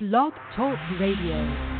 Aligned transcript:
Blog 0.00 0.32
Talk 0.54 0.78
Radio. 1.00 1.78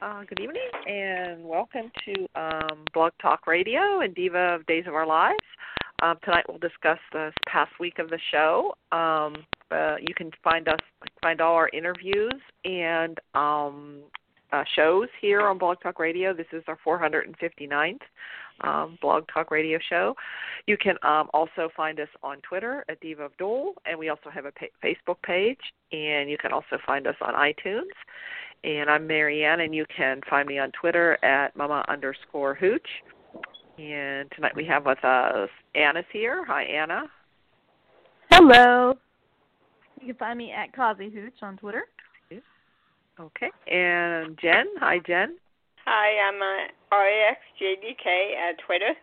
Uh, 0.00 0.22
good 0.28 0.40
evening 0.40 0.62
and 0.86 1.44
welcome 1.44 1.90
to 2.04 2.26
um, 2.40 2.84
Blog 2.94 3.12
Talk 3.20 3.46
Radio 3.46 4.00
and 4.00 4.14
Diva 4.14 4.54
of 4.54 4.64
Days 4.66 4.84
of 4.86 4.94
Our 4.94 5.06
Lives. 5.06 5.36
Um, 6.02 6.16
tonight 6.24 6.44
we'll 6.48 6.58
discuss 6.58 6.98
the 7.12 7.32
past 7.48 7.72
week 7.80 7.98
of 7.98 8.10
the 8.10 8.18
show. 8.30 8.74
Um, 8.92 9.36
uh, 9.70 9.96
you 10.00 10.14
can 10.14 10.30
find 10.44 10.68
us 10.68 10.78
find 11.22 11.40
all 11.40 11.54
our 11.54 11.68
interviews 11.70 12.34
and 12.64 13.18
um, 13.34 14.02
uh, 14.52 14.62
shows 14.74 15.08
here 15.20 15.42
on 15.42 15.58
Blog 15.58 15.78
Talk 15.82 15.98
Radio. 15.98 16.34
This 16.34 16.46
is 16.52 16.62
our 16.68 16.78
459th 16.86 17.98
um, 18.60 18.98
Blog 19.00 19.24
Talk 19.32 19.50
Radio 19.50 19.78
show. 19.88 20.14
You 20.66 20.76
can 20.76 20.96
um, 21.02 21.28
also 21.32 21.68
find 21.76 21.98
us 21.98 22.08
on 22.22 22.38
Twitter 22.42 22.84
at 22.88 23.00
Diva 23.00 23.24
of 23.24 23.36
Dool, 23.38 23.74
and 23.86 23.98
we 23.98 24.08
also 24.08 24.30
have 24.32 24.44
a 24.44 24.52
pa- 24.52 24.66
Facebook 24.84 25.20
page, 25.22 25.58
and 25.92 26.30
you 26.30 26.36
can 26.38 26.52
also 26.52 26.78
find 26.84 27.06
us 27.06 27.16
on 27.20 27.34
iTunes. 27.34 27.92
And 28.64 28.90
I'm 28.90 29.06
Marianne, 29.06 29.60
and 29.60 29.74
you 29.74 29.84
can 29.94 30.20
find 30.28 30.48
me 30.48 30.58
on 30.58 30.72
Twitter 30.72 31.22
at 31.24 31.56
mama 31.56 31.84
underscore 31.88 32.54
hooch. 32.54 32.88
And 33.78 34.30
tonight 34.34 34.56
we 34.56 34.64
have 34.64 34.86
with 34.86 35.04
us 35.04 35.50
Anna's 35.74 36.04
here. 36.12 36.44
Hi, 36.46 36.62
Anna. 36.62 37.04
Hello. 38.30 38.94
You 40.00 40.08
can 40.08 40.16
find 40.16 40.38
me 40.38 40.52
at 40.52 40.74
Kazi 40.74 41.10
Hooch 41.10 41.42
on 41.42 41.56
Twitter. 41.58 41.84
Okay. 43.18 43.50
And 43.70 44.38
Jen. 44.38 44.66
Hi, 44.78 44.98
Jen. 45.06 45.36
Hi, 45.84 46.28
I'm 46.28 46.42
uh, 46.42 46.94
RAXJDK 46.94 48.34
at 48.36 48.58
Twitter. 48.66 48.94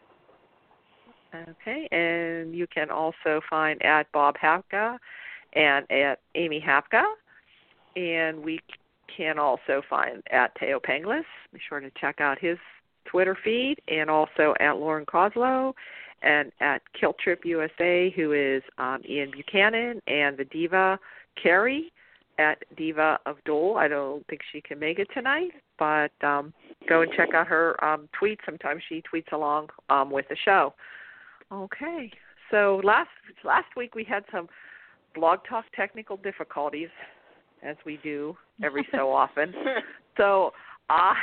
Okay. 1.49 1.88
And 1.91 2.55
you 2.55 2.67
can 2.67 2.89
also 2.89 3.41
find 3.49 3.83
at 3.83 4.11
Bob 4.11 4.35
Hapka 4.44 4.97
and 5.53 5.89
at 5.91 6.19
Amy 6.35 6.63
Hapka. 6.66 7.03
And 7.95 8.44
we 8.44 8.59
can 9.16 9.38
also 9.39 9.81
find 9.89 10.23
at 10.31 10.55
Thaao 10.59 10.79
Penghlis. 10.79 11.23
Be 11.53 11.59
sure 11.67 11.79
to 11.79 11.91
check 11.99 12.21
out 12.21 12.38
his 12.39 12.57
Twitter 13.05 13.37
feed 13.43 13.77
and 13.87 14.09
also 14.09 14.53
at 14.59 14.77
Lauren 14.77 15.05
Koslow 15.05 15.73
and 16.21 16.51
at 16.61 16.81
Killtrip 16.99 17.43
USA, 17.43 18.11
who 18.15 18.31
is 18.31 18.63
um, 18.77 19.01
Ian 19.07 19.31
Buchanan, 19.31 20.01
and 20.07 20.37
the 20.37 20.45
diva 20.45 20.97
Carrie 21.41 21.91
at 22.39 22.63
Diva 22.75 23.19
of 23.25 23.37
Dool. 23.45 23.75
I 23.77 23.87
don't 23.87 24.25
think 24.27 24.41
she 24.51 24.61
can 24.61 24.79
make 24.79 24.99
it 24.99 25.07
tonight, 25.13 25.51
but 25.77 26.11
um, 26.23 26.53
go 26.89 27.01
and 27.01 27.11
check 27.11 27.33
out 27.33 27.47
her 27.47 27.83
um, 27.83 28.09
tweets. 28.19 28.39
Sometimes 28.45 28.81
she 28.87 29.03
tweets 29.13 29.31
along 29.31 29.67
um, 29.89 30.09
with 30.09 30.27
the 30.29 30.38
show. 30.43 30.73
Okay, 31.51 32.09
so 32.49 32.81
last 32.83 33.09
last 33.43 33.67
week 33.77 33.93
we 33.93 34.03
had 34.03 34.23
some 34.31 34.47
blog 35.13 35.39
talk 35.47 35.65
technical 35.75 36.17
difficulties, 36.17 36.89
as 37.61 37.75
we 37.85 37.99
do 38.01 38.35
every 38.63 38.88
so 38.91 39.11
often. 39.13 39.53
So 40.17 40.51
uh, 40.89 41.13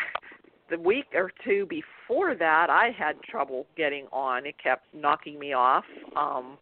the 0.71 0.79
week 0.79 1.07
or 1.15 1.31
two 1.45 1.67
before 1.67 2.35
that, 2.35 2.71
I 2.71 2.91
had 2.97 3.21
trouble 3.23 3.67
getting 3.77 4.07
on. 4.13 4.47
It 4.47 4.55
kept 4.63 4.87
knocking 4.95 5.39
me 5.39 5.53
off. 5.53 5.85
Um, 6.17 6.59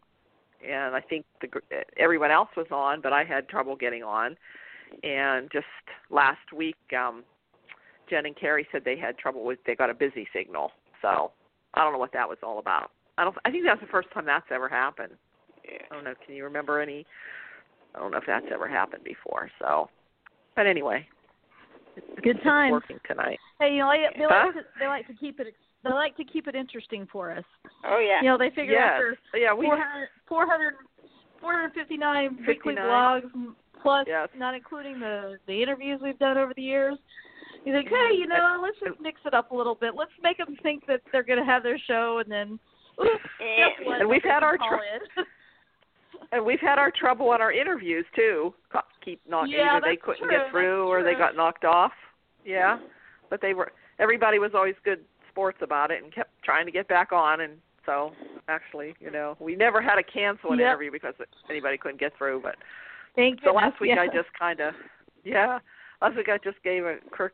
and 0.67 0.95
I 0.95 1.01
think 1.01 1.25
the 1.41 1.47
everyone 1.97 2.31
else 2.31 2.49
was 2.57 2.67
on, 2.71 3.01
but 3.01 3.13
I 3.13 3.23
had 3.23 3.47
trouble 3.47 3.75
getting 3.75 4.03
on. 4.03 4.35
And 5.03 5.49
just 5.51 5.65
last 6.09 6.51
week, 6.55 6.75
um, 6.97 7.23
Jen 8.09 8.25
and 8.25 8.35
Carrie 8.35 8.67
said 8.71 8.81
they 8.83 8.97
had 8.97 9.17
trouble 9.17 9.45
with 9.45 9.59
they 9.65 9.75
got 9.75 9.89
a 9.89 9.93
busy 9.93 10.27
signal. 10.33 10.71
So 11.01 11.31
I 11.75 11.83
don't 11.83 11.93
know 11.93 11.99
what 11.99 12.13
that 12.13 12.27
was 12.27 12.39
all 12.43 12.59
about. 12.59 12.91
I 13.17 13.23
don't. 13.23 13.35
I 13.45 13.51
think 13.51 13.65
that's 13.65 13.81
the 13.81 13.87
first 13.87 14.11
time 14.13 14.25
that's 14.25 14.47
ever 14.51 14.67
happened. 14.67 15.13
Yeah. 15.63 15.77
I 15.91 15.95
don't 15.95 16.03
know. 16.03 16.13
Can 16.25 16.35
you 16.35 16.43
remember 16.43 16.81
any? 16.81 17.05
I 17.95 17.99
don't 17.99 18.11
know 18.11 18.17
if 18.17 18.25
that's 18.27 18.45
ever 18.51 18.67
happened 18.67 19.03
before. 19.03 19.49
So, 19.59 19.89
but 20.55 20.67
anyway, 20.67 21.07
Good 22.23 22.41
time. 22.43 22.71
working 22.71 22.99
tonight. 23.07 23.39
Hey, 23.59 23.73
you 23.73 23.79
know 23.79 23.91
they, 23.91 24.05
they 24.17 24.25
Huh? 24.29 24.45
like 24.47 24.55
to 24.55 24.61
they 24.79 24.87
like 24.87 25.07
to 25.07 25.13
keep 25.13 25.39
it 25.39 25.53
they 25.83 25.89
like 25.91 26.15
to 26.17 26.23
keep 26.23 26.47
it 26.47 26.55
interesting 26.55 27.07
for 27.11 27.31
us. 27.31 27.43
Oh 27.85 27.99
yeah. 27.99 28.19
You 28.21 28.27
know 28.29 28.37
they 28.37 28.49
figure 28.49 28.73
yes. 28.73 28.91
after 28.93 29.17
oh, 29.33 29.37
yeah. 29.37 29.53
We 29.53 29.65
400, 29.65 30.09
400, 30.27 30.73
459 31.41 32.37
weekly 32.47 32.75
59. 32.75 32.83
blogs 32.85 33.23
m- 33.33 33.55
plus 33.81 34.05
Yes. 34.07 34.27
not 34.37 34.53
including 34.55 34.99
the 34.99 35.37
the 35.47 35.61
interviews 35.63 35.99
we've 36.03 36.19
done 36.19 36.37
over 36.37 36.53
the 36.55 36.61
years. 36.61 36.97
You 37.65 37.73
think, 37.73 37.89
hey, 37.89 38.15
you 38.15 38.25
know, 38.25 38.59
let's 38.63 38.77
just 38.79 39.01
mix 39.01 39.19
it 39.25 39.33
up 39.33 39.51
a 39.51 39.55
little 39.55 39.75
bit. 39.75 39.93
Let's 39.93 40.11
make 40.23 40.37
them 40.37 40.55
think 40.63 40.85
that 40.87 41.01
they're 41.11 41.23
going 41.23 41.39
to 41.39 41.45
have 41.45 41.61
their 41.61 41.77
show, 41.77 42.19
and 42.23 42.31
then, 42.31 42.57
oops, 43.01 43.19
eh, 43.41 43.57
guess 43.57 43.75
And- 43.79 43.85
what? 43.87 43.99
And 43.99 44.09
we've 44.09 44.23
They 44.23 44.29
had 44.29 44.39
can 44.39 44.43
our 44.43 44.57
call 44.57 44.69
tr- 44.69 45.19
in. 45.19 45.25
And 46.31 46.45
we've 46.45 46.59
had 46.59 46.77
our 46.77 46.91
trouble 46.91 47.29
on 47.29 47.41
our 47.41 47.51
interviews 47.51 48.05
too. 48.15 48.53
Keep 49.03 49.21
not 49.27 49.49
Yeah, 49.49 49.77
either 49.77 49.85
they 49.85 49.95
couldn't 49.95 50.27
true, 50.27 50.29
get 50.29 50.51
through 50.51 50.81
that's 50.81 50.89
or 50.89 51.03
they 51.03 51.15
got 51.15 51.35
knocked 51.35 51.65
off. 51.65 51.91
Yeah, 52.45 52.77
but 53.29 53.41
they 53.41 53.53
were. 53.53 53.71
Everybody 53.97 54.39
was 54.39 54.51
always 54.53 54.75
good 54.83 54.99
sports 55.29 55.57
about 55.61 55.91
it 55.91 56.03
and 56.03 56.13
kept 56.13 56.31
trying 56.43 56.65
to 56.65 56.71
get 56.71 56.87
back 56.87 57.11
on. 57.11 57.41
And 57.41 57.53
so 57.85 58.11
actually, 58.47 58.95
you 58.99 59.11
know, 59.11 59.35
we 59.39 59.55
never 59.55 59.81
had 59.81 59.95
to 59.95 60.03
cancel 60.03 60.51
an 60.51 60.59
Yep. 60.59 60.67
interview 60.67 60.91
because 60.91 61.15
anybody 61.49 61.77
couldn't 61.77 61.99
get 61.99 62.15
through. 62.17 62.41
But 62.41 62.55
Thank 63.15 63.39
so 63.39 63.45
goodness, 63.51 63.63
last 63.71 63.81
week 63.81 63.91
yeah. 63.95 64.01
I 64.01 64.07
just 64.07 64.31
kind 64.37 64.59
of, 64.59 64.73
yeah, 65.23 65.59
last 66.01 66.15
week 66.15 66.29
I 66.29 66.37
just 66.37 66.61
gave 66.63 66.85
a 66.85 66.97
quick, 67.11 67.33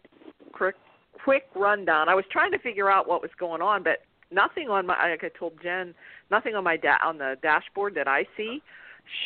quick, 0.54 0.76
quick 1.24 1.44
rundown. 1.56 2.10
I 2.10 2.16
was 2.16 2.26
trying 2.32 2.52
to 2.52 2.60
figure 2.60 2.90
out 2.90 3.08
what 3.08 3.22
was 3.22 3.32
going 3.38 3.62
on, 3.62 3.84
but 3.84 4.04
nothing 4.32 4.70
on 4.70 4.86
my. 4.86 4.96
Like 5.12 5.24
I 5.24 5.30
told 5.38 5.54
Jen, 5.62 5.94
nothing 6.32 6.56
on 6.56 6.64
my 6.64 6.78
da- 6.78 7.04
on 7.04 7.18
the 7.18 7.36
dashboard 7.42 7.94
that 7.96 8.08
I 8.08 8.26
see 8.38 8.62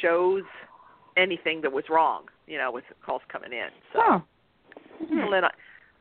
shows 0.02 0.44
anything 1.18 1.62
that 1.62 1.72
was 1.72 1.86
wrong. 1.90 2.24
You 2.48 2.58
know, 2.58 2.72
with 2.72 2.86
calls 3.06 3.22
coming 3.32 3.52
in. 3.54 3.70
So. 3.94 4.24
A 5.02 5.30
little, 5.30 5.50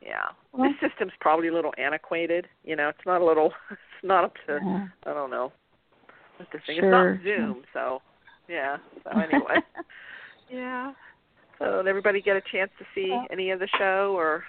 yeah. 0.01 0.29
Well- 0.51 0.69
this 0.81 0.89
system's 0.91 1.13
probably 1.21 1.47
a 1.47 1.53
little 1.53 1.73
antiquated. 1.77 2.47
You 2.63 2.75
know, 2.75 2.89
it's 2.89 3.05
not 3.05 3.21
a 3.21 3.25
little. 3.25 3.53
It's 4.01 4.07
not 4.07 4.23
up 4.23 4.33
to. 4.47 4.59
Yeah. 4.63 4.87
I 5.05 5.13
don't 5.13 5.29
know. 5.29 5.51
What 6.37 6.47
the 6.53 6.59
thing? 6.65 6.77
Sure. 6.79 7.15
It's 7.15 7.25
not 7.25 7.37
Zoom, 7.37 7.63
so 7.73 8.01
yeah. 8.47 8.77
So 9.03 9.09
anyway, 9.19 9.57
yeah. 10.49 10.93
So 11.57 11.77
did 11.83 11.87
everybody 11.87 12.21
get 12.21 12.37
a 12.37 12.41
chance 12.49 12.71
to 12.79 12.85
see 12.95 13.09
Well- 13.11 13.27
any 13.29 13.51
of 13.51 13.59
the 13.59 13.67
show, 13.77 14.13
or 14.17 14.45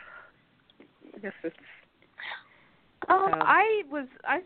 I 1.14 1.18
guess 1.18 1.32
it's 1.42 1.56
Um, 3.08 3.16
Um, 3.34 3.34
I 3.42 3.82
was 3.90 4.06
I 4.24 4.42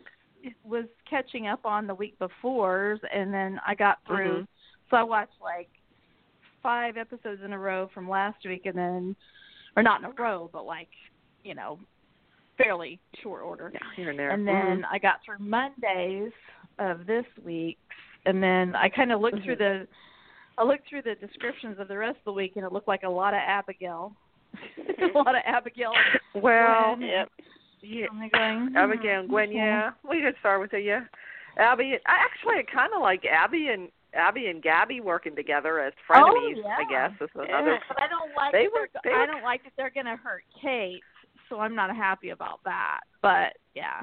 was 0.63 0.85
catching 1.07 1.45
up 1.47 1.65
on 1.65 1.85
the 1.87 1.93
week 1.95 2.17
before, 2.17 2.99
and 3.13 3.31
then 3.33 3.59
I 3.65 3.75
got 3.75 3.99
through. 4.07 4.41
Mhm. 4.41 4.47
So 4.89 4.97
I 4.97 5.03
watched 5.03 5.41
like 5.41 5.69
five 6.61 6.97
episodes 6.97 7.41
in 7.43 7.53
a 7.53 7.59
row 7.59 7.89
from 7.93 8.09
last 8.09 8.37
week, 8.45 8.65
and 8.65 8.77
then, 8.77 9.15
or 9.75 9.83
not 9.83 9.99
in 9.99 10.05
a 10.05 10.11
row, 10.11 10.49
but 10.51 10.65
like 10.65 10.89
you 11.43 11.55
know, 11.55 11.79
fairly 12.57 12.99
short 13.21 13.43
order. 13.43 13.71
yeah 13.73 13.79
here 13.95 14.09
and 14.09 14.19
there. 14.19 14.31
And 14.31 14.47
then 14.47 14.83
I 14.91 14.97
got 14.97 15.19
through 15.23 15.39
Mondays 15.39 16.31
of 16.79 17.05
this 17.05 17.25
week, 17.43 17.77
and 18.25 18.41
then 18.41 18.75
I 18.75 18.89
kind 18.89 19.11
of 19.11 19.21
looked 19.21 19.43
through 19.43 19.57
the, 19.57 19.87
I 20.57 20.63
looked 20.63 20.89
through 20.89 21.03
the 21.03 21.15
descriptions 21.15 21.77
of 21.79 21.87
the 21.87 21.97
rest 21.97 22.17
of 22.17 22.25
the 22.25 22.33
week, 22.33 22.53
and 22.55 22.65
it 22.65 22.71
looked 22.71 22.87
like 22.87 23.03
a 23.03 23.09
lot 23.09 23.33
of 23.33 23.39
Abigail, 23.45 24.13
a 24.77 25.17
lot 25.17 25.35
of 25.35 25.41
Abigail. 25.45 25.93
Well, 26.33 26.95
Gwen. 26.95 27.07
Yep. 27.07 27.29
yeah. 27.81 28.05
Going. 28.33 28.67
hmm, 28.67 28.77
Abigail 28.77 29.21
and 29.21 29.29
Gwen, 29.29 29.49
okay. 29.49 29.57
yeah. 29.57 29.91
We 30.09 30.21
could 30.21 30.35
start 30.39 30.59
with 30.59 30.73
it, 30.73 30.83
yeah. 30.83 31.01
Abby, 31.57 31.97
I 32.05 32.17
actually 32.23 32.65
kind 32.73 32.91
of 32.93 33.01
like 33.01 33.23
Abby 33.25 33.69
and 33.71 33.89
Abby 34.15 34.47
and 34.47 34.63
Gabi 34.63 35.01
working 35.01 35.35
together 35.35 35.79
as 35.79 35.93
frenemies. 36.09 36.57
Oh, 36.57 36.63
yeah. 36.65 36.77
I 36.79 36.89
guess 36.89 37.11
is 37.21 37.29
another. 37.35 37.73
Yeah. 37.73 37.79
But 37.87 38.01
I 38.01 38.07
don't 38.07 38.33
like. 38.35 38.51
They 38.53 38.67
were- 38.67 38.89
they 39.03 39.11
I 39.11 39.25
don't 39.25 39.43
like 39.43 39.63
that 39.63 39.73
they're 39.77 39.89
going 39.89 40.05
to 40.05 40.15
hurt 40.15 40.43
Kate, 40.61 41.03
so 41.49 41.59
I'm 41.59 41.75
not 41.75 41.95
happy 41.95 42.29
about 42.29 42.63
that. 42.63 43.01
But 43.21 43.57
yeah, 43.75 44.01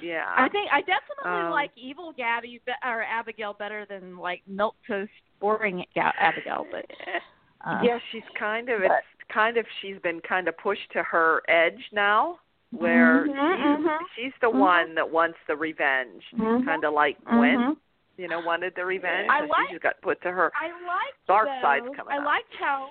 Yeah. 0.00 0.26
I 0.36 0.48
think 0.48 0.70
I 0.72 0.80
definitely 0.82 1.46
Um, 1.46 1.50
like 1.50 1.70
evil 1.76 2.12
Gabi 2.14 2.60
be- 2.64 2.72
or 2.84 3.02
Abigail 3.02 3.52
better 3.54 3.84
than 3.86 4.16
like 4.18 4.42
milk 4.46 4.76
toast 4.86 5.10
boring 5.40 5.84
Ga- 5.94 6.12
Abigail. 6.18 6.66
But 6.70 6.86
Yeah. 7.06 7.20
uh, 7.64 7.80
yeah, 7.82 7.98
she's 8.10 8.24
kind 8.34 8.68
of 8.68 8.82
but- 8.82 8.90
it's 9.18 9.28
kind 9.28 9.56
of 9.56 9.66
she's 9.80 9.98
been 10.00 10.20
kind 10.20 10.48
of 10.48 10.56
pushed 10.56 10.90
to 10.92 11.02
her 11.02 11.42
edge 11.48 11.88
now, 11.92 12.38
where 12.70 13.26
Mhm, 13.26 13.56
she's, 13.56 13.86
mhm. 13.86 13.98
she's 14.14 14.32
the 14.40 14.50
Mhm. 14.50 14.58
one 14.58 14.94
that 14.94 15.08
wants 15.10 15.38
the 15.46 15.56
revenge, 15.56 16.24
Mhm. 16.32 16.64
kind 16.64 16.84
of 16.84 16.92
like 16.94 17.22
Gwen, 17.24 17.58
Mhm. 17.58 17.76
You 18.18 18.26
know, 18.28 18.40
wanted 18.40 18.74
the 18.74 18.84
revenge. 18.84 19.28
I 19.30 19.40
so 19.40 19.46
like- 19.46 19.68
she 19.68 19.74
just 19.74 19.82
got 19.82 20.00
put 20.02 20.20
to 20.22 20.30
her. 20.30 20.52
I 20.60 20.66
liked 20.84 21.26
Dark 21.26 21.46
though, 21.46 21.62
side's 21.62 21.86
coming 21.96 22.12
I 22.12 22.18
up. 22.18 22.24
liked 22.24 22.54
how 22.58 22.88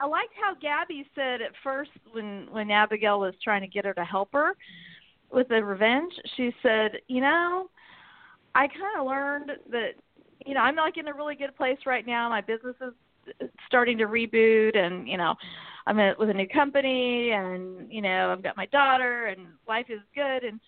I 0.00 0.06
liked 0.06 0.32
how 0.40 0.54
Gabi 0.54 1.04
said 1.14 1.40
at 1.40 1.52
first 1.62 1.90
when 2.12 2.48
when 2.50 2.70
Abigail 2.70 3.20
was 3.20 3.34
trying 3.42 3.60
to 3.60 3.68
get 3.68 3.84
her 3.84 3.94
to 3.94 4.04
help 4.04 4.30
her 4.32 4.56
with 5.30 5.48
the 5.48 5.64
revenge. 5.64 6.12
She 6.36 6.52
said, 6.62 7.00
"You 7.06 7.20
know, 7.20 7.70
I 8.54 8.66
kind 8.66 8.98
of 8.98 9.06
learned 9.06 9.52
that 9.70 9.94
you 10.44 10.54
know 10.54 10.60
I'm 10.60 10.74
like 10.76 10.96
in 10.96 11.06
a 11.08 11.14
really 11.14 11.36
good 11.36 11.56
place 11.56 11.78
right 11.86 12.06
now. 12.06 12.28
My 12.28 12.40
business 12.40 12.76
is 12.80 13.50
starting 13.66 13.98
to 13.98 14.06
reboot, 14.06 14.76
and 14.76 15.06
you 15.06 15.16
know 15.16 15.34
I'm 15.86 15.98
in, 15.98 16.14
with 16.18 16.30
a 16.30 16.34
new 16.34 16.48
company, 16.48 17.30
and 17.30 17.92
you 17.92 18.02
know 18.02 18.32
I've 18.32 18.42
got 18.42 18.56
my 18.56 18.66
daughter, 18.66 19.26
and 19.26 19.46
life 19.68 19.86
is 19.90 20.00
good, 20.14 20.44
and 20.44 20.58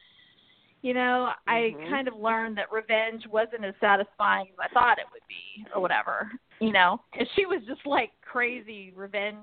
you 0.83 0.95
know 0.95 1.33
I 1.47 1.75
Mhm. 1.79 1.89
kind 1.89 2.09
of 2.09 2.15
learned 2.17 2.57
that 2.59 2.71
revenge 2.71 3.27
wasn't 3.27 3.65
as 3.65 3.75
satisfying 3.81 4.49
as 4.53 4.59
I 4.59 4.69
thought 4.69 4.99
it 4.99 5.07
would 5.13 5.27
be, 5.29 5.65
or 5.75 5.81
whatever. 5.81 6.31
You 6.61 6.73
know, 6.73 7.01
and 7.19 7.29
she 7.35 7.47
was 7.47 7.61
just 7.67 7.85
like 7.87 8.13
crazy 8.21 8.93
revenge, 8.95 9.37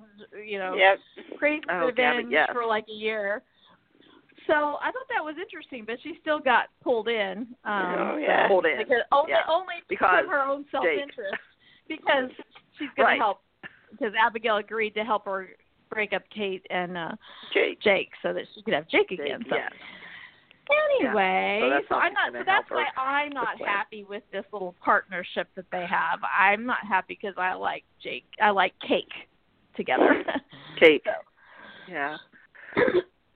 you 0.46 0.58
know, 0.58 0.76
Yep. 0.76 1.00
crazy 1.38 1.66
Oh, 1.70 1.74
Gabi, 1.92 2.18
revenge 2.18 2.32
yes. 2.32 2.50
for 2.52 2.66
like 2.66 2.88
a 2.88 2.94
year. 2.94 3.42
So 4.48 4.80
I 4.82 4.92
thought 4.92 5.08
that 5.10 5.24
was 5.24 5.38
interesting, 5.38 5.84
but 5.86 6.00
she 6.02 6.18
still 6.22 6.40
got 6.40 6.70
pulled 6.82 7.08
in. 7.08 7.46
Um, 7.66 8.00
Oh, 8.00 8.18
yeah. 8.18 8.48
Pulled 8.48 8.66
in. 8.66 8.78
Because 8.78 9.04
only 9.12 9.32
Yeah. 9.32 9.44
only 9.48 9.76
Because 9.88 10.26
for 10.26 10.32
her 10.32 10.42
own 10.42 10.66
self 10.72 10.86
interest. 10.86 11.36
Because 11.88 12.32
she's 12.78 12.90
going 12.96 13.06
Right. 13.06 13.16
to 13.16 13.20
help. 13.20 13.42
Because 13.92 14.14
Abigail 14.16 14.58
agreed 14.58 14.94
to 14.96 15.04
help 15.04 15.26
her 15.26 15.56
break 15.90 16.14
up 16.14 16.24
Kate 16.30 16.66
and 16.70 16.98
uh 16.98 17.12
Jake. 17.52 17.80
Jake 17.82 18.12
so 18.22 18.32
that 18.34 18.46
she 18.54 18.62
could 18.64 18.74
have 18.74 18.88
Jake 18.88 19.12
again. 19.12 19.44
So 19.50 19.56
yes. 19.56 19.72
Anyway, 21.00 21.60
So 21.62 21.70
that's 21.70 21.86
so 21.90 21.96
I'm 21.96 22.14
not. 22.14 22.32
So 22.34 22.44
that's 22.46 22.70
why 22.70 22.86
I'm 22.98 23.30
not 23.30 23.60
happy 23.60 24.04
with 24.04 24.24
this 24.32 24.46
little 24.52 24.76
partnership 24.84 25.48
that 25.56 25.66
they 25.72 25.86
have. 25.90 26.20
I'm 26.38 26.66
not 26.66 26.80
happy 26.88 27.18
because 27.22 27.36
I 27.38 27.54
like 27.54 27.84
Jake. 28.02 28.26
I 28.42 28.50
like 28.52 28.74
Cake 28.88 29.12
together. 29.76 30.24
cake. 30.80 31.04
So. 31.06 31.12
Yeah. 31.88 32.18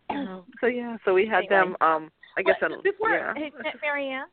Um, 0.09 0.43
so 0.61 0.67
yeah, 0.67 0.97
so 1.05 1.13
we 1.13 1.25
had 1.25 1.45
Anyway. 1.45 1.49
them. 1.49 1.75
Um, 1.81 2.11
I 2.37 2.43
guess. 2.43 2.55
Well, 2.61 2.71
in, 2.73 2.83
before 2.83 3.09
yeah. 3.09 3.33
hey, 3.35 3.51
Marianne, 3.81 4.27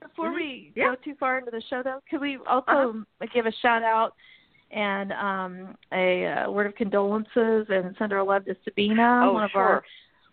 before 0.00 0.30
Mhm. 0.30 0.34
we 0.36 0.72
Yeah. 0.74 0.84
go 0.90 0.94
too 0.94 1.14
far 1.16 1.38
into 1.38 1.50
the 1.50 1.60
show, 1.68 1.82
though, 1.82 2.00
could 2.08 2.20
we 2.22 2.38
also 2.46 2.70
Uh-huh. 2.70 3.26
give 3.34 3.44
a 3.44 3.52
shout 3.52 3.82
out 3.82 4.14
and 4.70 5.12
um 5.12 5.76
a 5.92 6.26
uh, 6.26 6.50
word 6.50 6.66
of 6.66 6.74
condolences 6.76 7.66
and 7.68 7.94
send 7.98 8.12
our 8.12 8.22
love 8.22 8.44
to 8.46 8.54
Sabina, 8.64 9.22
oh 9.24 9.32
one 9.34 9.44
of 9.44 9.50
sure. 9.50 9.62
our 9.62 9.84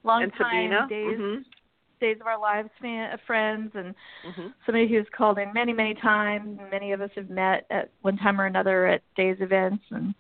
long 0.04 0.24
and 0.24 0.34
time 0.34 0.50
Sabina. 0.70 0.88
days 0.88 1.20
Mhm. 1.20 1.46
Days 2.00 2.18
of 2.22 2.28
our 2.28 2.40
lives 2.40 2.70
fan, 2.82 3.12
uh, 3.12 3.18
friends 3.26 3.72
and 3.76 3.96
Mhm. 4.26 4.54
somebody 4.66 4.88
who's 4.88 5.08
called 5.16 5.38
in 5.40 5.54
many 5.54 5.74
many 5.74 5.94
times. 5.96 6.60
Many 6.72 6.92
of 6.92 7.02
us 7.02 7.12
have 7.16 7.30
met 7.30 7.66
at 7.70 7.90
one 8.02 8.18
time 8.18 8.40
or 8.40 8.46
another 8.46 8.88
at 8.88 9.02
days 9.16 9.38
events 9.40 9.84
and. 9.92 10.14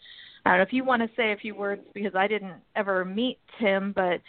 I 0.48 0.51
don't 0.51 0.57
know 0.60 0.63
if 0.63 0.74
you 0.74 0.83
want 0.83 1.01
to 1.01 1.10
say 1.16 1.31
a 1.31 1.38
few 1.38 1.56
words 1.56 1.81
because 1.95 2.13
I 2.13 2.27
didn't 2.27 2.54
ever 2.75 3.04
meet 3.04 3.39
Tim, 3.60 3.94
but 3.94 4.22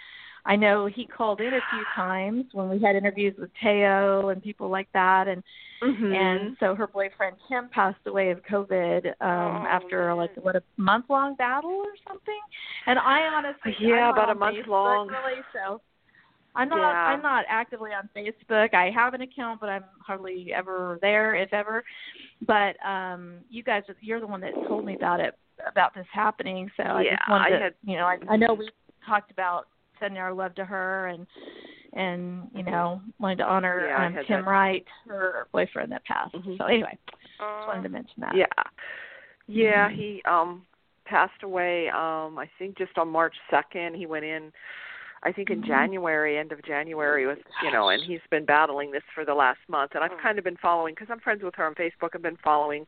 I 0.47 0.57
know 0.57 0.87
he 0.87 1.05
called 1.05 1.43
in 1.43 1.49
a 1.53 1.61
few 1.71 1.85
times 1.95 2.47
when 2.55 2.71
we 2.71 2.81
had 2.81 2.97
interviews 2.97 3.35
with 3.39 3.51
Thaao 3.63 4.33
and 4.33 4.43
people 4.43 4.71
like 4.71 4.89
that, 4.95 5.29
and 5.29 5.43
Mhm. 5.83 6.17
and 6.17 6.57
so 6.59 6.75
her 6.75 6.87
boyfriend 6.87 7.37
Tim 7.49 7.69
passed 7.69 8.01
away 8.07 8.31
of 8.31 8.43
COVID 8.45 9.09
um 9.21 9.63
Oh, 9.63 9.67
after 9.69 10.15
like 10.15 10.35
what 10.37 10.57
a 10.57 10.63
month 10.79 11.05
long 11.11 11.35
battle 11.35 11.83
or 11.85 11.93
something. 12.09 12.41
And 12.87 12.99
I 12.99 13.27
honestly 13.27 13.77
Yeah, 13.79 14.09
I'm 14.09 14.15
about 14.15 14.31
a 14.31 14.35
month 14.35 14.57
Facebook 14.57 14.69
long. 14.69 15.09
really, 15.09 15.43
so 15.53 15.83
I'm 16.57 16.69
not 16.69 16.79
Yeah. 16.93 17.07
I'm 17.07 17.23
not 17.23 17.45
actively 17.49 17.91
on 17.93 18.09
Facebook. 18.17 18.75
I 18.75 18.91
have 18.91 19.15
an 19.15 19.21
account 19.23 19.61
but 19.61 19.69
I'm 19.69 19.85
hardly 20.05 20.53
ever 20.55 20.99
there 21.03 21.35
if 21.35 21.53
ever. 21.53 21.85
But 22.47 22.77
um 22.85 23.39
you 23.51 23.63
guys 23.63 23.83
you're 24.01 24.21
the 24.21 24.27
one 24.27 24.41
that 24.41 24.55
told 24.69 24.85
me 24.85 24.95
about 24.95 25.21
it 25.21 25.35
about 25.67 25.95
this 25.95 26.07
happening, 26.13 26.71
so 26.77 26.83
I 26.83 27.03
Yeah, 27.03 27.17
just 27.17 27.29
wanted 27.31 27.45
I 27.47 27.51
to 27.51 27.59
had- 27.65 27.75
you 27.85 27.97
know, 27.97 28.07
I 28.07 28.19
I 28.29 28.37
know 28.37 28.55
we 28.55 28.69
talked 29.07 29.31
about 29.31 29.69
sending 29.99 30.19
our 30.21 30.33
love 30.35 30.55
to 30.57 30.65
her 30.65 31.07
and 31.09 31.27
and 31.95 32.49
you 32.55 32.63
know 32.63 33.01
wanted 33.19 33.39
to 33.39 33.45
honor 33.45 33.81
Mm-hmm. 33.89 34.03
Yeah, 34.15 34.21
um, 34.21 34.27
Tim 34.27 34.45
that. 34.45 34.51
Wright, 34.51 34.85
her 35.09 35.47
boyfriend 35.53 35.93
that 35.93 36.05
passed. 36.05 36.35
Mhm. 36.35 36.59
So 36.59 36.65
anyway, 36.65 36.99
just 37.09 37.41
Uh, 37.41 37.65
wanted 37.69 37.83
to 37.85 37.89
mention 37.89 38.21
that. 38.21 38.35
Yeah. 38.35 38.47
Yeah, 39.47 39.89
Mhm. 39.89 39.95
he 39.95 40.23
um 40.25 40.67
passed 41.07 41.43
away 41.43 41.89
um 41.91 42.37
I 42.39 42.47
think 42.59 42.77
just 42.77 42.99
on 42.99 43.09
March 43.09 43.37
2nd. 43.51 43.95
He 43.95 44.05
went 44.07 44.25
in 44.25 44.53
I 45.23 45.33
think 45.33 45.51
in 45.51 45.61
Mhm. 45.63 45.67
January, 45.67 46.39
end 46.39 46.53
of 46.53 46.63
January 46.63 47.27
was, 47.27 47.39
you 47.63 47.71
know, 47.71 47.89
and 47.89 48.03
he's 48.05 48.21
been 48.31 48.45
battling 48.45 48.91
this 48.91 49.03
for 49.15 49.25
the 49.25 49.35
last 49.35 49.61
month 49.69 49.95
and 49.95 50.05
I've 50.05 50.13
Mm. 50.13 50.19
kind 50.19 50.39
of 50.39 50.45
been 50.45 50.57
following 50.57 50.95
cuz 50.95 51.09
I'm 51.11 51.21
friends 51.21 51.43
with 51.43 51.55
her 51.57 51.65
on 51.65 51.75
Facebook. 51.75 52.15
I've 52.15 52.23
been 52.23 52.37
following 52.37 52.87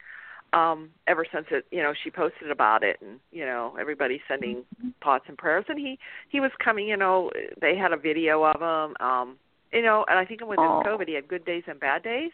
um 0.53 0.91
ever 1.07 1.25
since 1.27 1.47
it, 1.51 1.67
you 1.71 1.83
know, 1.83 1.93
she 1.93 2.11
posted 2.11 2.51
about 2.51 2.83
it 2.83 3.01
and, 3.03 3.21
you 3.33 3.45
know, 3.45 3.77
everybody 3.79 4.23
sending 4.29 4.65
Mm-hmm. 4.81 4.91
thoughts 5.03 5.25
and 5.29 5.37
prayers 5.37 5.65
and 5.69 5.79
he 5.79 5.99
he 6.29 6.41
was 6.41 6.53
coming, 6.59 6.89
you 6.89 6.97
know, 6.97 7.31
they 7.61 7.77
had 7.77 7.93
a 7.93 7.97
video 7.97 8.45
of 8.45 8.61
him 8.61 8.97
um 9.07 9.39
you 9.73 9.83
know, 9.83 10.05
and 10.09 10.19
I 10.19 10.25
think 10.25 10.41
with 10.41 10.59
Aw. 10.59 10.79
this 10.83 10.87
COVID, 10.87 11.07
he 11.09 11.13
had 11.15 11.29
good 11.29 11.45
days 11.45 11.63
and 11.67 11.79
bad 11.79 12.03
days 12.03 12.33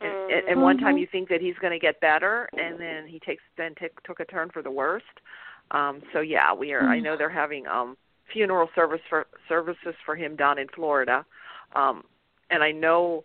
and, 0.00 0.12
and, 0.30 0.48
and 0.48 0.60
one 0.62 0.78
time 0.78 0.96
Mhm. 0.96 1.00
you 1.00 1.06
think 1.06 1.28
that 1.28 1.40
he's 1.40 1.56
going 1.58 1.72
to 1.72 1.78
get 1.78 2.00
better 2.00 2.48
and 2.58 2.80
then 2.80 3.06
he 3.06 3.20
takes 3.20 3.42
then 3.56 3.74
t- 3.76 3.86
took 4.04 4.18
a 4.20 4.24
turn 4.24 4.50
for 4.50 4.62
the 4.62 4.70
worst 4.70 5.20
um 5.70 6.02
so 6.12 6.20
yeah 6.20 6.52
we 6.52 6.72
are 6.72 6.86
i 6.88 6.98
know 6.98 7.16
they're 7.16 7.28
having 7.30 7.66
um 7.68 7.96
funeral 8.32 8.68
service 8.74 9.00
for 9.08 9.26
services 9.48 9.94
for 10.04 10.16
him 10.16 10.36
down 10.36 10.58
in 10.58 10.66
florida 10.74 11.24
um 11.74 12.02
and 12.50 12.62
i 12.62 12.70
know 12.70 13.22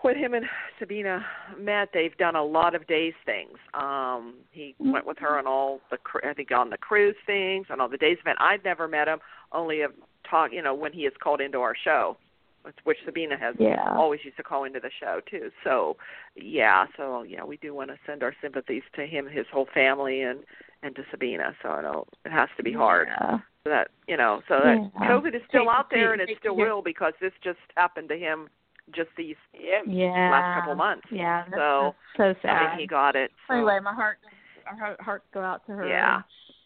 when 0.00 0.16
him 0.16 0.34
and 0.34 0.46
sabina 0.78 1.24
met 1.58 1.88
they've 1.94 2.16
done 2.18 2.36
a 2.36 2.44
lot 2.44 2.74
of 2.74 2.86
days 2.86 3.14
things 3.24 3.58
um 3.74 4.34
he 4.50 4.74
Mm. 4.80 4.92
went 4.92 5.06
with 5.06 5.18
her 5.18 5.38
on 5.38 5.46
all 5.46 5.80
the 5.90 5.98
i 6.24 6.32
think 6.34 6.50
on 6.50 6.70
the 6.70 6.78
cruise 6.78 7.16
things 7.26 7.66
and 7.70 7.80
all 7.80 7.88
the 7.88 7.96
days 7.96 8.18
event 8.20 8.38
i've 8.40 8.64
never 8.64 8.88
met 8.88 9.08
him 9.08 9.20
only 9.52 9.80
have 9.80 9.92
talked 10.28 10.52
you 10.52 10.62
know 10.62 10.74
when 10.74 10.92
he 10.92 11.02
is 11.02 11.12
called 11.22 11.40
into 11.40 11.58
our 11.60 11.74
show 11.76 12.16
which- 12.64 12.76
which 12.84 12.98
sabina 13.04 13.36
has 13.36 13.54
Yeah. 13.58 13.92
always 13.96 14.24
used 14.24 14.36
to 14.36 14.42
call 14.44 14.64
into 14.64 14.78
the 14.78 14.90
show 14.90 15.20
too. 15.26 15.50
So 15.64 15.96
yeah, 16.36 16.86
so 16.96 17.22
yeah, 17.24 17.42
we 17.42 17.56
do 17.56 17.74
want 17.74 17.90
to 17.90 17.98
send 18.06 18.22
our 18.22 18.34
sympathies 18.40 18.84
to 18.94 19.04
him 19.04 19.26
and 19.26 19.36
his 19.36 19.48
whole 19.48 19.66
family 19.66 20.22
and 20.22 20.44
and 20.82 20.94
to 20.96 21.02
Sabina. 21.10 21.54
So 21.62 21.68
I 21.70 21.82
know 21.82 22.06
it 22.24 22.32
has 22.32 22.48
to 22.56 22.62
be 22.62 22.72
hard. 22.72 23.08
Yeah. 23.10 23.38
So 23.64 23.70
that 23.70 23.88
you 24.08 24.16
know, 24.16 24.42
so 24.48 24.60
that 24.62 24.76
Yeah. 25.00 25.08
COVID 25.08 25.34
is 25.34 25.42
still 25.48 25.62
Hate 25.62 25.68
out 25.70 25.90
there 25.90 26.14
see- 26.14 26.20
and 26.20 26.30
it 26.30 26.38
still 26.38 26.56
hear- 26.56 26.74
will 26.74 26.82
because 26.82 27.14
this 27.20 27.32
just 27.42 27.60
happened 27.76 28.08
to 28.08 28.18
him 28.18 28.48
just 28.90 29.10
these 29.16 29.36
Yeah. 29.52 30.30
last 30.30 30.60
couple 30.60 30.74
months. 30.74 31.06
Yeah. 31.10 31.44
That's, 31.44 31.54
So, 31.56 31.94
that's 32.18 32.38
so 32.38 32.48
sad. 32.48 32.62
I 32.62 32.70
mean 32.70 32.78
he 32.80 32.86
got 32.86 33.14
it. 33.16 33.32
So. 33.46 33.54
anyway, 33.54 33.78
my 33.80 33.94
heart 33.94 34.18
our 34.66 34.76
heart- 34.76 35.00
hearts 35.00 35.26
go 35.32 35.40
out 35.42 35.64
to 35.66 35.72
her. 35.72 35.86
Yeah. 35.86 36.16
And, 36.16 36.24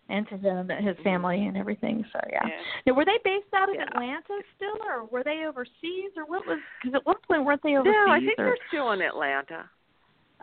and 0.08 0.28
to 0.28 0.36
him 0.48 0.70
and 0.70 0.86
his 0.86 0.94
mm-hmm. 0.94 1.04
family 1.04 1.46
and 1.46 1.56
everything. 1.56 2.04
So 2.12 2.20
yeah. 2.30 2.46
Yeah. 2.46 2.60
Now, 2.86 2.92
were 2.94 3.04
they 3.04 3.18
based 3.24 3.52
out 3.54 3.68
of 3.68 3.74
Yeah. 3.74 3.84
Atlanta 3.84 4.42
still, 4.54 4.78
or 4.86 5.04
were 5.04 5.24
they 5.24 5.44
overseas, 5.46 6.12
or 6.16 6.24
what 6.24 6.46
was? 6.46 6.58
Because 6.80 6.94
at 6.94 7.04
one 7.04 7.16
point 7.26 7.44
weren't 7.44 7.62
they 7.62 7.76
overseas? 7.76 7.94
No, 8.06 8.12
I 8.12 8.20
think 8.20 8.38
or, 8.38 8.44
they're 8.46 8.58
still 8.68 8.92
in 8.92 9.02
Atlanta. 9.02 9.68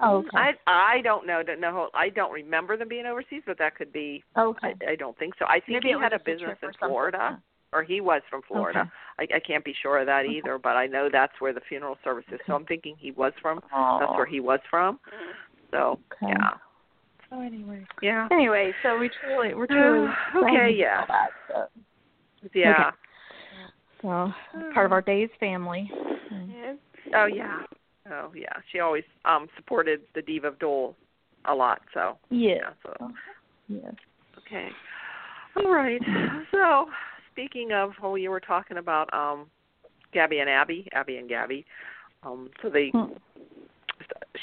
Oh, 0.02 0.18
okay. 0.18 0.30
I 0.34 0.52
I 0.66 1.02
don't 1.04 1.28
know. 1.28 1.44
Don't 1.44 1.62
know. 1.62 1.90
I 1.94 2.10
don't 2.10 2.32
remember 2.32 2.78
them 2.78 2.88
being 2.90 3.06
overseas, 3.06 3.44
but 3.46 3.58
that 3.60 3.76
could 3.76 3.94
be. 3.94 4.24
okay. 4.38 4.74
I, 4.88 4.92
I 4.92 4.96
don't 4.96 5.18
think 5.18 5.34
so. 5.38 5.46
I 5.46 5.60
think 5.60 5.84
Maybe 5.84 5.90
he 5.90 6.00
had 6.02 6.14
a 6.14 6.20
business 6.20 6.58
in. 6.64 6.70
Florida, 6.80 7.42
or 7.72 7.84
he 7.84 8.02
was 8.02 8.22
from 8.30 8.42
Florida. 8.48 8.92
I, 9.20 9.24
I 9.36 9.40
can't 9.40 9.64
be 9.64 9.74
sure 9.82 10.00
of 10.00 10.08
that 10.08 10.26
Okay. 10.26 10.34
either, 10.36 10.58
but 10.58 10.76
I 10.78 10.88
know 10.88 11.10
that's 11.12 11.34
where 11.40 11.54
the 11.54 11.62
funeral 11.70 11.98
service 12.04 12.26
is. 12.32 12.40
So 12.48 12.54
I'm 12.56 12.66
thinking 12.66 12.96
he 12.98 13.12
was 13.12 13.34
from. 13.42 13.60
Oh, 13.74 13.98
That's 14.00 14.12
where 14.14 14.26
he 14.26 14.40
was 14.40 14.60
from. 14.70 14.96
Mm. 14.96 15.32
So 15.72 16.00
Okay. 16.22 16.34
yeah. 16.40 16.52
So 17.30 17.40
anyway, 17.42 17.86
yeah, 18.02 18.28
Anyway, 18.32 18.74
so 18.84 18.98
we 19.00 19.10
truly, 19.24 19.56
we're 19.56 19.66
truly 19.68 20.08
Uh, 20.36 20.40
okay, 20.46 20.72
yeah. 20.76 21.04
that, 21.08 21.30
so, 21.48 22.50
yeah. 22.54 22.92
so 24.02 24.32
part 24.74 24.86
of 24.86 24.92
our 24.92 25.02
days 25.02 25.30
family. 25.40 25.90
Yeah. 26.32 26.74
Oh 27.16 27.26
yeah. 27.26 27.64
Oh 28.12 28.32
yeah. 28.36 28.54
She 28.72 28.80
always 28.80 29.04
um 29.26 29.48
supported 29.56 30.02
the 30.16 30.22
Diva 30.22 30.48
of 30.48 30.60
Dool 30.60 30.96
a 31.46 31.54
lot. 31.54 31.82
So 31.94 32.18
Yeah. 32.30 32.56
yeah. 32.56 32.70
So 32.84 33.12
Yes. 33.68 33.94
okay. 34.40 34.70
All 35.56 35.72
right. 35.72 36.02
So 36.52 36.88
speaking 37.32 37.72
of, 37.72 37.92
oh, 38.02 38.16
you 38.16 38.30
were 38.30 38.40
talking 38.40 38.78
about 38.78 39.14
um 39.14 39.48
Gabi 40.14 40.42
and 40.42 40.50
Abby, 40.50 40.88
Abby 40.94 41.18
and 41.18 41.30
Gabi. 41.30 41.66
Um, 42.24 42.50
so 42.62 42.70
they 42.70 42.90
Hmm. 42.90 43.14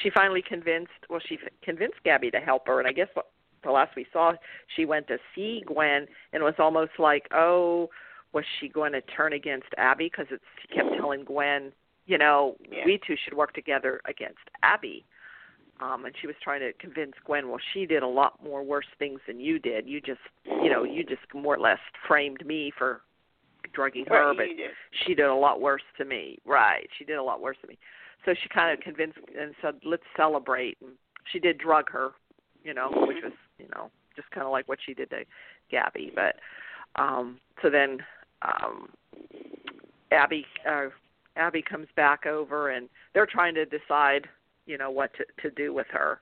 she 0.03 0.11
finally 0.11 0.43
convinced 0.43 0.93
well 1.09 1.21
she 1.27 1.37
f- 1.43 1.53
convinced 1.63 1.97
Gabi 2.05 2.31
to 2.33 2.41
help 2.41 2.67
her 2.67 2.79
and 2.79 2.89
I 2.89 2.93
guess 2.93 3.09
what 3.15 3.31
the 3.63 3.71
last 3.71 3.95
we 3.97 4.07
saw 4.13 4.33
she 4.77 4.85
went 4.85 5.07
to 5.09 5.19
see 5.35 5.63
Gwen 5.67 6.07
and 6.33 6.43
was 6.43 6.55
almost 6.59 6.93
like 6.99 7.27
oh 7.33 7.89
was 8.33 8.45
she 8.61 8.69
going 8.69 8.93
to 8.93 9.01
turn 9.03 9.33
against 9.33 9.67
Abby 9.77 10.07
because 10.11 10.27
it's 10.31 10.45
she 10.63 10.69
kept 10.75 10.95
telling 10.97 11.25
Gwen 11.25 11.73
you 12.11 12.19
know 12.19 12.57
Yeah. 12.71 12.85
we 12.85 13.01
two 13.07 13.17
should 13.23 13.35
work 13.35 13.53
together 13.55 14.01
against 14.13 14.45
Abby 14.63 15.05
um 15.81 16.05
and 16.07 16.15
she 16.21 16.27
was 16.27 16.37
trying 16.43 16.61
to 16.61 16.73
convince 16.85 17.13
Gwen 17.25 17.49
well 17.49 17.61
she 17.73 17.87
did 17.87 18.03
a 18.03 18.07
lot 18.21 18.33
more 18.43 18.63
worse 18.63 18.91
things 18.99 19.21
than 19.27 19.39
you 19.41 19.59
did 19.59 19.87
you 19.87 20.01
just 20.01 20.25
you 20.63 20.69
know 20.73 20.83
you 20.85 21.03
just 21.05 21.23
more 21.35 21.55
or 21.55 21.61
less 21.61 21.79
framed 22.09 22.45
me 22.45 22.73
for 22.77 23.03
drugging 23.73 24.05
her 24.09 24.29
Right, 24.29 24.37
but 24.37 24.45
did. 24.57 24.71
she 25.07 25.15
did 25.15 25.27
a 25.27 25.35
lot 25.35 25.61
worse 25.61 25.83
to 25.99 26.05
me. 26.05 26.39
Right. 26.45 26.89
She 26.99 27.05
did 27.05 27.19
a 27.19 27.23
lot 27.23 27.41
worse 27.41 27.59
to 27.63 27.69
me. 27.69 27.79
So 28.25 28.35
she 28.43 28.49
kind 28.49 28.77
of 28.77 28.83
convinced 28.83 29.19
and 29.39 29.55
said, 29.63 29.75
let's 29.85 30.03
celebrate. 30.17 30.79
And 30.81 30.93
she 31.31 31.39
did 31.39 31.59
drug 31.59 31.89
her, 31.91 32.11
you 32.65 32.75
know, 32.75 32.89
which 33.07 33.19
was, 33.23 33.35
you 33.59 33.67
know, 33.75 33.91
just 34.17 34.31
kind 34.33 34.45
of 34.47 34.51
like 34.51 34.67
what 34.67 34.79
she 34.85 34.95
did 34.95 35.11
to 35.11 35.21
Gabi. 35.73 36.13
But 36.15 36.37
um 37.01 37.39
so 37.63 37.71
then 37.71 37.99
um 38.43 38.89
Abby 40.11 40.45
uh 40.69 40.89
Abby 41.37 41.63
comes 41.63 41.87
back 41.97 42.27
over 42.27 42.71
and 42.71 42.89
they're 43.15 43.27
trying 43.27 43.55
to 43.55 43.65
decide, 43.65 44.27
you 44.67 44.79
know, 44.79 44.91
what 44.91 45.11
to 45.15 45.25
to 45.43 45.55
do 45.55 45.73
with 45.73 45.87
her. 45.91 46.21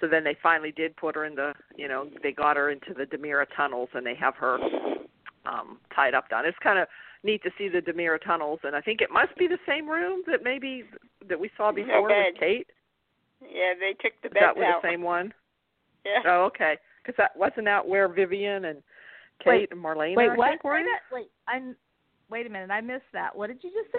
So 0.00 0.08
then 0.08 0.24
they 0.24 0.36
finally 0.42 0.72
did 0.72 0.96
put 0.96 1.14
her 1.14 1.24
in 1.24 1.34
the, 1.36 1.52
you 1.76 1.86
know, 1.86 2.08
they 2.22 2.32
got 2.32 2.56
her 2.56 2.70
into 2.70 2.92
the 2.92 3.04
DiMera 3.04 3.46
tunnels 3.56 3.88
and 3.94 4.04
they 4.04 4.14
have 4.16 4.34
her 4.36 4.58
um 5.46 5.78
tied 5.94 6.14
up 6.14 6.28
down. 6.28 6.44
It's 6.44 6.58
kind 6.62 6.78
of 6.78 6.88
neat 7.22 7.42
to 7.44 7.50
see 7.56 7.68
the 7.68 7.80
DiMera 7.80 8.22
tunnels 8.24 8.60
and 8.64 8.74
I 8.74 8.80
think 8.80 9.00
it 9.00 9.10
must 9.10 9.36
be 9.36 9.46
the 9.46 9.58
same 9.66 9.88
room 9.88 10.22
that 10.26 10.42
maybe 10.42 10.84
that 11.28 11.38
we 11.38 11.50
saw 11.56 11.70
before 11.72 12.02
with 12.02 12.36
Kate. 12.38 12.68
Yeah, 13.40 13.74
they 13.78 13.92
took 14.00 14.12
the 14.22 14.28
Is 14.28 14.34
beds 14.34 14.46
that 14.46 14.56
was 14.56 14.66
out. 14.66 14.82
the 14.82 14.88
same 14.88 15.02
one? 15.02 15.32
Yeah. 16.04 16.22
Oh, 16.26 16.44
okay. 16.46 16.76
Because 17.02 17.16
that 17.18 17.36
wasn't 17.36 17.66
that 17.66 17.86
where 17.86 18.08
Vivian 18.08 18.66
and 18.66 18.82
Kate 19.42 19.68
Wait, 19.70 19.72
and 19.72 19.82
Marlena 19.82 20.16
Wait, 20.16 20.30
I 20.30 20.36
what? 20.36 20.50
think 20.50 20.64
were? 20.64 20.74
Wait, 20.74 20.84
wait, 21.12 21.30
I'm. 21.48 21.76
Wait 22.30 22.46
a 22.46 22.48
minute, 22.48 22.70
I 22.70 22.80
missed 22.80 23.10
that. 23.12 23.36
What 23.36 23.48
did 23.48 23.62
you 23.62 23.70
just 23.70 23.92
say? 23.92 23.98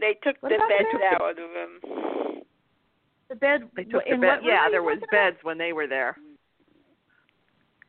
They 0.00 0.14
took 0.22 0.36
What 0.40 0.50
the 0.50 0.58
beds 0.68 0.88
the- 0.92 1.22
out 1.24 1.30
of 1.30 1.36
them. 1.36 2.42
The 3.28 3.34
bed. 3.36 3.68
They 3.76 3.84
took 3.84 4.04
the 4.08 4.16
bed. 4.16 4.40
Yeah, 4.42 4.68
there 4.70 4.82
was 4.82 4.98
talking 5.00 5.08
about? 5.12 5.32
beds 5.34 5.36
when 5.42 5.58
they 5.58 5.72
were 5.72 5.86
there. 5.86 6.16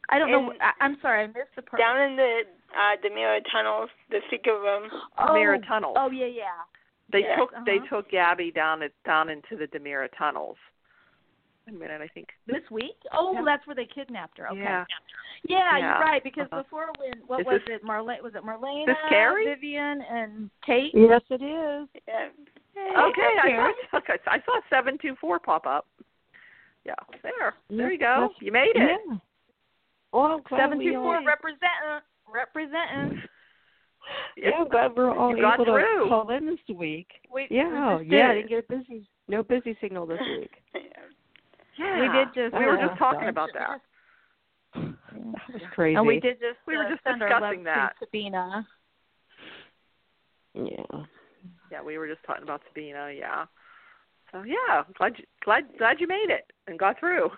I 0.09 0.17
don't 0.19 0.31
know. 0.31 0.51
in- 0.51 0.61
I, 0.61 0.71
I'm 0.81 0.97
sorry, 1.01 1.23
I 1.23 1.27
missed 1.27 1.55
the 1.55 1.61
part. 1.61 1.79
Down 1.79 2.01
in 2.01 2.15
the 2.15 2.41
uh 2.75 2.95
the 3.01 3.09
mirror 3.13 3.39
tunnels, 3.51 3.89
the 4.09 4.19
secret 4.29 4.59
room. 4.59 4.89
oh, 5.17 5.25
DiMera 5.29 5.65
tunnels. 5.67 5.95
Oh 5.97 6.09
yeah, 6.11 6.25
yeah. 6.25 6.43
They 7.11 7.19
Yes, 7.19 7.37
took 7.39 7.51
they 7.65 7.77
uh-huh. 7.77 7.95
took 8.01 8.11
Gabi 8.11 8.53
down 8.53 8.81
it 8.81 8.93
down 9.05 9.29
into 9.29 9.55
the 9.55 9.65
DiMera 9.67 10.09
tunnels. 10.17 10.57
Wait 11.69 11.75
a 11.75 11.79
minute, 11.79 12.01
I 12.01 12.07
think. 12.13 12.27
This 12.47 12.63
week? 12.71 12.95
Oh, 13.13 13.33
Yeah. 13.33 13.41
that's 13.45 13.65
where 13.67 13.75
they 13.75 13.85
kidnapped 13.85 14.37
her. 14.39 14.49
Okay. 14.49 14.59
Yeah. 14.61 14.85
Yeah, 15.43 15.77
Yeah. 15.77 15.97
you're 15.97 15.99
right. 16.05 16.23
Because 16.23 16.47
Uh-huh. 16.51 16.63
before 16.63 16.91
when 16.97 17.13
what 17.27 17.41
Is 17.41 17.45
was 17.45 17.61
this- 17.65 17.75
it? 17.77 17.83
Marlene 17.83 18.21
was 18.21 18.33
it 18.35 18.43
Marlena, 18.43 18.87
this 18.87 18.97
Carrie? 19.09 19.45
Vivian, 19.45 20.01
and 20.01 20.49
Kate? 20.65 20.93
Yes, 20.95 21.21
it 21.29 21.41
is. 21.41 21.87
Yeah. 22.07 22.29
Okay, 22.75 23.21
I 23.37 23.73
saw, 23.91 23.97
okay, 23.97 24.17
I 24.27 24.39
saw 24.41 24.59
seven 24.69 24.97
two 24.97 25.15
four 25.17 25.39
pop 25.39 25.67
up. 25.67 25.85
Yeah, 26.85 26.95
there, 27.21 27.53
there 27.69 27.91
Yes, 27.91 27.91
you 27.91 27.97
go. 27.99 28.33
You 28.39 28.51
made 28.51 28.75
it. 28.75 29.01
Yeah. 29.07 29.17
Well, 30.11 30.23
I'm 30.25 30.41
glad 30.41 30.59
Seven 30.61 30.77
we 30.79 30.85
two 30.85 30.93
four 30.93 31.17
all- 31.17 31.23
representing 31.25 32.01
representing. 32.27 33.21
Yeah, 34.37 34.51
I'm 34.57 34.67
glad 34.69 34.95
we're 34.95 35.15
all 35.15 35.35
You 35.35 35.41
got 35.43 35.55
able 35.55 35.65
through. 35.65 36.03
to 36.05 36.09
call 36.09 36.29
in 36.31 36.45
this 36.47 36.57
week. 36.75 37.09
We, 37.31 37.45
Yeah, 37.51 37.97
we 37.97 38.05
yeah, 38.07 38.29
I 38.29 38.33
did. 38.33 38.47
didn't 38.47 38.49
get 38.49 38.65
a 38.69 38.77
busy, 38.77 39.07
no 39.27 39.43
busy 39.43 39.75
signal 39.79 40.07
this 40.07 40.19
week. 40.21 40.51
Yeah. 41.79 42.01
We 42.01 42.07
did 42.17 42.27
just. 42.35 42.59
We 42.59 42.65
were 42.65 42.77
just 42.77 42.97
talking 42.99 43.29
about 43.29 43.49
that. 43.53 43.81
That 44.75 45.53
was 45.53 45.61
crazy. 45.73 45.95
And 45.95 46.05
we 46.05 46.19
did 46.19 46.39
just. 46.39 46.57
We 46.67 46.77
were 46.77 46.83
uh, 46.85 46.89
just 46.89 47.03
send 47.03 47.23
our 47.23 47.29
love 47.29 47.41
discussing 47.41 47.63
that. 47.63 47.93
to 47.99 48.05
Sabina. 48.05 48.67
Yeah. 50.53 51.03
Yeah, 51.71 51.81
we 51.83 51.97
were 51.97 52.07
just 52.07 52.23
talking 52.25 52.43
about 52.43 52.61
Sabina. 52.67 53.11
Yeah. 53.17 53.45
So 54.31 54.43
yeah, 54.43 54.83
glad 54.97 55.13
you, 55.17 55.25
glad 55.43 55.63
glad 55.77 55.99
you 55.99 56.07
made 56.07 56.29
it 56.29 56.51
and 56.67 56.77
got 56.77 56.99
through. 56.99 57.29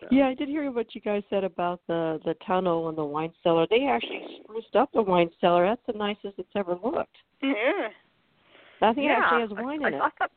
So, 0.00 0.06
Yeah, 0.10 0.28
I 0.28 0.34
did 0.34 0.48
hear 0.48 0.70
what 0.70 0.94
you 0.94 1.00
guys 1.00 1.22
said 1.28 1.44
about 1.44 1.80
the 1.88 2.20
the 2.24 2.34
tunnel 2.46 2.88
and 2.88 2.96
the 2.96 3.04
wine 3.04 3.32
cellar. 3.42 3.66
They 3.68 3.86
actually 3.86 4.22
spruced 4.44 4.76
up 4.76 4.90
the 4.94 5.02
wine 5.02 5.30
cellar. 5.40 5.66
That's 5.66 5.82
the 5.86 5.98
nicest 5.98 6.38
it's 6.38 6.48
ever 6.54 6.76
looked. 6.82 7.16
Yeah. 7.42 7.88
I 8.80 8.92
think 8.94 9.06
yeah, 9.06 9.18
it 9.18 9.22
actually 9.22 9.40
has 9.40 9.50
I- 9.56 9.62
wine 9.62 9.84
I 9.84 9.88
in 9.88 9.94
it. 9.94 9.98
thought 9.98 10.12
that- 10.20 10.30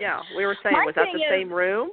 yeah, 0.00 0.20
we 0.36 0.44
were 0.46 0.56
saying 0.62 0.76
My 0.76 0.84
was 0.84 0.94
that 0.96 1.06
the 1.12 1.18
is- 1.22 1.30
same 1.30 1.52
room? 1.52 1.90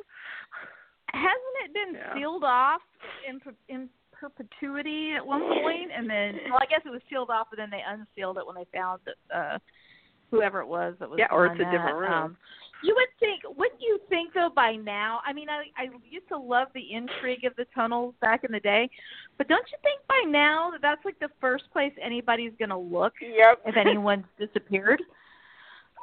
Hasn't 1.14 1.58
it 1.66 1.74
been 1.74 1.94
Yeah. 1.96 2.14
sealed 2.16 2.44
off 2.44 2.82
in 3.28 3.40
per- 3.40 3.56
in 3.68 3.90
perpetuity 4.14 5.14
at 5.14 5.26
one 5.26 5.42
point, 5.42 5.92
and 5.92 6.10
then 6.10 6.40
well, 6.50 6.60
I 6.62 6.66
guess 6.68 6.82
it 6.86 6.90
was 6.90 7.02
sealed 7.10 7.30
off, 7.30 7.48
but 7.50 7.58
then 7.58 7.70
they 7.70 7.82
unsealed 7.86 8.38
it 8.38 8.46
when 8.46 8.56
they 8.56 8.66
found 8.74 9.02
that 9.06 9.16
uh 9.36 9.60
whoever 10.30 10.62
it 10.62 10.68
was 10.68 10.96
that 11.00 11.10
was 11.10 11.20
Yeah, 11.20 11.28
or 11.32 11.50
on 11.50 11.60
it's 11.60 11.68
a 11.68 11.72
different 11.72 11.98
room. 11.98 12.14
Um, 12.14 12.38
you 12.84 12.96
would 12.96 13.10
think, 13.20 13.42
wouldn't 13.58 13.82
you 13.82 14.00
think 14.10 14.34
though? 14.34 14.50
By 14.50 14.76
now, 14.78 15.20
I 15.26 15.34
mean, 15.34 15.50
I 15.50 15.66
I 15.76 15.90
used 16.10 16.28
to 16.30 16.38
love 16.38 16.70
the 16.74 16.94
intrigue 16.94 17.44
of 17.44 17.54
the 17.58 17.66
tunnels 17.76 18.16
back 18.22 18.44
in 18.46 18.52
the 18.54 18.60
day, 18.62 18.90
but 19.38 19.48
don't 19.50 19.70
you 19.72 19.78
think 19.84 20.00
by 20.08 20.24
now 20.28 20.72
that 20.72 20.82
that's 20.82 21.04
like 21.04 21.20
the 21.20 21.30
first 21.42 21.70
place 21.74 21.94
anybody's 22.02 22.54
gonna 22.58 22.80
look 22.80 23.14
Yep. 23.20 23.62
if 23.66 23.76
anyone's 23.76 24.26
disappeared? 24.40 25.02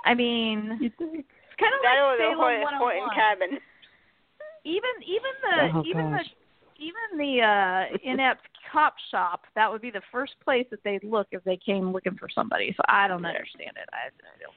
I 0.05 0.13
mean, 0.15 0.77
You 0.83 0.91
think? 0.99 1.27
It's 1.59 1.61
kind 1.61 1.75
of 1.75 1.83
like 1.83 1.99
was 1.99 2.19
Salem 2.23 2.39
Horton, 2.39 2.79
Horton 2.79 3.09
cabin. 3.15 3.51
even 4.65 4.95
even 5.03 5.33
the 5.43 5.79
Oh, 5.79 5.83
even 5.85 6.11
gosh. 6.13 6.25
the 6.25 6.85
even 6.85 7.19
the 7.19 7.43
uh 7.43 7.99
inept 8.05 8.47
cop 8.71 8.95
shop 9.11 9.43
that 9.57 9.71
would 9.71 9.83
be 9.83 9.91
the 9.91 10.03
first 10.13 10.35
place 10.45 10.67
that 10.71 10.79
they'd 10.85 11.03
look 11.03 11.27
if 11.33 11.43
they 11.43 11.57
came 11.57 11.93
looking 11.93 12.15
for 12.17 12.29
somebody 12.33 12.73
so 12.77 12.83
i 12.89 13.09
don't 13.09 13.25
understand 13.25 13.73
it 13.77 13.89
i, 13.93 14.07
I 14.07 14.39
don't 14.39 14.55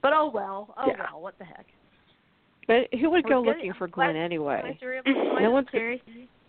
but 0.00 0.12
oh 0.12 0.30
well 0.32 0.74
oh 0.78 0.86
Yeah. 0.88 1.06
well 1.12 1.20
what 1.22 1.38
the 1.38 1.44
heck 1.44 1.66
But 2.66 2.88
who 2.98 3.10
would 3.10 3.24
go 3.28 3.40
looking 3.42 3.72
for 3.74 3.84
I'm 3.84 3.90
glad- 3.90 4.12
Gwen 4.12 4.16
anyway? 4.22 4.60
Glad 4.62 4.76
you're 4.80 4.94
able 4.94 5.04
to 5.04 5.12
join 5.14 5.42
No 5.42 5.50
one's- 5.50 5.68
Terry. 5.70 6.02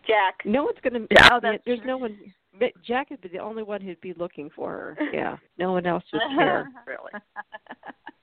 Jack. 0.07 0.35
No 0.45 0.63
one's 0.65 0.77
gonna. 0.83 1.05
Yeah. 1.11 1.29
Oh, 1.31 1.39
that's 1.41 1.63
there's 1.65 1.79
true. 1.79 1.87
no 1.87 1.97
one. 1.97 2.17
but 2.59 2.71
Jack 2.85 3.09
would 3.09 3.21
be 3.21 3.29
the 3.29 3.39
only 3.39 3.63
one 3.63 3.79
who'd 3.81 4.01
be 4.01 4.13
looking 4.17 4.49
for 4.55 4.69
her. 4.69 4.97
Yeah, 5.13 5.37
no 5.57 5.71
one 5.71 5.85
else 5.85 6.03
would 6.11 6.21
care. 6.37 6.69
Really? 6.87 7.11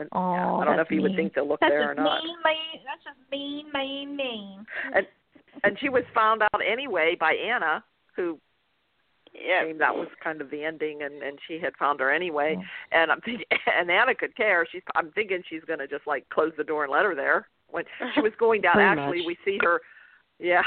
And, 0.00 0.08
Oh, 0.12 0.32
yeah, 0.34 0.46
I 0.54 0.64
don't 0.64 0.72
know 0.72 0.76
that's 0.78 0.90
if 0.90 0.94
he 0.94 1.00
would 1.00 1.12
mean. 1.12 1.16
think 1.16 1.34
to 1.34 1.42
look 1.42 1.60
that's 1.60 1.70
there 1.70 1.90
or 1.90 1.94
just 1.94 2.04
not. 2.04 2.22
mean 2.22 2.36
mean 2.44 2.82
that's 2.84 3.04
just 3.04 3.16
mean 3.30 3.66
mean 3.72 4.16
mean 4.16 4.66
And 4.94 5.06
and 5.64 5.78
she 5.80 5.88
was 5.88 6.04
found 6.14 6.42
out 6.42 6.60
anyway 6.66 7.16
by 7.18 7.34
Anna, 7.34 7.82
who 8.14 8.38
Yep. 9.34 9.62
claimed 9.64 9.80
that 9.82 9.94
was 9.94 10.08
kind 10.24 10.40
of 10.40 10.48
the 10.50 10.64
ending, 10.64 11.02
and 11.02 11.22
and 11.22 11.38
she 11.46 11.58
had 11.58 11.76
found 11.76 12.00
her 12.00 12.10
anyway. 12.10 12.56
Yeah. 12.58 13.02
And 13.02 13.12
I'm 13.12 13.20
thinking, 13.20 13.44
and 13.78 13.90
Anna 13.90 14.14
could 14.14 14.34
care. 14.36 14.66
She's 14.70 14.82
I'm 14.94 15.10
thinking 15.12 15.42
she's 15.48 15.64
going 15.66 15.78
to 15.78 15.86
just 15.86 16.06
like 16.06 16.26
close 16.30 16.52
the 16.56 16.64
door 16.64 16.84
and 16.84 16.92
let 16.92 17.04
her 17.04 17.14
there. 17.14 17.48
When 17.68 17.84
she 18.14 18.20
was 18.22 18.32
going 18.38 18.62
down, 18.62 18.78
actually, 18.80 19.18
much. 19.18 19.26
we 19.26 19.36
see 19.44 19.58
her. 19.62 19.80
Yeah, 20.38 20.62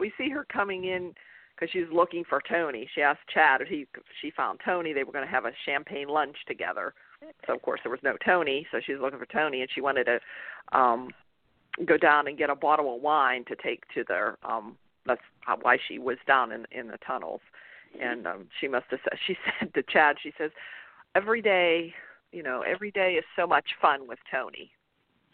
we 0.00 0.12
see 0.18 0.28
her 0.30 0.44
coming 0.52 0.84
in 0.86 1.12
because 1.54 1.70
she's 1.72 1.86
looking 1.92 2.24
for 2.28 2.40
Tony. 2.48 2.88
She 2.94 3.02
asked 3.02 3.20
Chad 3.32 3.60
if 3.60 3.68
he 3.68 3.86
she 4.20 4.30
found 4.32 4.60
Tony. 4.64 4.92
They 4.92 5.04
were 5.04 5.12
going 5.12 5.26
to 5.26 5.30
have 5.30 5.44
a 5.44 5.52
champagne 5.64 6.08
lunch 6.08 6.36
together. 6.48 6.94
So 7.46 7.54
of 7.54 7.62
course 7.62 7.80
there 7.84 7.90
was 7.90 8.00
no 8.02 8.16
Tony, 8.24 8.66
so 8.70 8.80
she 8.84 8.92
was 8.92 9.00
looking 9.00 9.18
for 9.18 9.26
Tony, 9.26 9.60
and 9.60 9.70
she 9.74 9.80
wanted 9.80 10.04
to 10.04 10.20
um 10.76 11.10
go 11.86 11.96
down 11.96 12.26
and 12.26 12.36
get 12.36 12.50
a 12.50 12.54
bottle 12.54 12.94
of 12.96 13.02
wine 13.02 13.44
to 13.46 13.56
take 13.56 13.84
to 13.94 14.04
their 14.06 14.36
um 14.42 14.76
that's 15.06 15.20
how, 15.40 15.56
why 15.62 15.78
she 15.88 15.98
was 15.98 16.16
down 16.26 16.52
in 16.52 16.66
in 16.72 16.88
the 16.88 16.98
tunnels 17.06 17.40
and 18.00 18.26
um 18.26 18.46
she 18.60 18.68
must 18.68 18.86
have 18.90 19.00
said 19.04 19.18
she 19.26 19.36
said 19.58 19.72
to 19.74 19.82
Chad 19.82 20.16
she 20.22 20.32
says 20.38 20.50
every 21.14 21.42
day 21.42 21.94
you 22.32 22.42
know 22.42 22.62
every 22.66 22.90
day 22.90 23.14
is 23.14 23.24
so 23.36 23.46
much 23.46 23.66
fun 23.80 24.06
with 24.08 24.18
Tony 24.30 24.70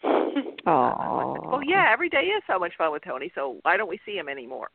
Oh. 0.67 1.37
well 1.49 1.63
yeah 1.65 1.89
every 1.91 2.09
day 2.09 2.25
is 2.25 2.43
so 2.45 2.59
much 2.59 2.73
fun 2.77 2.91
with 2.91 3.03
Tony 3.03 3.31
so 3.33 3.57
why 3.63 3.77
don't 3.77 3.89
we 3.89 3.99
see 4.05 4.17
him 4.17 4.29
anymore 4.29 4.69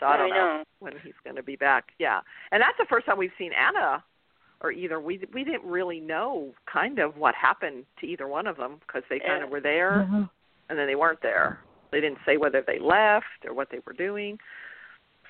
so 0.00 0.06
I 0.06 0.14
I 0.14 0.16
don't 0.16 0.30
know 0.30 0.36
know. 0.36 0.64
when 0.80 0.94
he's 1.02 1.12
going 1.22 1.36
to 1.36 1.42
be 1.42 1.56
back 1.56 1.90
yeah 1.98 2.20
and 2.50 2.60
that's 2.60 2.76
the 2.78 2.86
first 2.88 3.06
time 3.06 3.18
we've 3.18 3.30
seen 3.38 3.52
Anna 3.52 4.02
or 4.64 4.72
either 4.72 4.98
we 4.98 5.20
we 5.34 5.44
didn't 5.44 5.64
really 5.64 6.00
know 6.00 6.52
kind 6.64 6.98
of 6.98 7.18
what 7.18 7.34
happened 7.34 7.84
to 8.00 8.06
either 8.06 8.26
one 8.26 8.46
of 8.46 8.56
them 8.56 8.80
because 8.80 9.02
they 9.10 9.20
kind 9.20 9.44
of 9.44 9.50
were 9.50 9.60
there 9.60 10.08
Mhm. 10.10 10.28
and 10.70 10.78
then 10.78 10.86
they 10.86 10.96
weren't 10.96 11.20
there. 11.20 11.60
They 11.90 12.00
didn't 12.00 12.18
say 12.24 12.38
whether 12.38 12.62
they 12.62 12.78
left 12.78 13.44
or 13.44 13.52
what 13.52 13.68
they 13.68 13.80
were 13.80 13.92
doing. 13.92 14.40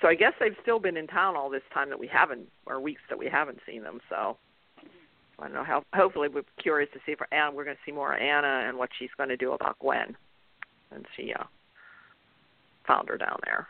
So 0.01 0.07
I 0.07 0.15
guess 0.15 0.33
they've 0.39 0.57
still 0.61 0.79
been 0.79 0.95
in 0.95 1.05
town 1.07 1.35
all 1.35 1.49
this 1.49 1.63
time 1.73 1.89
that 1.89 1.99
we 1.99 2.07
haven't, 2.07 2.49
or 2.65 2.79
weeks 2.79 3.01
that 3.09 3.17
we 3.17 3.27
haven't 3.27 3.59
seen 3.65 3.83
them. 3.83 3.99
So 4.09 4.37
I 5.37 5.43
don't 5.43 5.53
know 5.53 5.63
how. 5.63 5.83
Hopefully, 5.93 6.29
we're 6.29 6.43
curious 6.57 6.89
to 6.93 6.99
see 7.05 7.15
for 7.15 7.27
Anna. 7.33 7.51
We're 7.51 7.65
going 7.65 7.75
to 7.75 7.83
see 7.85 7.91
more 7.91 8.13
of 8.13 8.21
Anna 8.21 8.67
and 8.67 8.77
what 8.77 8.89
she's 8.97 9.13
going 9.17 9.29
to 9.29 9.37
do 9.37 9.51
about 9.51 9.77
Gwen, 9.79 10.15
and 10.91 11.05
she 11.15 11.33
uh, 11.33 11.43
found 12.87 13.09
her 13.09 13.17
down 13.17 13.39
there. 13.43 13.67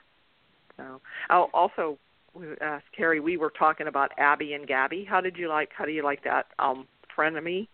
So 0.78 1.02
oh, 1.32 1.50
also, 1.54 1.98
we 2.36 2.48
asked 2.62 2.86
Carrie. 2.96 3.20
We 3.20 3.38
were 3.38 3.52
talking 3.58 3.88
about 3.88 4.12
Abby 4.18 4.54
and 4.54 4.68
Gabi. 4.68 5.08
How 5.08 5.22
did 5.22 5.38
you 5.38 5.50
like? 5.50 5.70
How 5.76 5.86
do 5.86 5.92
you 5.92 6.04
like 6.04 6.24
that 6.24 6.48
um 6.60 6.88
frenemy 7.18 7.68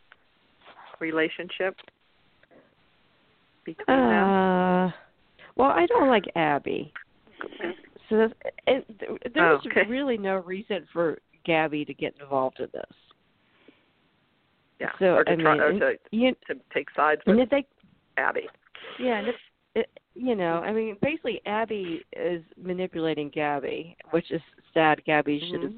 relationship 1.00 1.76
between 3.66 3.86
them? 3.88 4.30
Uh, 4.30 4.92
well, 5.56 5.72
I 5.72 5.86
don't 5.88 6.08
like 6.10 6.26
Abby. 6.36 6.94
So 8.10 8.18
that's, 8.18 8.34
it, 8.68 9.34
there 9.34 9.50
was 9.50 9.66
Okay. 9.66 9.88
really 9.88 10.18
no 10.18 10.38
reason 10.38 10.88
for 10.92 11.18
Gabby 11.46 11.86
to 11.86 11.94
get 11.94 12.14
involved 12.20 12.60
in 12.60 12.68
this. 12.74 12.84
Yeah, 14.80 14.92
So 15.00 15.16
or 15.16 15.24
to 15.24 15.32
I 15.32 15.36
try 15.36 15.54
mean, 15.54 15.62
or 15.62 15.80
to 15.80 15.98
you, 16.12 16.36
to 16.48 16.56
take 16.74 16.88
sides 16.96 17.22
and 17.26 17.38
with 17.38 17.46
if 17.46 17.50
they, 17.50 17.66
Abby. 18.18 18.50
yeah, 19.00 19.20
and 19.20 19.28
if, 19.28 19.36
it, 19.36 19.42
you 20.16 20.36
know, 20.36 20.56
I 20.56 20.72
mean, 20.74 20.98
basically, 21.02 21.42
Abby 21.46 22.04
is 22.14 22.44
manipulating 22.62 23.32
Gabi, 23.32 23.96
which 24.12 24.30
is 24.32 24.42
sad. 24.74 25.02
Gabi 25.08 25.40
should 25.50 25.64
have 25.64 25.74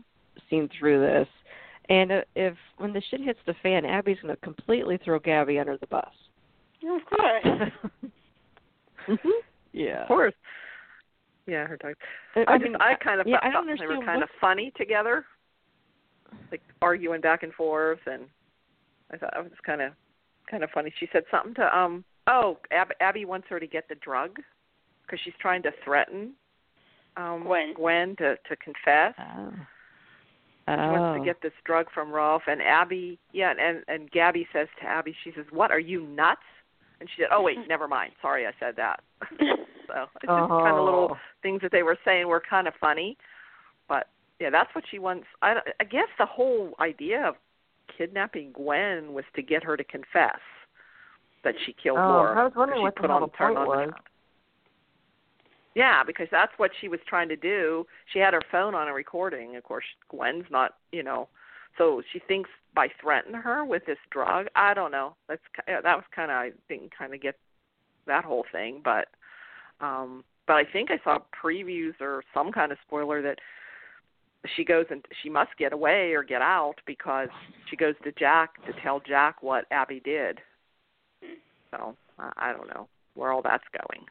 seen 0.49 0.69
through 0.79 0.99
this. 1.01 1.27
And 1.89 2.11
uh, 2.11 2.21
if 2.35 2.55
when 2.77 2.93
the 2.93 3.01
shit 3.11 3.21
hits 3.21 3.39
the 3.45 3.53
fan, 3.61 3.83
Abby's 3.83 4.19
going 4.21 4.33
to 4.33 4.41
completely 4.41 4.97
throw 5.03 5.19
Gabi 5.19 5.59
under 5.59 5.77
the 5.77 5.87
bus. 5.87 6.09
Of 6.89 7.01
course. 7.05 7.71
yeah. 9.73 10.01
Of 10.03 10.07
course. 10.07 10.33
Yeah, 11.45 11.65
her 11.67 11.77
type. 11.77 11.97
I, 12.35 12.39
I, 12.41 12.53
I 12.53 12.57
just 12.57 12.63
mean, 12.71 12.75
I 12.79 12.95
kind 12.95 13.19
of 13.19 13.27
yeah, 13.27 13.35
thought 13.39 13.45
I 13.47 13.51
don't 13.51 13.65
they 13.67 13.85
were 13.85 13.95
kind 14.05 14.21
what- 14.21 14.23
of 14.23 14.29
funny 14.39 14.71
together. 14.77 15.25
like 16.51 16.61
arguing 16.81 17.21
back 17.21 17.43
and 17.43 17.53
forth, 17.53 17.99
and 18.05 18.23
I 19.11 19.17
thought 19.17 19.35
it 19.37 19.43
was 19.43 19.51
kind 19.65 19.81
of 19.81 19.91
kind 20.49 20.63
of 20.63 20.69
funny. 20.71 20.93
She 20.99 21.07
said 21.11 21.23
something 21.29 21.53
to 21.55 21.77
um 21.77 22.03
oh 22.27 22.57
Ab- 22.71 22.91
Abby 22.99 23.25
wants 23.25 23.47
her 23.49 23.59
to 23.59 23.67
get 23.67 23.87
the 23.89 23.95
drug 23.95 24.39
because 25.05 25.19
she's 25.23 25.33
trying 25.39 25.63
to 25.63 25.71
threaten 25.83 26.31
um 27.17 27.43
Gwen. 27.43 27.73
Gwen 27.75 28.15
to 28.17 28.35
to 28.47 28.55
confess. 28.57 29.13
Oh. 29.19 29.53
She 30.65 30.71
wants 30.71 31.17
Oh. 31.17 31.19
to 31.19 31.25
get 31.25 31.41
this 31.41 31.51
drug 31.65 31.87
from 31.93 32.09
Rolf, 32.09 32.43
and 32.47 32.61
Abby, 32.61 33.19
yeah, 33.33 33.53
and 33.59 33.83
and 33.89 34.09
Gabi 34.11 34.47
says 34.53 34.69
to 34.79 34.85
Abby, 34.87 35.13
she 35.23 35.31
says, 35.35 35.45
"What 35.51 35.71
are 35.71 35.79
you 35.79 36.03
nuts?" 36.07 36.41
And 37.01 37.09
she 37.09 37.21
said, 37.21 37.29
"Oh 37.33 37.41
wait, 37.41 37.57
never 37.67 37.87
mind. 37.87 38.13
Sorry, 38.21 38.47
I 38.47 38.51
said 38.61 38.75
that." 38.77 39.01
so 39.29 39.35
it's 39.35 40.21
just 40.21 40.49
kind 40.49 40.77
of 40.77 40.85
little 40.85 41.09
Oh. 41.11 41.17
things 41.41 41.61
that 41.63 41.71
they 41.73 41.83
were 41.83 41.97
saying 42.05 42.27
were 42.27 42.39
kind 42.49 42.67
of 42.69 42.73
funny, 42.79 43.17
but 43.89 44.07
yeah, 44.39 44.49
that's 44.49 44.73
what 44.73 44.85
she 44.89 44.99
wants. 44.99 45.27
I 45.41 45.55
I 45.81 45.83
guess 45.83 46.07
the 46.17 46.25
whole 46.25 46.73
idea 46.79 47.27
of 47.27 47.35
kidnapping 47.97 48.53
Gwen 48.53 49.11
was 49.13 49.25
to 49.35 49.41
get 49.41 49.63
her 49.65 49.75
to 49.75 49.83
confess 49.83 50.39
that 51.43 51.55
she 51.65 51.73
killed 51.73 51.99
Oh, 51.99 52.07
Laura. 52.07 52.41
I 52.41 52.43
was 52.43 52.53
wondering 52.55 52.81
what 52.81 52.95
the 52.95 53.01
put 53.01 53.11
on 53.11 53.21
the 53.21 53.27
turn 53.29 53.55
point 53.55 53.57
on 53.57 53.67
was. 53.67 53.89
Yeah, 55.75 56.03
because 56.03 56.27
that's 56.31 56.51
what 56.57 56.71
she 56.79 56.87
was 56.87 56.99
trying 57.07 57.29
to 57.29 57.35
do. 57.35 57.85
She 58.11 58.19
had 58.19 58.33
her 58.33 58.41
phone 58.51 58.75
on 58.75 58.87
a 58.87 58.93
recording. 58.93 59.55
Of 59.55 59.63
course, 59.63 59.85
Gwen's 60.09 60.45
not, 60.51 60.75
you 60.91 61.01
know, 61.01 61.27
so 61.77 62.01
she 62.11 62.19
thinks 62.19 62.49
by 62.75 62.87
threatening 63.01 63.41
her 63.41 63.65
with 63.65 63.85
this 63.85 63.97
drug. 64.11 64.47
I 64.55 64.73
don't 64.73 64.91
know. 64.91 65.15
That's 65.27 65.41
ki- 65.55 65.73
that 65.83 65.95
was 65.95 66.03
kind 66.15 66.31
of 66.31 66.35
I 66.37 66.51
didn't 66.69 66.95
kind 66.95 67.13
of 67.13 67.21
get 67.21 67.35
that 68.05 68.23
whole 68.23 68.45
thing, 68.51 68.81
but 68.83 69.07
um 69.81 70.23
but 70.45 70.53
I 70.53 70.63
think 70.65 70.91
I 70.91 70.99
saw 71.03 71.19
previews 71.43 71.99
or 72.01 72.23
some 72.33 72.51
kind 72.51 72.71
of 72.71 72.77
spoiler 72.85 73.21
that 73.21 73.39
she 74.55 74.65
goes 74.65 74.85
and 74.91 75.03
she 75.21 75.29
must 75.29 75.51
get 75.57 75.73
away 75.73 76.13
or 76.13 76.23
get 76.23 76.41
out 76.41 76.75
because 76.85 77.29
she 77.69 77.77
goes 77.77 77.95
to 78.03 78.11
Jack 78.11 78.63
to 78.65 78.73
tell 78.81 78.99
Jack 78.99 79.41
what 79.41 79.65
Abby 79.71 80.01
did. 80.03 80.39
So 81.73 81.95
I 82.19 82.31
I 82.37 82.53
don't 82.53 82.67
know 82.67 82.87
where 83.15 83.31
all 83.31 83.41
that's 83.41 83.63
going. 83.87 84.05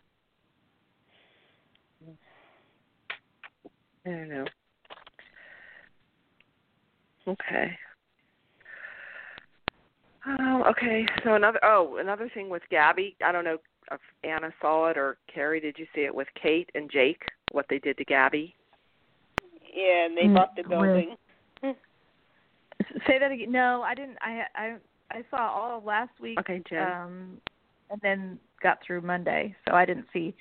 I 4.06 4.10
don't 4.10 4.28
know. 4.28 4.44
Okay. 7.28 7.70
Um, 10.24 10.62
okay, 10.68 11.04
so 11.24 11.34
another 11.34 11.58
oh, 11.64 11.96
another 11.98 12.30
thing 12.32 12.48
with 12.48 12.62
Gabi, 12.70 13.14
I 13.24 13.32
don't 13.32 13.44
know 13.44 13.58
if 13.90 14.00
Anna 14.22 14.50
saw 14.60 14.88
it 14.88 14.96
or 14.96 15.18
Carrie, 15.32 15.58
did 15.60 15.76
you 15.78 15.86
see 15.94 16.02
it 16.02 16.14
with 16.14 16.28
Kate 16.40 16.70
and 16.76 16.88
Jake, 16.90 17.22
what 17.50 17.66
they 17.68 17.78
did 17.80 17.96
to 17.98 18.04
Gabi? 18.04 18.52
Yeah, 19.74 20.06
and 20.06 20.16
they 20.16 20.26
Mm, 20.28 20.34
bought 20.34 20.54
the 20.56 20.62
where- 20.62 20.92
building. 20.94 21.16
Say 23.06 23.18
that 23.18 23.30
again. 23.32 23.50
No, 23.52 23.82
I 23.82 23.94
didn't. 23.94 24.18
I 24.20 24.42
I 24.54 24.76
I 25.10 25.24
saw 25.30 25.48
all 25.50 25.78
of 25.78 25.84
last 25.84 26.10
week. 26.20 26.38
Okay, 26.40 26.60
Jen. 26.68 26.82
Um, 26.82 27.40
and 27.92 28.00
then 28.02 28.38
got 28.62 28.78
through 28.84 29.02
Monday, 29.02 29.54
so 29.68 29.74
I 29.74 29.84
didn't 29.84 30.06
see. 30.12 30.34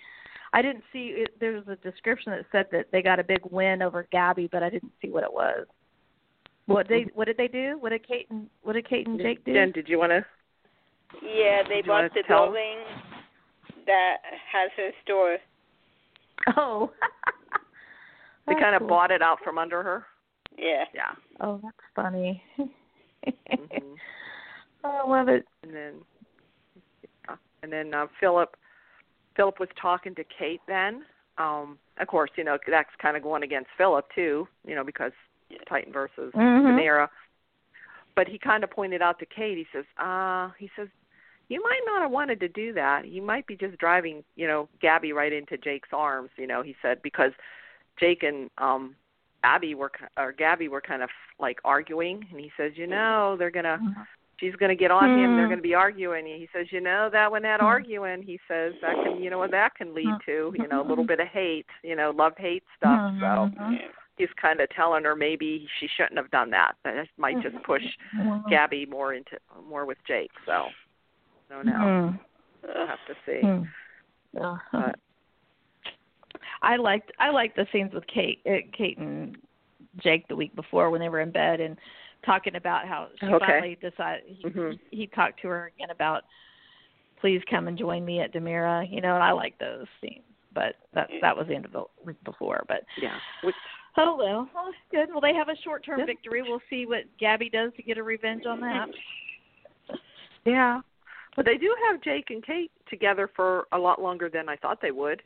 I 0.54 0.62
didn't 0.62 0.84
see. 0.92 1.14
It, 1.18 1.40
there 1.40 1.52
was 1.54 1.64
a 1.68 1.76
description 1.78 2.32
that 2.32 2.46
said 2.52 2.66
that 2.72 2.88
they 2.92 3.02
got 3.02 3.20
a 3.20 3.24
big 3.24 3.42
win 3.52 3.82
over 3.82 4.08
Gabi, 4.14 4.50
but 4.52 4.64
I 4.64 4.70
didn't 4.70 4.92
see 5.02 5.10
what 5.10 5.24
it 5.24 5.32
was. 5.32 5.66
What 6.66 6.88
they 6.88 7.06
what 7.14 7.26
did 7.26 7.38
they 7.38 7.48
do? 7.48 7.78
What 7.80 7.90
did 7.90 8.08
Kate 8.08 8.28
and 8.30 8.48
what 8.64 8.74
did 8.74 8.88
Kate 8.88 9.08
and 9.08 9.20
Jake 9.20 9.44
do? 9.44 9.54
Jen, 9.54 9.72
did 9.72 9.90
you 9.90 10.00
want 10.00 10.12
to? 10.12 10.26
Yeah, 11.22 11.64
they 11.68 11.82
Do 11.82 11.88
bought 11.90 12.14
the 12.14 12.24
tell? 12.28 12.46
building 12.46 12.78
that 13.86 14.18
has 14.52 14.72
her 14.78 14.92
store. 15.04 15.38
Oh. 16.58 16.92
They 18.48 18.56
kind 18.56 18.74
of 18.76 18.80
cool. 18.80 18.90
bought 18.90 19.12
it 19.12 19.22
out 19.22 19.38
from 19.44 19.58
under 19.60 19.84
her. 19.84 20.04
Yeah. 20.58 20.84
Yeah. 20.96 21.12
Oh, 21.40 21.60
that's 21.64 21.76
funny. 21.96 22.44
hmm 22.58 23.94
I 24.84 25.08
love 25.08 25.28
it. 25.30 25.46
and 25.64 25.74
then 25.74 25.94
yeah. 25.94 26.21
And 27.64 27.72
then 27.72 27.94
uh, 27.94 28.08
Philip 28.20 28.56
Philip 29.36 29.60
was 29.60 29.70
talking 29.82 30.16
to 30.16 30.24
Kate 30.38 30.62
then. 30.68 31.04
Um 31.38 31.78
of 32.00 32.08
course, 32.08 32.32
you 32.36 32.44
know, 32.44 32.58
that's 32.68 32.90
kind 33.02 33.16
of 33.16 33.24
going 33.24 33.44
against 33.44 33.70
Philip 33.78 34.06
too, 34.14 34.48
you 34.66 34.76
know, 34.76 34.84
because 34.84 35.12
Titan 35.68 35.94
versus 35.94 36.34
Mhm. 36.34 36.66
DiMera. 36.66 37.10
But 38.16 38.28
he 38.28 38.38
kind 38.38 38.64
of 38.64 38.72
pointed 38.72 39.02
out 39.02 39.20
to 39.20 39.26
Kate, 39.26 39.58
he 39.58 39.68
says, 39.72 39.86
uh, 39.98 40.50
he 40.58 40.70
says, 40.76 40.90
you 41.48 41.62
might 41.64 41.82
not 41.86 42.02
have 42.02 42.12
wanted 42.12 42.40
to 42.42 42.48
do 42.50 42.74
that. 42.74 43.08
You 43.08 43.22
might 43.22 43.46
be 43.48 43.56
just 43.56 43.78
driving, 43.78 44.24
you 44.36 44.48
know, 44.48 44.70
Gabi 44.82 45.14
right 45.14 45.32
into 45.34 45.58
Jake's 45.58 45.90
arms, 45.92 46.30
you 46.38 46.48
know, 46.48 46.62
he 46.62 46.76
said, 46.82 47.02
because 47.02 47.32
Jake 48.00 48.24
and 48.24 48.50
um 48.58 48.96
Abby 49.44 49.76
were 49.76 49.90
ki- 49.90 50.06
or 50.18 50.34
Gabi 50.34 50.70
were 50.70 50.82
kind 50.82 51.02
of 51.02 51.10
like 51.40 51.60
arguing 51.66 52.26
and 52.32 52.40
he 52.40 52.52
says, 52.56 52.74
you 52.76 52.88
know, 52.88 53.36
they're 53.38 53.52
going 53.52 53.66
to 53.66 53.80
she's 54.42 54.56
going 54.56 54.70
to 54.70 54.76
get 54.76 54.92
on 54.92 55.12
him. 55.18 55.36
They're 55.36 55.46
Hmm. 55.46 55.52
going 55.52 55.60
to 55.60 55.64
be 55.64 55.76
arguing. 55.76 56.26
He 56.26 56.50
says, 56.52 56.68
you 56.72 56.82
know, 56.82 57.10
that 57.12 57.32
when 57.32 57.44
that 57.44 57.62
Hmm. 57.62 57.68
arguing, 57.68 58.22
he 58.24 58.40
says 58.48 58.74
that 58.82 58.98
can, 59.02 59.24
you 59.24 59.30
know, 59.30 59.38
what 59.38 59.52
that 59.52 59.76
can 59.76 59.94
lead 59.94 60.14
to, 60.26 60.54
you 60.58 60.68
know, 60.68 60.82
a 60.82 60.88
little 60.88 61.06
bit 61.06 61.20
of 61.22 61.28
hate, 61.28 61.68
you 61.84 61.96
know, 61.96 62.10
love 62.10 62.34
hate 62.38 62.64
stuff. 62.76 63.00
So 63.20 63.52
he's 64.18 64.34
kind 64.34 64.60
of 64.60 64.70
telling 64.72 65.04
her 65.06 65.16
maybe 65.16 65.70
she 65.80 65.88
shouldn't 65.88 66.18
have 66.18 66.32
done 66.32 66.50
that. 66.50 66.76
That 66.84 67.08
might 67.18 67.42
just 67.42 67.62
push. 67.64 67.86
Gabi 68.50 68.90
more 68.90 69.14
into 69.14 69.38
more 69.68 69.86
with 69.86 69.98
Jake. 70.06 70.32
So 70.46 70.68
don't 71.50 71.66
know. 71.66 71.74
Mhm. 71.74 72.20
We'll 72.64 72.88
have 72.88 73.06
to 73.08 73.16
see. 73.26 73.42
Hmm. 73.42 73.64
Yeah. 74.34 74.58
But 74.72 75.00
I 76.62 76.76
liked 76.78 77.12
I 77.20 77.30
liked 77.30 77.56
the 77.56 77.68
scenes 77.72 77.94
with 77.94 78.06
Kate 78.08 78.42
uh, 78.46 78.68
Kate 78.74 78.98
and 78.98 79.38
Jake 79.98 80.28
the 80.28 80.36
week 80.36 80.56
before 80.56 80.90
when 80.90 81.02
they 81.02 81.10
were 81.10 81.20
in 81.22 81.32
bed 81.32 81.60
and 81.60 81.78
talking 82.26 82.56
about 82.56 82.88
how 82.88 83.08
she 83.20 83.26
Okay. 83.26 83.46
finally 83.46 83.76
decided 83.82 84.24
he, 84.28 84.44
Mhm. 84.44 84.80
he 84.92 85.08
talked 85.08 85.40
to 85.42 85.48
her 85.48 85.68
again 85.76 85.90
about 85.90 86.24
please 87.20 87.42
come 87.50 87.68
and 87.68 87.78
join 87.78 88.04
me 88.04 88.20
at 88.20 88.32
DiMera, 88.34 88.90
you 88.92 89.00
know, 89.00 89.14
and 89.14 89.24
I 89.24 89.32
like 89.32 89.56
those 89.60 89.86
scenes. 90.02 90.24
But 90.54 90.76
that 90.94 91.10
that 91.22 91.38
was 91.38 91.48
the 91.48 91.56
end 91.56 91.66
of 91.66 91.72
the 91.72 91.84
week 92.04 92.22
before. 92.24 92.64
But 92.68 92.84
yeah, 92.98 93.18
which 93.44 93.56
oh 93.98 94.16
well, 94.18 94.50
oh, 94.56 94.74
good. 94.92 95.10
Well, 95.10 95.22
they 95.22 95.34
have 95.34 95.48
a 95.50 95.56
short 95.58 95.84
term 95.86 96.00
Yeah. 96.00 96.06
victory. 96.06 96.42
We'll 96.42 96.62
see 96.70 96.86
what 96.86 97.06
Gabi 97.20 97.50
does 97.52 97.74
to 97.76 97.84
get 97.84 97.98
a 97.98 98.04
revenge 98.04 98.46
on 98.46 98.60
that. 98.62 98.90
yeah, 100.46 100.82
but 101.36 101.46
they 101.46 101.58
do 101.58 101.74
have 101.88 102.02
Jake 102.02 102.32
and 102.32 102.44
Kate 102.46 102.72
together 102.90 103.30
for 103.34 103.68
a 103.72 103.78
lot 103.78 104.02
longer 104.02 104.30
than 104.30 104.50
I 104.50 104.58
thought 104.58 104.82
they 104.82 104.92
would. 104.92 105.22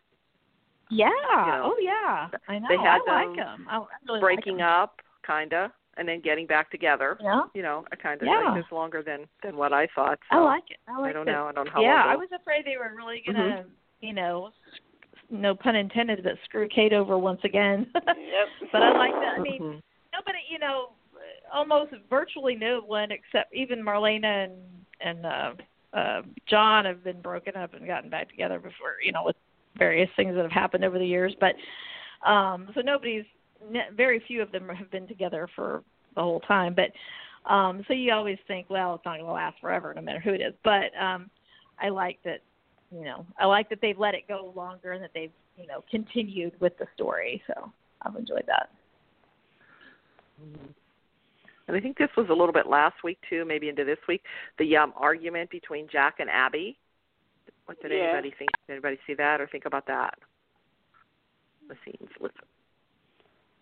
Yeah. 0.91 1.09
know, 1.09 1.73
oh 1.73 1.77
yeah. 1.79 2.29
I 2.47 2.59
know. 2.59 2.67
they 2.69 2.77
had 2.77 3.01
I 3.07 3.13
like 3.25 3.35
them 3.35 3.65
them. 3.65 3.67
I, 3.69 3.85
really 4.07 4.19
Breaking 4.19 4.57
like 4.57 4.61
'em. 4.61 4.67
up, 4.83 5.01
kinda, 5.25 5.73
and 5.97 6.07
then 6.07 6.19
getting 6.21 6.45
back 6.45 6.69
together. 6.71 7.17
Yeah. 7.21 7.43
You 7.53 7.61
know, 7.61 7.85
I 7.91 7.95
kind 7.95 8.21
of 8.21 8.27
Yeah. 8.27 8.51
like 8.53 8.63
this 8.63 8.71
longer 8.71 9.01
than 9.01 9.25
than 9.43 9.55
what 9.57 9.73
I 9.73 9.87
thought. 9.95 10.19
So 10.31 10.37
I 10.37 10.41
like 10.41 10.69
it. 10.69 10.77
I 10.87 10.97
like 10.99 11.09
I 11.09 11.13
don't 11.13 11.27
it. 11.27 11.31
know. 11.31 11.47
I 11.47 11.51
don't 11.51 11.65
know 11.65 11.71
how 11.73 11.81
yeah, 11.81 12.03
I 12.05 12.15
was 12.15 12.29
afraid 12.33 12.65
they 12.65 12.77
were 12.77 12.93
really 12.95 13.21
gonna, 13.25 13.63
Mhm. 13.63 13.69
you 14.01 14.13
know, 14.13 14.51
no 15.29 15.55
pun 15.55 15.75
intended, 15.75 16.23
but 16.23 16.33
screw 16.43 16.67
Kate 16.67 16.93
over 16.93 17.17
once 17.17 17.43
again. 17.43 17.87
Yep. 17.95 18.47
but 18.71 18.83
I 18.83 18.91
like 18.97 19.13
that. 19.13 19.35
I 19.37 19.39
mean, 19.39 19.61
Mhm. 19.61 19.81
nobody, 20.13 20.39
you 20.49 20.59
know, 20.59 20.91
almost 21.53 21.91
virtually 22.09 22.55
no 22.55 22.81
one 22.81 23.11
except 23.11 23.53
even 23.53 23.81
Marlena 23.83 24.45
and 24.45 24.53
and 25.01 25.25
uh, 25.25 25.53
uh, 25.93 26.21
John 26.47 26.85
have 26.85 27.03
been 27.03 27.21
broken 27.21 27.55
up 27.55 27.73
and 27.73 27.85
gotten 27.85 28.09
back 28.09 28.29
together 28.29 28.59
before, 28.59 28.95
you 29.03 29.11
know, 29.11 29.23
with 29.23 29.35
various 29.77 30.09
things 30.15 30.35
that 30.35 30.41
have 30.43 30.51
happened 30.51 30.83
over 30.83 30.97
the 30.99 31.05
years. 31.05 31.35
But 31.39 31.55
um, 32.29 32.69
so 32.73 32.81
nobody's, 32.81 33.25
ne- 33.25 33.29
very 33.95 34.21
few 34.27 34.41
of 34.41 34.51
them 34.51 34.69
have 34.69 34.91
been 34.91 35.07
together 35.07 35.47
for 35.55 35.83
the 36.15 36.21
whole 36.21 36.39
time. 36.41 36.75
But 36.75 36.91
um, 37.51 37.83
so 37.87 37.93
you 37.93 38.11
always 38.13 38.37
think, 38.47 38.69
well, 38.69 38.95
it's 38.95 39.05
not 39.05 39.17
going 39.17 39.25
to 39.25 39.31
last 39.31 39.59
forever, 39.61 39.93
no 39.93 40.01
matter 40.01 40.19
who 40.19 40.33
it 40.33 40.41
is. 40.41 40.53
But 40.63 40.95
um, 40.99 41.29
I 41.79 41.89
like 41.89 42.19
that, 42.25 42.41
you 42.91 43.03
know, 43.03 43.25
I 43.39 43.45
like 43.45 43.69
that 43.69 43.79
they've 43.81 43.97
let 43.97 44.15
it 44.15 44.27
go 44.27 44.51
longer 44.55 44.93
and 44.93 45.03
that 45.03 45.11
they've, 45.13 45.31
you 45.57 45.67
know, 45.67 45.83
continued 45.89 46.53
with 46.59 46.77
the 46.77 46.85
story. 46.95 47.41
So 47.47 47.71
I've 48.01 48.15
enjoyed 48.15 48.45
that. 48.47 48.69
And 51.67 51.75
I 51.75 51.79
think 51.79 51.97
this 51.97 52.09
was 52.15 52.27
a 52.29 52.33
little 52.33 52.53
bit 52.53 52.67
last 52.67 52.95
week 53.03 53.17
too, 53.29 53.43
maybe 53.45 53.69
into 53.69 53.83
this 53.83 53.97
week. 54.07 54.21
The 54.59 54.77
um 54.77 54.93
argument 54.95 55.49
between 55.49 55.87
Jack 55.91 56.15
and 56.19 56.29
Abby. 56.29 56.77
What 57.65 57.81
did 57.81 57.91
Yeah. 57.91 57.97
anybody 57.97 58.31
think? 58.37 58.51
Did 58.67 58.73
anybody 58.73 58.99
see 59.07 59.15
that 59.15 59.41
or 59.41 59.47
think 59.47 59.65
about 59.65 59.87
that? 59.87 60.13
The 61.67 61.75
scenes 61.83 62.11
with 62.19 62.31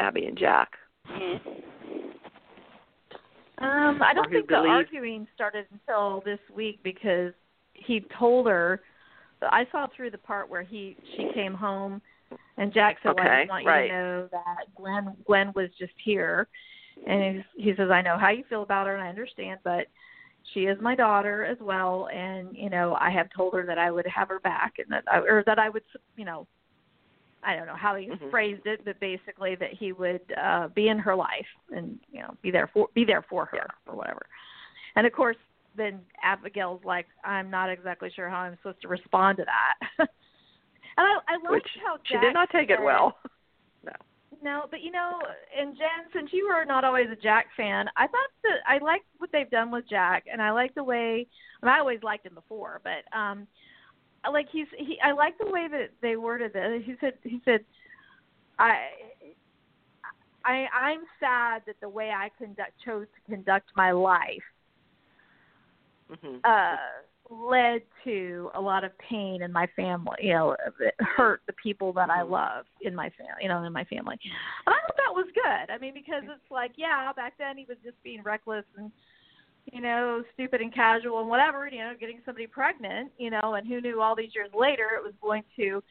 Abby 0.03 0.25
and 0.25 0.37
Jack. 0.37 0.77
Mhm. 1.07 1.39
Um, 3.59 4.01
I 4.01 4.13
don't 4.13 4.29
think 4.29 4.47
the 4.47 4.55
arguing 4.55 5.27
started 5.33 5.65
until 5.71 6.21
this 6.21 6.39
week 6.53 6.81
because 6.83 7.33
he 7.73 8.01
told 8.19 8.47
her. 8.47 8.81
I 9.41 9.67
saw 9.71 9.87
through 9.87 10.11
the 10.11 10.17
part 10.17 10.49
where 10.49 10.61
he 10.61 10.95
she 11.15 11.29
came 11.33 11.53
home, 11.53 12.01
and 12.57 12.73
Jack 12.73 12.97
said, 13.03 13.15
"Well, 13.15 13.27
I 13.27 13.41
just 13.41 13.49
want 13.49 13.65
right. 13.65 13.83
you 13.83 13.89
to 13.89 13.93
know 13.93 14.27
that 14.31 14.75
Gwen 14.75 15.15
Gwen 15.25 15.51
was 15.53 15.69
just 15.77 15.93
here," 15.97 16.47
and 17.05 17.43
he, 17.55 17.63
he 17.63 17.75
says, 17.75 17.91
"I 17.91 18.01
know 18.01 18.17
how 18.17 18.29
you 18.29 18.45
feel 18.45 18.63
about 18.63 18.87
her, 18.87 18.95
and 18.95 19.03
I 19.03 19.09
understand, 19.09 19.59
but 19.63 19.87
she 20.53 20.65
is 20.65 20.79
my 20.81 20.95
daughter 20.95 21.43
as 21.43 21.57
well, 21.59 22.07
and 22.13 22.55
you 22.55 22.69
know 22.69 22.95
I 22.99 23.09
have 23.09 23.29
told 23.35 23.53
her 23.53 23.65
that 23.65 23.77
I 23.77 23.91
would 23.91 24.07
have 24.07 24.29
her 24.29 24.39
back, 24.39 24.75
and 24.79 24.87
that 24.91 25.03
I, 25.11 25.19
or 25.19 25.43
that 25.45 25.59
I 25.59 25.69
would, 25.69 25.83
you 26.15 26.25
know, 26.25 26.47
I 27.45 27.55
don't 27.55 27.67
know 27.67 27.75
how 27.75 27.95
he 27.95 28.07
Mhm. 28.07 28.29
phrased 28.29 28.65
it, 28.65 28.83
but 28.85 28.99
basically 28.99 29.55
that 29.55 29.73
he 29.73 29.91
would 29.91 30.21
uh 30.37 30.67
be 30.69 30.87
in 30.87 30.99
her 30.99 31.15
life 31.15 31.47
and 31.71 31.99
you 32.11 32.21
know 32.21 32.35
be 32.41 32.51
there 32.51 32.67
for 32.67 32.89
be 32.93 33.05
there 33.05 33.21
for 33.23 33.45
her 33.45 33.67
or 33.87 33.95
whatever. 33.95 34.25
And 34.95 35.07
of 35.07 35.13
course, 35.13 35.37
then 35.75 36.01
Abigail's 36.21 36.83
like, 36.83 37.07
I'm 37.23 37.49
not 37.49 37.69
exactly 37.69 38.11
sure 38.15 38.29
how 38.29 38.39
I'm 38.39 38.55
supposed 38.57 38.81
to 38.81 38.87
respond 38.87 39.37
to 39.37 39.45
that. 39.45 39.75
and 39.99 40.07
I 40.97 41.19
I 41.27 41.33
liked 41.35 41.49
Which 41.49 41.67
how 41.83 41.97
she 42.03 42.17
did 42.17 42.33
not 42.33 42.49
take 42.49 42.69
it 42.69 42.81
well. 42.81 43.17
no, 43.83 43.91
No, 44.41 44.65
but 44.69 44.81
you 44.81 44.91
know, 44.91 45.19
and 45.57 45.75
Jen, 45.75 46.11
since 46.13 46.31
you 46.31 46.47
were 46.47 46.65
not 46.65 46.83
always 46.83 47.09
a 47.11 47.15
Jack 47.15 47.47
fan, 47.57 47.87
I 47.97 48.07
thought 48.07 48.31
that 48.43 48.59
I 48.67 48.77
liked 48.77 49.05
what 49.17 49.31
they've 49.31 49.49
done 49.49 49.71
with 49.71 49.87
Jack, 49.89 50.25
and 50.31 50.41
I 50.41 50.51
like 50.51 50.73
the 50.75 50.83
way. 50.83 51.27
And 51.61 51.69
I 51.69 51.79
always 51.79 52.03
liked 52.03 52.25
him 52.25 52.35
before, 52.35 52.81
but 52.83 53.03
um, 53.17 53.37
I 53.39 53.45
like 54.31 54.47
he's 54.51 54.67
he. 54.77 54.97
I 55.03 55.11
like 55.11 55.37
the 55.37 55.49
way 55.51 55.67
that 55.69 55.89
they 56.01 56.15
worded 56.15 56.51
it. 56.55 56.83
He 56.83 56.95
said 56.99 57.13
he 57.23 57.41
said, 57.45 57.61
I. 58.59 58.87
I 60.45 60.67
I'm 60.73 60.99
sad 61.19 61.61
that 61.67 61.75
the 61.81 61.87
way 61.87 62.09
I 62.09 62.29
conduct 62.37 62.73
chose 62.83 63.07
to 63.15 63.31
conduct 63.31 63.69
my 63.75 63.91
life 63.91 64.43
hmm 66.21 66.37
uh 66.43 66.75
led 67.29 67.81
to 68.03 68.51
a 68.53 68.59
lot 68.59 68.83
of 68.83 68.91
pain 68.99 69.41
in 69.41 69.51
my 69.51 69.65
family 69.75 70.17
you 70.21 70.33
know 70.33 70.55
it 70.81 70.93
hurt 70.99 71.41
the 71.47 71.53
people 71.53 71.93
that 71.93 72.09
i 72.09 72.19
Mhm. 72.19 72.29
love 72.29 72.65
in 72.81 72.93
my 72.93 73.09
family 73.11 73.41
you 73.41 73.47
know 73.47 73.63
in 73.63 73.71
my 73.71 73.85
family 73.85 74.19
and 74.65 74.75
i 74.75 74.79
thought 74.81 74.97
that 74.97 75.15
was 75.15 75.25
good 75.33 75.73
i 75.73 75.77
mean 75.77 75.93
because 75.93 76.23
it's 76.25 76.51
like 76.51 76.73
yeah 76.75 77.11
back 77.13 77.33
then 77.37 77.57
he 77.57 77.65
was 77.65 77.77
just 77.83 77.95
being 78.03 78.21
reckless 78.21 78.65
and 78.77 78.91
you 79.71 79.81
know 79.81 80.23
stupid 80.33 80.61
and 80.61 80.73
casual 80.73 81.19
and 81.21 81.29
whatever 81.29 81.67
you 81.67 81.79
know 81.79 81.93
getting 81.99 82.19
somebody 82.25 82.47
pregnant 82.47 83.11
you 83.17 83.29
know 83.29 83.55
and 83.55 83.67
who 83.67 83.79
knew 83.79 84.01
all 84.01 84.15
these 84.15 84.35
years 84.35 84.49
later 84.53 84.89
it 84.97 85.03
was 85.03 85.13
going 85.21 85.43
to 85.55 85.81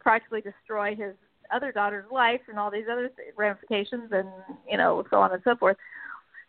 practically 0.00 0.40
destroy 0.40 0.94
his 0.94 1.14
other 1.54 1.70
daughter's 1.70 2.10
life 2.10 2.40
and 2.48 2.58
all 2.58 2.70
these 2.70 2.86
other 2.90 3.10
ramifications 3.36 4.10
and 4.10 4.28
you 4.68 4.76
know 4.76 5.04
so 5.10 5.18
on 5.18 5.32
and 5.32 5.42
so 5.44 5.54
forth 5.56 5.76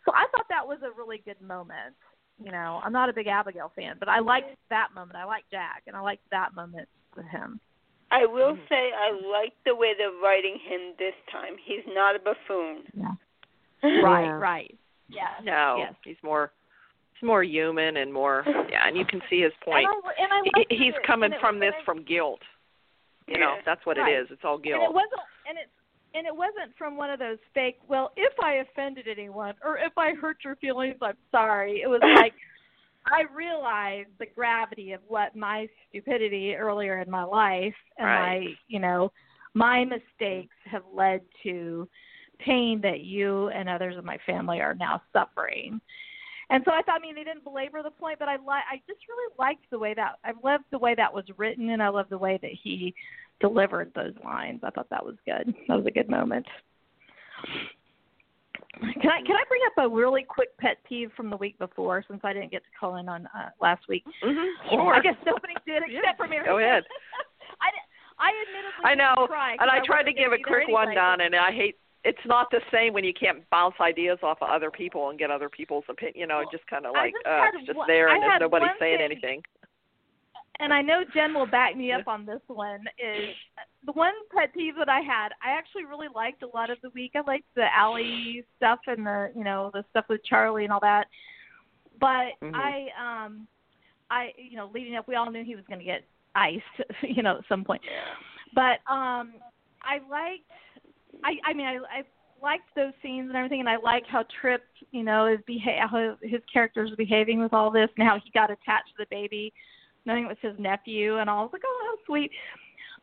so 0.04 0.12
i 0.14 0.26
thought 0.32 0.46
that 0.48 0.66
was 0.66 0.78
a 0.82 0.90
really 0.98 1.22
good 1.24 1.40
moment 1.40 1.94
you 2.42 2.50
know, 2.50 2.80
I'm 2.82 2.92
not 2.92 3.08
a 3.08 3.12
big 3.12 3.26
Abigail 3.26 3.70
fan, 3.76 3.96
but 3.98 4.08
I 4.08 4.18
liked 4.18 4.56
that 4.70 4.88
moment. 4.94 5.16
I 5.16 5.24
liked 5.24 5.50
Jack, 5.50 5.84
and 5.86 5.94
I 5.94 6.00
liked 6.00 6.28
that 6.30 6.54
moment 6.54 6.88
with 7.16 7.26
him. 7.26 7.60
I 8.10 8.26
will 8.26 8.56
Mhm. 8.56 8.68
say 8.68 8.92
I 8.92 9.10
like 9.10 9.54
the 9.64 9.74
way 9.74 9.94
they're 9.94 10.10
writing 10.10 10.58
him 10.58 10.94
this 10.96 11.14
time. 11.30 11.56
He's 11.58 11.86
not 11.86 12.16
a 12.16 12.18
buffoon. 12.18 12.88
Yeah. 12.92 13.14
Yeah. 13.82 14.00
Right, 14.02 14.38
right. 14.38 14.78
Yeah. 15.08 15.34
No, 15.42 15.76
Yes. 15.76 15.94
he's 16.02 16.22
more 16.22 16.50
he's 16.56 16.63
more 17.24 17.42
human 17.42 17.96
and 17.96 18.12
more 18.12 18.44
yeah, 18.70 18.86
and 18.86 18.96
you 18.96 19.04
can 19.04 19.20
see 19.30 19.40
his 19.40 19.52
point. 19.64 19.86
And 19.86 20.02
I, 20.04 20.22
and 20.22 20.32
I 20.56 20.64
He- 20.68 20.76
he's 20.84 20.94
coming 21.06 21.32
it 21.32 21.40
from 21.40 21.58
this 21.58 21.74
from 21.84 22.02
guilt. 22.04 22.40
You 23.26 23.38
know, 23.38 23.56
that's 23.64 23.84
what 23.86 23.96
Right. 23.96 24.12
it 24.12 24.20
is. 24.22 24.28
It's 24.30 24.42
all 24.44 24.58
guilt. 24.58 24.82
and 24.82 24.90
it 24.90 24.94
wasn't 24.94 25.20
and 25.48 25.58
it's 25.58 25.70
and 26.14 26.26
it 26.26 26.36
wasn't 26.36 26.76
from 26.78 26.96
one 26.96 27.10
of 27.10 27.18
those 27.18 27.38
fake 27.54 27.78
well 27.88 28.12
if 28.16 28.32
i 28.40 28.54
offended 28.54 29.08
anyone 29.08 29.54
or 29.64 29.78
if 29.78 29.92
i 29.98 30.12
hurt 30.14 30.36
your 30.44 30.54
feelings 30.56 30.94
i'm 31.02 31.16
sorry 31.32 31.80
it 31.82 31.88
was 31.88 32.00
like 32.16 32.34
i 33.06 33.22
realized 33.34 34.10
the 34.20 34.26
gravity 34.26 34.92
of 34.92 35.00
what 35.08 35.34
my 35.34 35.66
stupidity 35.88 36.54
earlier 36.54 37.00
in 37.00 37.10
my 37.10 37.24
life 37.24 37.74
and 37.98 38.06
Right. 38.06 38.40
my 38.44 38.54
you 38.68 38.78
know 38.78 39.10
my 39.54 39.84
mistakes 39.84 40.54
have 40.66 40.82
led 40.94 41.20
to 41.42 41.88
pain 42.38 42.80
that 42.82 43.00
you 43.00 43.48
and 43.48 43.68
others 43.68 43.96
in 43.98 44.04
my 44.04 44.18
family 44.24 44.60
are 44.60 44.74
now 44.74 45.02
suffering 45.12 45.80
and 46.50 46.62
so 46.64 46.72
I 46.72 46.82
thought, 46.82 46.98
I 46.98 47.02
mean, 47.02 47.14
they 47.14 47.24
didn't 47.24 47.44
belabor 47.44 47.82
the 47.82 47.90
point, 47.90 48.18
but 48.18 48.28
I 48.28 48.36
like, 48.36 48.64
I 48.70 48.76
just 48.86 49.00
really 49.08 49.34
liked 49.38 49.64
the 49.70 49.78
way 49.78 49.94
that 49.94 50.18
I 50.24 50.32
loved 50.42 50.64
the 50.70 50.78
way 50.78 50.94
that 50.94 51.12
was 51.12 51.24
written, 51.36 51.70
and 51.70 51.82
I 51.82 51.88
loved 51.88 52.10
the 52.10 52.18
way 52.18 52.38
that 52.42 52.50
he 52.62 52.94
delivered 53.40 53.92
those 53.94 54.12
lines. 54.24 54.60
I 54.62 54.70
thought 54.70 54.88
that 54.90 55.04
was 55.04 55.16
good. 55.24 55.54
That 55.68 55.76
was 55.76 55.86
a 55.86 55.90
good 55.90 56.08
moment. 56.10 56.46
Can 58.80 59.10
I 59.10 59.22
can 59.22 59.36
I 59.36 59.44
bring 59.48 59.62
up 59.66 59.84
a 59.84 59.88
really 59.88 60.24
quick 60.28 60.56
pet 60.58 60.78
peeve 60.88 61.10
from 61.16 61.30
the 61.30 61.36
week 61.36 61.56
before 61.58 62.04
since 62.08 62.20
I 62.24 62.32
didn't 62.32 62.50
get 62.50 62.62
to 62.64 62.70
call 62.78 62.96
in 62.96 63.08
on 63.08 63.26
uh, 63.26 63.50
last 63.60 63.84
week? 63.88 64.04
Mm-hmm. 64.22 64.68
Sure. 64.74 64.94
I 64.94 65.00
guess 65.00 65.14
nobody 65.24 65.54
did 65.66 65.82
except 65.88 66.16
for 66.16 66.26
Mary. 66.26 66.44
Go 66.44 66.58
ahead. 66.58 66.82
I 67.60 67.68
I 68.18 68.30
admittedly 68.46 68.84
I 68.84 68.94
know, 68.94 69.14
didn't 69.16 69.28
cry 69.30 69.56
'cause 69.56 69.62
and 69.62 69.70
I 69.70 69.84
tried 69.84 70.04
to 70.04 70.12
give 70.12 70.32
a 70.32 70.38
quick 70.38 70.64
anyway. 70.64 70.86
rundown, 70.86 71.20
and 71.20 71.34
I 71.36 71.52
hate. 71.52 71.78
It's 72.04 72.18
not 72.26 72.50
the 72.50 72.60
same 72.70 72.92
when 72.92 73.02
you 73.04 73.14
can't 73.14 73.48
bounce 73.50 73.74
ideas 73.80 74.18
off 74.22 74.38
of 74.42 74.48
other 74.50 74.70
people 74.70 75.08
and 75.10 75.18
get 75.18 75.30
other 75.30 75.48
people's 75.48 75.84
opinion. 75.88 76.16
You 76.18 76.26
know, 76.26 76.38
Well, 76.40 76.50
just 76.52 76.66
kind 76.66 76.84
of 76.86 76.92
like 76.92 77.14
just 77.14 77.26
uh, 77.26 77.50
it's 77.54 77.66
just 77.66 77.78
one- 77.78 77.88
there, 77.88 78.08
and 78.08 78.22
there's 78.22 78.40
nobody 78.40 78.66
saying 78.78 78.98
thing- 78.98 79.04
anything. 79.10 79.42
and 80.60 80.72
I 80.72 80.82
know 80.82 81.02
Jen 81.14 81.32
will 81.34 81.46
back 81.46 81.76
me 81.76 81.92
up 81.92 82.06
on 82.06 82.26
this 82.26 82.40
one, 82.46 82.84
is 82.98 83.34
the 83.86 83.92
one 83.92 84.12
pet 84.36 84.52
peeve 84.54 84.76
that 84.76 84.88
I 84.88 85.00
had. 85.00 85.30
I 85.42 85.50
actually 85.52 85.84
really 85.86 86.08
liked 86.14 86.42
a 86.42 86.46
lot 86.48 86.70
of 86.70 86.78
the 86.82 86.90
week. 86.90 87.12
I 87.14 87.22
liked 87.22 87.46
the 87.54 87.74
Allie 87.74 88.44
stuff 88.56 88.80
and 88.86 89.06
the 89.06 89.32
you 89.34 89.42
know 89.44 89.70
the 89.72 89.84
stuff 89.90 90.04
with 90.08 90.22
Charlie 90.24 90.64
and 90.64 90.72
all 90.72 90.80
that. 90.80 91.06
But 91.98 92.32
Mhm. 92.42 92.54
I 92.54 92.88
um 93.24 93.48
I 94.10 94.32
you 94.36 94.56
know 94.56 94.66
leading 94.74 94.96
up, 94.96 95.08
we 95.08 95.14
all 95.16 95.30
knew 95.30 95.42
he 95.42 95.56
was 95.56 95.64
going 95.66 95.78
to 95.80 95.84
get 95.84 96.04
iced, 96.34 96.64
you 97.02 97.22
know, 97.22 97.38
at 97.38 97.46
some 97.48 97.64
point. 97.64 97.82
But 98.54 98.80
um 98.90 99.32
I 99.82 100.00
liked 100.10 100.50
I 101.24 101.32
I 101.44 101.54
mean 101.54 101.66
I 101.66 101.76
I 101.76 102.02
liked 102.42 102.68
those 102.76 102.92
scenes 103.02 103.28
and 103.28 103.36
everything 103.36 103.60
and 103.60 103.68
I 103.68 103.76
like 103.76 104.04
how 104.06 104.24
Trip, 104.40 104.62
you 104.90 105.02
know, 105.02 105.26
is 105.26 105.38
beha- 105.46 105.86
how 105.90 106.16
his 106.22 106.42
character's 106.52 106.90
behaving 106.96 107.40
with 107.42 107.54
all 107.54 107.70
this 107.70 107.88
and 107.96 108.06
how 108.06 108.18
he 108.22 108.30
got 108.32 108.50
attached 108.50 108.90
to 108.96 109.04
the 109.04 109.06
baby 109.10 109.52
knowing 110.06 110.24
it 110.24 110.28
was 110.28 110.36
his 110.42 110.58
nephew 110.58 111.18
and 111.18 111.30
all. 111.30 111.40
I 111.40 111.42
was 111.44 111.50
like, 111.54 111.62
Oh, 111.66 111.80
how 111.86 112.04
sweet. 112.06 112.30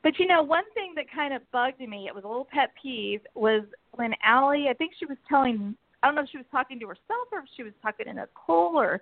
But 0.03 0.17
you 0.19 0.27
know, 0.27 0.41
one 0.43 0.63
thing 0.73 0.93
that 0.95 1.05
kind 1.13 1.33
of 1.33 1.41
bugged 1.51 1.79
me, 1.79 2.07
it 2.07 2.15
was 2.15 2.23
a 2.23 2.27
little 2.27 2.47
pet 2.51 2.71
peeve, 2.81 3.21
was 3.33 3.63
when 3.93 4.13
Allie 4.23 4.67
I 4.69 4.73
think 4.73 4.93
she 4.97 5.05
was 5.05 5.17
telling 5.27 5.75
I 6.03 6.07
don't 6.07 6.15
know 6.15 6.21
if 6.21 6.29
she 6.29 6.37
was 6.37 6.47
talking 6.51 6.79
to 6.79 6.87
herself 6.87 7.27
or 7.31 7.39
if 7.39 7.45
she 7.55 7.63
was 7.63 7.73
talking 7.81 8.07
to 8.07 8.13
Nicole 8.13 8.77
or 8.77 9.01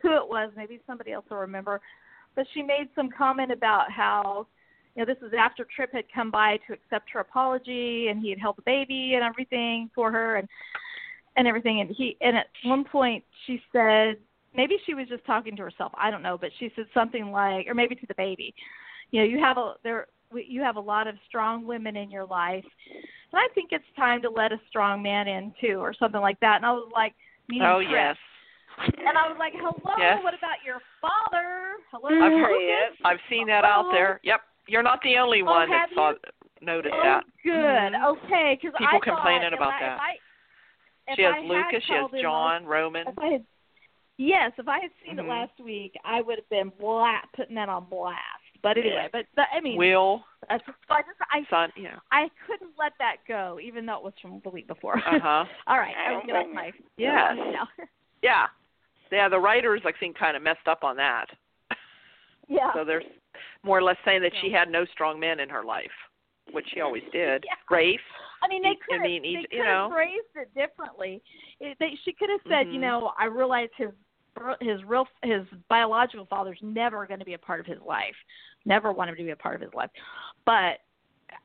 who 0.00 0.14
it 0.14 0.28
was, 0.28 0.50
maybe 0.56 0.80
somebody 0.86 1.12
else 1.12 1.24
will 1.30 1.38
remember. 1.38 1.80
But 2.36 2.46
she 2.54 2.62
made 2.62 2.88
some 2.94 3.10
comment 3.10 3.50
about 3.50 3.90
how 3.90 4.46
you 4.98 5.06
know, 5.06 5.14
this 5.14 5.22
was 5.22 5.30
after 5.38 5.64
Trip 5.76 5.92
had 5.92 6.04
come 6.12 6.28
by 6.32 6.56
to 6.66 6.72
accept 6.72 7.08
her 7.10 7.20
apology 7.20 8.08
and 8.08 8.20
he 8.20 8.30
had 8.30 8.38
held 8.40 8.56
the 8.56 8.62
baby 8.62 9.12
and 9.14 9.22
everything 9.22 9.88
for 9.94 10.10
her 10.10 10.36
and 10.36 10.48
and 11.36 11.46
everything 11.46 11.80
and 11.80 11.90
he 11.96 12.16
and 12.20 12.36
at 12.36 12.46
one 12.64 12.82
point 12.82 13.22
she 13.46 13.62
said 13.72 14.16
maybe 14.56 14.76
she 14.86 14.94
was 14.94 15.06
just 15.08 15.24
talking 15.24 15.54
to 15.54 15.62
herself, 15.62 15.92
I 15.96 16.10
don't 16.10 16.22
know, 16.22 16.36
but 16.36 16.50
she 16.58 16.72
said 16.74 16.86
something 16.92 17.30
like 17.30 17.68
or 17.68 17.74
maybe 17.74 17.94
to 17.94 18.06
the 18.08 18.14
baby. 18.14 18.52
You 19.12 19.20
know, 19.20 19.26
you 19.26 19.38
have 19.38 19.56
a 19.56 19.74
there 19.84 20.08
you 20.34 20.62
have 20.62 20.74
a 20.74 20.80
lot 20.80 21.06
of 21.06 21.14
strong 21.28 21.64
women 21.64 21.96
in 21.96 22.10
your 22.10 22.26
life. 22.26 22.64
And 22.90 23.40
I 23.40 23.46
think 23.54 23.68
it's 23.70 23.84
time 23.96 24.20
to 24.22 24.30
let 24.30 24.50
a 24.50 24.60
strong 24.68 25.00
man 25.00 25.28
in 25.28 25.52
too 25.60 25.76
or 25.78 25.94
something 25.94 26.20
like 26.20 26.40
that. 26.40 26.56
And 26.56 26.66
I 26.66 26.72
was 26.72 26.90
like, 26.92 27.14
meaning 27.48 27.68
Oh 27.68 27.78
Trip. 27.78 27.92
yes, 27.92 28.16
And 28.98 29.16
I 29.16 29.28
was 29.28 29.36
like, 29.38 29.52
Hello, 29.54 29.94
Yes. 29.96 30.18
what 30.24 30.34
about 30.34 30.58
your 30.66 30.80
father? 31.00 31.74
Hello. 31.92 32.08
I've 32.10 32.32
heard. 32.32 32.56
it. 32.60 32.92
I've 33.04 33.20
seen 33.30 33.46
that 33.46 33.64
out 33.64 33.90
there. 33.92 34.18
Yep, 34.24 34.40
you're 34.68 34.82
not 34.82 35.00
the 35.02 35.16
only 35.18 35.42
Oh, 35.42 35.46
one 35.46 35.70
that 35.70 35.88
have 35.88 35.90
saw 35.94 36.10
you? 36.10 36.16
noticed 36.60 36.94
Oh, 36.96 37.02
that. 37.02 37.24
good. 37.42 37.52
Mhm. 37.52 38.04
Okay, 38.04 38.58
because 38.60 38.76
People 38.78 38.86
I 38.86 38.92
thought 38.92 39.02
complaining 39.02 39.52
about 39.54 39.72
I, 39.74 39.80
that. 39.80 40.00
I, 40.00 41.14
She 41.16 41.22
has 41.22 41.34
I 41.36 41.40
Lucas. 41.40 41.82
She 41.84 41.92
has 41.92 42.00
called 42.02 42.14
in 42.14 42.20
John, 42.22 42.66
Roman. 42.66 43.08
If 43.08 43.16
had, 43.18 43.44
yes, 44.18 44.52
if 44.58 44.68
I 44.68 44.78
had 44.80 44.90
seen 45.04 45.16
Mhm. 45.16 45.24
it 45.24 45.28
last 45.28 45.58
week, 45.60 45.94
I 46.04 46.20
would 46.20 46.38
have 46.38 46.48
been 46.50 46.68
bla 46.78 47.20
putting 47.34 47.54
that 47.56 47.68
on 47.68 47.84
blast. 47.86 48.20
But 48.60 48.76
anyway, 48.76 49.02
Yeah. 49.04 49.08
but, 49.12 49.26
but 49.36 49.46
I 49.54 49.60
mean, 49.60 49.78
Will, 49.78 50.24
uh, 50.50 50.58
so 50.66 50.72
I 50.90 51.02
just 51.02 51.18
I 51.30 51.44
son. 51.48 51.72
Yeah. 51.76 51.96
I 52.10 52.28
couldn't 52.46 52.72
let 52.76 52.92
that 52.98 53.18
go, 53.28 53.58
even 53.62 53.86
though 53.86 53.96
it 53.98 54.02
was 54.02 54.14
from 54.20 54.40
the 54.42 54.50
week 54.50 54.66
before. 54.66 54.94
Uh 55.06 55.18
huh. 55.20 55.44
All 55.68 55.78
right, 55.78 55.94
I 55.96 56.10
I 56.10 56.16
will 56.16 56.22
get 56.26 56.34
off 56.36 56.46
my 56.52 56.72
Yes. 56.96 57.36
Yeah. 58.20 58.48
Yeah. 59.12 59.28
The 59.28 59.38
writers, 59.38 59.80
I 59.86 59.92
think, 59.92 60.18
kind 60.18 60.36
of 60.36 60.42
messed 60.42 60.66
up 60.66 60.82
on 60.84 60.96
that. 60.96 61.26
yeah. 62.48 62.72
So 62.74 62.84
they're 62.84 63.02
more 63.62 63.78
or 63.78 63.82
less 63.82 63.96
saying 64.04 64.22
that 64.22 64.32
she 64.40 64.50
had 64.52 64.70
no 64.70 64.84
strong 64.86 65.18
men 65.18 65.40
in 65.40 65.48
her 65.48 65.64
life, 65.64 65.90
which 66.52 66.66
she 66.72 66.80
always 66.80 67.02
did. 67.12 67.44
Yeah. 67.46 67.54
Rafe. 67.70 68.00
I 68.42 68.48
mean, 68.48 68.62
they 68.62 68.68
I 68.68 68.74
could 68.88 69.02
mean, 69.02 69.22
they 69.22 69.42
could 69.42 69.52
you 69.52 69.64
have 69.64 69.90
know. 69.90 69.94
phrased 69.94 70.26
it 70.36 70.54
differently. 70.54 71.20
It, 71.60 71.76
they, 71.80 71.90
she 72.04 72.12
could 72.12 72.30
have 72.30 72.40
said, 72.48 72.72
you 72.72 72.78
Mhm. 72.78 72.82
know, 72.82 73.12
I 73.18 73.24
realize 73.26 73.68
his 73.76 73.90
his 74.60 74.84
real 74.84 75.04
his 75.24 75.42
biological 75.68 76.24
father's 76.26 76.58
never 76.62 77.04
going 77.06 77.18
to 77.18 77.26
be 77.26 77.34
a 77.34 77.38
part 77.38 77.58
of 77.58 77.66
his 77.66 77.80
life. 77.84 78.14
Never 78.64 78.92
want 78.92 79.10
him 79.10 79.16
to 79.16 79.24
be 79.24 79.30
a 79.30 79.36
part 79.36 79.56
of 79.56 79.60
his 79.60 79.74
life. 79.74 79.90
But 80.46 80.78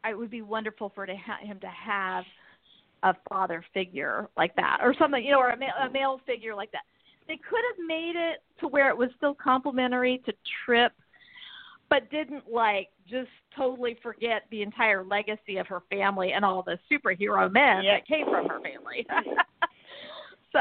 it 0.08 0.16
would 0.16 0.30
be 0.30 0.44
wonderful 0.44 0.92
for 0.94 1.06
to 1.08 1.16
ha- 1.16 1.40
him 1.42 1.60
to 1.62 1.68
have 1.68 2.24
a 3.02 3.16
father 3.30 3.66
figure 3.74 4.30
like 4.38 4.56
that, 4.56 4.78
or 4.82 4.94
something, 4.98 5.24
you 5.26 5.32
know, 5.32 5.40
or 5.40 5.50
a 5.50 5.58
male, 5.58 5.74
a 5.82 5.90
male 5.90 6.22
figure 6.26 6.54
like 6.56 6.72
that. 6.72 6.84
They 7.28 7.38
could 7.38 7.62
have 7.76 7.86
made 7.88 8.14
it 8.16 8.44
to 8.60 8.68
where 8.68 8.90
it 8.90 8.98
was 8.98 9.10
still 9.18 9.34
complimentary 9.34 10.22
to 10.26 10.34
Trip, 10.66 10.92
but 11.94 12.10
didn't 12.10 12.52
like 12.52 12.90
just 13.08 13.30
totally 13.56 13.96
forget 14.02 14.44
the 14.50 14.64
entire 14.64 15.04
legacy 15.04 15.58
of 15.58 15.68
her 15.68 15.82
family 15.92 16.32
and 16.34 16.44
all 16.44 16.64
the 16.64 16.80
superhero 16.92 17.52
men 17.52 17.84
Yep. 17.84 17.94
that 18.00 18.08
came 18.08 18.26
from 18.26 18.50
her 18.50 18.60
family. 18.62 19.06
so 20.52 20.60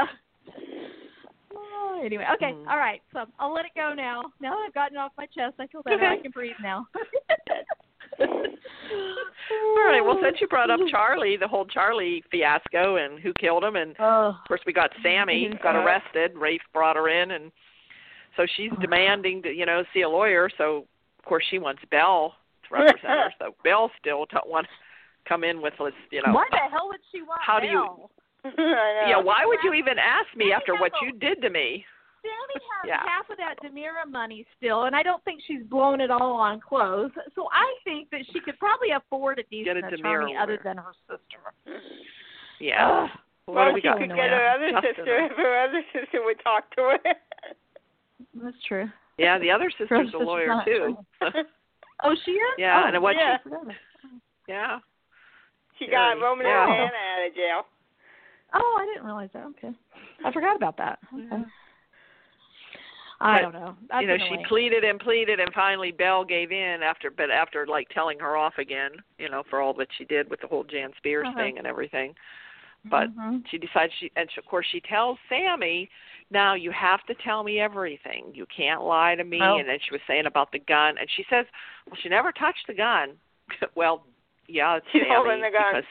oh, 1.55 2.01
anyway, 2.05 2.25
okay, 2.35 2.51
Mhm. 2.53 2.67
all 2.69 2.77
right. 2.77 3.01
So 3.13 3.25
I'll 3.39 3.51
let 3.51 3.65
it 3.65 3.71
go 3.75 3.93
now. 3.95 4.21
Now 4.39 4.51
that 4.51 4.63
I've 4.67 4.73
gotten 4.75 4.95
it 4.97 4.99
off 4.99 5.11
my 5.17 5.25
chest, 5.25 5.55
I 5.59 5.65
feel 5.65 5.81
better. 5.81 6.05
I 6.05 6.17
can 6.17 6.29
breathe 6.29 6.55
now. 6.61 6.85
All 8.19 9.85
right. 9.87 10.01
Well, 10.05 10.19
since 10.21 10.37
you 10.39 10.47
brought 10.47 10.69
up 10.69 10.79
Charlie, 10.91 11.35
the 11.35 11.47
whole 11.47 11.65
Charlie 11.65 12.23
fiasco 12.29 12.97
and 12.97 13.19
who 13.19 13.33
killed 13.39 13.63
him, 13.63 13.75
and 13.75 13.95
Oh. 13.97 14.37
of 14.39 14.47
course 14.47 14.61
we 14.67 14.73
got 14.73 14.91
Sami 15.01 15.49
got 15.63 15.75
arrested. 15.75 16.37
Rafe 16.37 16.61
brought 16.73 16.95
her 16.95 17.09
in, 17.09 17.31
and 17.31 17.51
so 18.37 18.45
she's 18.55 18.71
demanding 18.79 19.41
to 19.43 19.49
you 19.51 19.65
know 19.65 19.83
see 19.95 20.01
a 20.01 20.09
lawyer. 20.09 20.47
So 20.59 20.85
of 21.23 21.29
course 21.29 21.43
she 21.49 21.57
wants 21.59 21.81
Belle 21.89 22.33
to 22.67 22.73
represent 22.73 22.99
her. 23.03 23.33
So 23.39 23.55
Belle 23.63 23.89
still 23.99 24.25
don't 24.31 24.47
want 24.49 24.67
to 24.67 24.71
come 25.29 25.43
in 25.45 25.61
with 25.61 25.73
this, 25.79 25.93
you 26.11 26.21
know. 26.25 26.33
Why 26.33 26.45
the 26.51 26.57
hell 26.69 26.89
would 26.89 26.99
she 27.11 27.21
want 27.21 27.41
How 27.41 27.59
do 27.59 27.67
you- 27.67 27.87
Belle? 27.87 28.11
I 28.45 28.49
know. 28.49 29.07
Yeah, 29.07 29.17
why 29.21 29.45
would 29.45 29.59
you 29.63 29.73
even 29.73 29.97
ask 29.97 30.27
me 30.35 30.51
after 30.51 30.75
what 30.75 30.91
you 31.01 31.13
did 31.17 31.41
to 31.43 31.49
me? 31.49 31.85
Sami 32.21 32.65
has 32.83 32.87
Yeah. 32.87 32.99
half 33.07 33.29
of 33.29 33.37
that 33.37 33.55
DiMera 33.63 34.09
money 34.09 34.45
still, 34.57 34.83
and 34.83 34.93
I 34.95 35.01
don't 35.01 35.23
think 35.23 35.41
she's 35.47 35.63
blown 35.63 36.01
it 36.01 36.11
all 36.11 36.33
on 36.33 36.59
clothes. 36.59 37.11
So 37.35 37.47
I 37.53 37.73
think 37.85 38.09
that 38.11 38.21
she 38.33 38.41
could 38.41 38.59
probably 38.59 38.89
afford 38.91 39.39
a 39.39 39.43
Get 39.43 39.77
a 39.77 39.81
decent 39.81 40.01
DiMera 40.01 40.19
attorney 40.23 40.35
other 40.37 40.59
than 40.61 40.75
her 40.77 40.91
sister. 41.07 41.79
Yeah. 42.59 43.07
What 43.45 43.55
Well, 43.55 43.73
we 43.73 43.79
she 43.81 43.87
got? 43.87 43.97
could 43.99 44.09
get 44.09 44.29
her 44.29 44.47
other 44.55 44.71
Justin. 44.71 44.93
sister 44.95 45.25
if 45.25 45.31
her 45.37 45.63
other 45.63 45.81
sister 45.93 46.19
would 46.23 46.39
talk 46.43 46.69
to 46.75 46.81
her. 46.81 46.97
That's 48.43 48.57
true. 48.67 48.89
Yeah, 49.17 49.37
the 49.39 49.51
other 49.51 49.71
sister's 49.77 50.13
a 50.13 50.17
lawyer 50.17 50.47
not 50.47 50.65
too. 50.65 50.97
Oh, 52.05 52.13
she 52.25 52.31
is. 52.31 52.53
Yeah, 52.57 52.81
oh, 52.83 52.87
and 52.89 53.01
what 53.01 53.15
yeah. 53.15 53.37
she 53.45 53.49
yeah. 54.49 54.79
she 55.79 55.85
got 55.87 56.15
Very- 56.15 56.21
Roman 56.21 56.45
yeah. 56.45 56.63
and 56.63 56.73
Hannah 56.73 56.85
out 56.85 57.27
of 57.27 57.33
jail. 57.35 57.61
Oh, 58.55 58.77
I 58.81 58.85
didn't 58.85 59.05
realize 59.05 59.29
that. 59.33 59.45
Okay, 59.45 59.71
I 60.25 60.31
forgot 60.33 60.55
about 60.57 60.75
that. 60.77 60.99
Okay. 61.13 61.27
Yeah. 61.31 61.43
I 63.21 63.37
But, 63.37 63.41
don't 63.41 63.53
know. 63.53 63.75
That's 63.89 64.01
you 64.01 64.07
know, 64.07 64.17
she 64.17 64.33
annoying. 64.33 64.45
pleaded 64.49 64.83
and 64.83 64.99
pleaded 64.99 65.39
and 65.39 65.53
finally 65.53 65.91
Belle 65.91 66.25
gave 66.25 66.51
in 66.51 66.81
after 66.83 67.09
but 67.09 67.31
after 67.31 67.65
like 67.67 67.87
telling 67.89 68.19
her 68.19 68.35
off 68.35 68.55
again, 68.57 68.91
you 69.17 69.29
know, 69.29 69.43
for 69.49 69.61
all 69.61 69.73
that 69.75 69.87
she 69.97 70.03
did 70.03 70.29
with 70.29 70.41
the 70.41 70.47
whole 70.47 70.65
Jan 70.65 70.91
Spears 70.97 71.27
Uh-huh. 71.29 71.37
thing 71.39 71.57
and 71.57 71.65
everything. 71.65 72.15
But 72.85 73.15
Mhm. 73.15 73.47
she 73.49 73.57
decides 73.59 73.93
she 73.93 74.11
and 74.17 74.29
she, 74.31 74.39
of 74.39 74.45
course 74.45 74.65
she 74.71 74.81
tells 74.81 75.17
Sami, 75.29 75.89
"Now 76.33 76.55
you 76.55 76.71
have 76.71 77.05
to 77.05 77.13
tell 77.23 77.43
me 77.43 77.59
everything. 77.59 78.31
You 78.33 78.45
can't 78.55 78.81
lie 78.83 79.15
to 79.15 79.23
me." 79.23 79.39
Oh. 79.41 79.57
And 79.59 79.67
then 79.69 79.77
she 79.85 79.91
was 79.93 80.01
saying 80.07 80.25
about 80.25 80.51
the 80.51 80.59
gun 80.59 80.97
and 80.99 81.07
she 81.15 81.23
says, 81.29 81.45
"Well, 81.87 81.97
she 82.01 82.09
never 82.09 82.31
touched 82.33 82.65
the 82.67 82.73
gun." 82.73 83.11
well, 83.75 84.05
yeah, 84.47 84.77
it's 84.77 84.85
She's 84.91 85.03
Sami 85.03 85.15
holding 85.15 85.41
the 85.41 85.51
gun. 85.51 85.73
because 85.75 85.89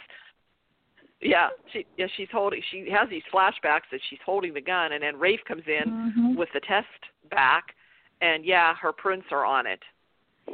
yeah, 1.22 1.48
she 1.72 1.86
yeah, 1.96 2.06
she's 2.16 2.28
holding 2.32 2.60
she 2.70 2.90
has 2.90 3.08
these 3.08 3.22
flashbacks 3.32 3.88
that 3.92 4.00
she's 4.10 4.18
holding 4.26 4.52
the 4.52 4.60
gun 4.60 4.92
and 4.92 5.02
then 5.02 5.18
Rafe 5.18 5.40
comes 5.46 5.62
in 5.66 5.88
Mhm. 5.90 6.36
with 6.36 6.48
the 6.52 6.60
test 6.60 6.88
back 7.30 7.74
and 8.20 8.44
yeah, 8.44 8.74
her 8.74 8.92
prints 8.92 9.26
are 9.30 9.44
on 9.44 9.66
it. 9.66 9.82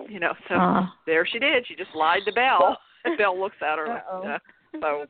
You 0.09 0.20
know, 0.20 0.35
so 0.48 0.55
Uh, 0.55 0.87
there 1.07 1.24
she 1.27 1.38
did. 1.38 1.66
She 1.66 1.74
just 1.74 1.94
lied 1.94 2.22
to 2.27 2.33
Belle. 2.33 2.79
and 3.05 3.16
Belle 3.16 3.38
looks 3.38 3.57
at 3.62 3.79
her 3.79 3.88
like, 3.88 4.05
Uh-oh. 4.11 4.29
uh, 4.29 4.38
so 4.81 5.07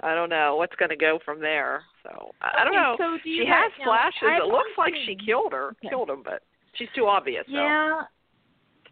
I 0.00 0.14
don't 0.14 0.28
know 0.30 0.56
what's 0.56 0.74
going 0.76 0.88
to 0.90 0.96
go 0.96 1.18
from 1.24 1.40
there. 1.40 1.82
So 2.02 2.30
I, 2.40 2.60
I 2.62 2.64
don't 2.64 2.74
know. 2.74 2.94
So 2.98 3.16
do 3.16 3.18
she 3.24 3.44
has 3.46 3.70
guys- 3.72 3.78
now, 3.80 3.84
flashes. 3.84 4.40
It 4.42 4.46
looks 4.46 4.70
like 4.78 4.94
she 5.06 5.16
killed 5.16 5.52
her, 5.52 5.68
Okay. 5.70 5.88
killed 5.88 6.10
him, 6.10 6.22
but 6.24 6.42
she's 6.74 6.88
too 6.94 7.06
obvious. 7.06 7.44
though. 7.48 7.54
Yeah. 7.54 8.02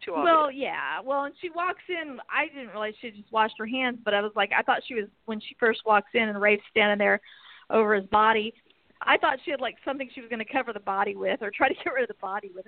too 0.04 0.12
Well, 0.12 0.50
yeah. 0.50 1.00
Well, 1.02 1.24
and 1.24 1.34
she 1.40 1.50
walks 1.50 1.82
in. 1.88 2.18
I 2.28 2.46
didn't 2.48 2.68
realize 2.68 2.94
she 3.00 3.10
just 3.10 3.32
washed 3.32 3.54
her 3.58 3.66
hands, 3.66 3.98
but 4.04 4.14
I 4.14 4.20
was 4.20 4.32
like, 4.36 4.50
I 4.56 4.62
thought 4.62 4.80
she 4.86 4.94
was 4.94 5.06
when 5.26 5.40
she 5.40 5.56
first 5.58 5.80
walks 5.86 6.10
in 6.14 6.22
and 6.28 6.40
Rafe's 6.40 6.62
standing 6.70 6.98
there 6.98 7.20
over 7.70 7.94
his 7.94 8.06
body. 8.06 8.52
I 9.06 9.18
thought 9.18 9.38
she 9.44 9.50
had 9.50 9.60
like 9.60 9.76
something 9.84 10.08
she 10.14 10.20
was 10.22 10.30
going 10.30 10.44
to 10.44 10.50
cover 10.50 10.72
the 10.72 10.80
body 10.80 11.14
with, 11.14 11.42
or 11.42 11.50
try 11.50 11.68
to 11.68 11.74
get 11.84 11.92
rid 11.92 12.02
of 12.04 12.08
the 12.08 12.20
body 12.22 12.50
with. 12.54 12.66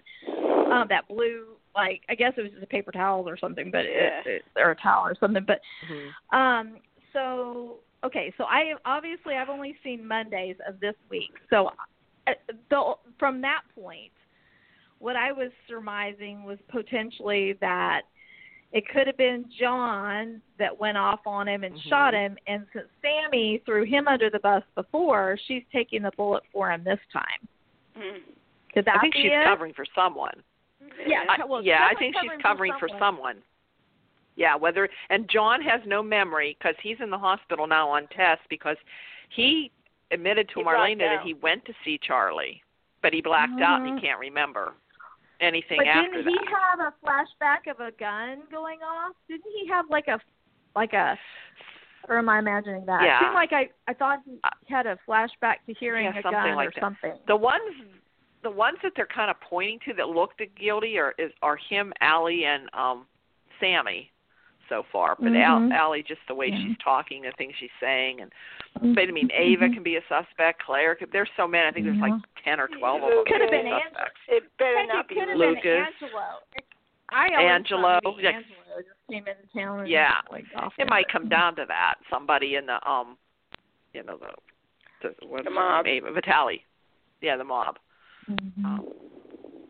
Um, 0.70 0.87
that 0.88 1.07
blue, 1.09 1.44
like 1.75 2.03
I 2.09 2.14
guess 2.14 2.33
it 2.37 2.42
was 2.42 2.51
just 2.51 2.62
a 2.62 2.66
paper 2.66 2.90
towel 2.92 3.27
or 3.29 3.38
something, 3.38 3.70
but 3.70 3.85
it, 3.87 4.27
it, 4.27 4.42
or 4.57 4.72
a 4.72 4.77
towel 4.77 5.07
or 5.07 5.14
something. 5.18 5.44
But 5.46 5.61
Mhm. 5.90 6.37
um, 6.37 6.77
so 7.16 7.76
okay, 8.05 8.33
so 8.37 8.44
I 8.44 8.74
obviously 8.85 9.35
I've 9.35 9.48
only 9.48 9.74
seen 9.83 10.07
Mondays 10.07 10.57
of 10.68 10.79
this 10.81 10.94
week. 11.11 11.33
So 11.50 11.70
uh, 12.26 12.33
the, 12.70 12.92
from 13.18 13.40
that 13.40 13.62
point, 13.74 14.12
what 14.98 15.16
I 15.16 15.33
was 15.33 15.50
surmising 15.68 16.44
was 16.44 16.59
potentially 16.68 17.55
that 17.61 18.02
it 18.72 18.85
could 18.92 19.07
have 19.07 19.16
been 19.16 19.46
John 19.59 20.42
that 20.59 20.79
went 20.79 20.98
off 20.98 21.20
on 21.24 21.48
him 21.48 21.64
and 21.64 21.74
Mhm. 21.74 21.88
shot 21.88 22.14
him, 22.14 22.37
and 22.46 22.66
since 22.72 22.87
Sami 23.00 23.59
threw 23.64 23.85
him 23.85 24.09
under 24.09 24.29
the 24.29 24.40
bus 24.40 24.62
before, 24.74 25.38
she's 25.46 25.62
taking 25.72 26.02
the 26.02 26.11
bullet 26.16 26.42
for 26.52 26.70
him 26.70 26.85
this 26.85 27.00
time. 27.12 27.48
Mm. 27.96 28.22
Could 28.74 28.85
that 28.85 28.96
I 28.96 29.00
think 29.00 29.14
she's 29.14 29.33
it? 29.33 29.44
covering 29.44 29.72
for 29.72 29.87
someone. 29.94 30.42
Yeah, 31.07 31.24
I, 31.29 31.44
well, 31.44 31.62
yeah, 31.62 31.88
I 31.90 31.94
think 31.94 32.14
she's 32.20 32.31
covering 32.42 32.72
for 32.79 32.88
someone. 32.88 33.00
someone. 33.00 33.42
Yeah, 34.37 34.55
whether 34.55 34.88
and 35.11 35.29
John 35.31 35.62
has 35.62 35.81
no 35.87 36.03
memory 36.03 36.57
because 36.59 36.75
he's 36.83 36.99
in 37.01 37.11
the 37.11 37.18
hospital 37.18 37.66
now 37.66 37.88
on 37.88 38.07
test 38.09 38.42
because 38.51 38.77
he 39.31 39.70
admitted 40.12 40.49
to 40.51 40.61
He 40.61 40.64
Marlena 40.64 40.99
that 40.99 41.22
he 41.25 41.35
went 41.35 41.64
to 41.64 41.72
see 41.85 41.99
Charlie, 42.07 42.62
but 43.03 43.12
he 43.12 43.22
blacked 43.22 43.61
out 43.62 43.81
and 43.81 43.99
he 43.99 44.07
can't 44.07 44.20
remember 44.20 44.75
anything 45.40 45.79
But 45.79 45.87
after 45.88 46.18
didn't 46.22 46.29
he 46.29 46.35
that. 46.35 46.61
have 46.70 46.81
a 46.81 46.94
flashback 47.05 47.70
of 47.70 47.81
a 47.81 47.90
gun 47.99 48.42
going 48.51 48.79
off? 48.81 49.12
Didn't 49.29 49.51
he 49.59 49.66
have 49.68 49.87
like 49.90 50.09
a 50.09 50.20
like 50.75 50.92
a 50.92 51.18
or 52.09 52.18
am 52.18 52.29
I 52.29 52.38
imagining 52.38 52.85
that? 52.87 53.03
Yeah. 53.03 53.16
It 53.16 53.22
seemed 53.25 53.35
like 53.35 53.53
I 53.53 53.70
I 53.88 53.94
thought 53.94 54.20
he 54.27 54.38
had 54.72 54.87
a 54.87 54.99
flashback 55.09 55.57
to 55.66 55.75
hearing 55.81 56.05
Yeah, 56.05 56.11
a 56.18 56.22
something 56.22 56.33
gun 56.33 56.57
like 56.57 56.68
or 56.68 56.72
that. 56.75 56.81
something. 56.81 57.12
The 57.27 57.37
ones 57.37 57.75
the 58.42 58.51
ones 58.51 58.79
that 58.83 58.92
they're 58.94 59.07
kind 59.07 59.31
of 59.31 59.37
pointing 59.40 59.79
to 59.88 59.94
that 59.94 60.09
looked 60.09 60.40
guilty 60.61 60.99
are 60.99 61.14
is 61.18 61.33
are 61.42 61.57
him, 61.57 61.92
Allie, 62.01 62.44
and 62.44 62.68
um 62.75 63.07
Sami 63.61 64.11
so 64.68 64.83
far. 64.92 65.16
But 65.16 65.33
Mhm. 65.33 65.42
Al, 65.42 65.72
Allie, 65.72 66.02
just 66.02 66.20
the 66.29 66.35
way 66.35 66.48
Yeah. 66.48 66.59
she's 66.59 66.76
talking, 66.79 67.22
the 67.22 67.33
things 67.33 67.55
she's 67.57 67.70
saying, 67.81 68.20
and 68.20 68.33
but 68.94 69.09
I 69.09 69.11
mean 69.12 69.31
Ava 69.33 69.66
Mhm. 69.68 69.74
can 69.74 69.83
be 69.83 69.96
a 69.96 70.02
suspect. 70.09 70.62
Claire, 70.62 70.94
could, 70.94 71.11
there's 71.12 71.31
so 71.37 71.46
many. 71.48 71.66
I 71.66 71.70
think 71.72 71.87
there's 71.87 71.98
like 71.98 72.12
ten 72.44 72.61
or 72.61 72.68
twelve 72.68 73.02
of 73.02 73.11
them. 73.11 73.24
Could 73.26 73.40
have 73.40 73.50
been 73.50 73.66
Angela. 73.66 73.83
suspects. 73.90 74.20
It 74.29 74.57
better 74.59 74.79
Heck, 74.79 74.88
not 74.88 75.05
it 75.05 75.09
be 75.09 75.14
could 75.16 75.29
have 75.29 75.38
Lucas. 75.38 75.62
been 75.62 75.87
Angelo. 75.87 76.40
I 77.11 77.29
always 77.35 77.50
Angelo, 77.50 78.00
thought 78.02 78.18
yeah. 78.20 78.42
Just 78.42 78.50
came 79.09 79.26
into 79.29 79.46
town. 79.55 79.79
And, 79.81 79.88
Yeah. 79.88 80.20
like, 80.31 80.44
It 80.76 80.88
might 80.88 81.09
come 81.09 81.29
down 81.29 81.55
to 81.57 81.64
that. 81.66 81.96
Somebody 82.11 82.57
in 82.57 82.66
the 82.66 82.87
um, 82.88 83.16
you 83.94 84.02
know 84.02 84.16
the 84.18 84.35
the, 85.02 85.26
what's 85.26 85.44
The 85.44 85.50
mob. 85.50 85.85
name? 85.85 86.05
Vitali. 86.12 86.64
Yeah, 87.20 87.37
the 87.37 87.44
mob 87.44 87.79
Mhm. 88.29 88.64
um, 88.64 88.87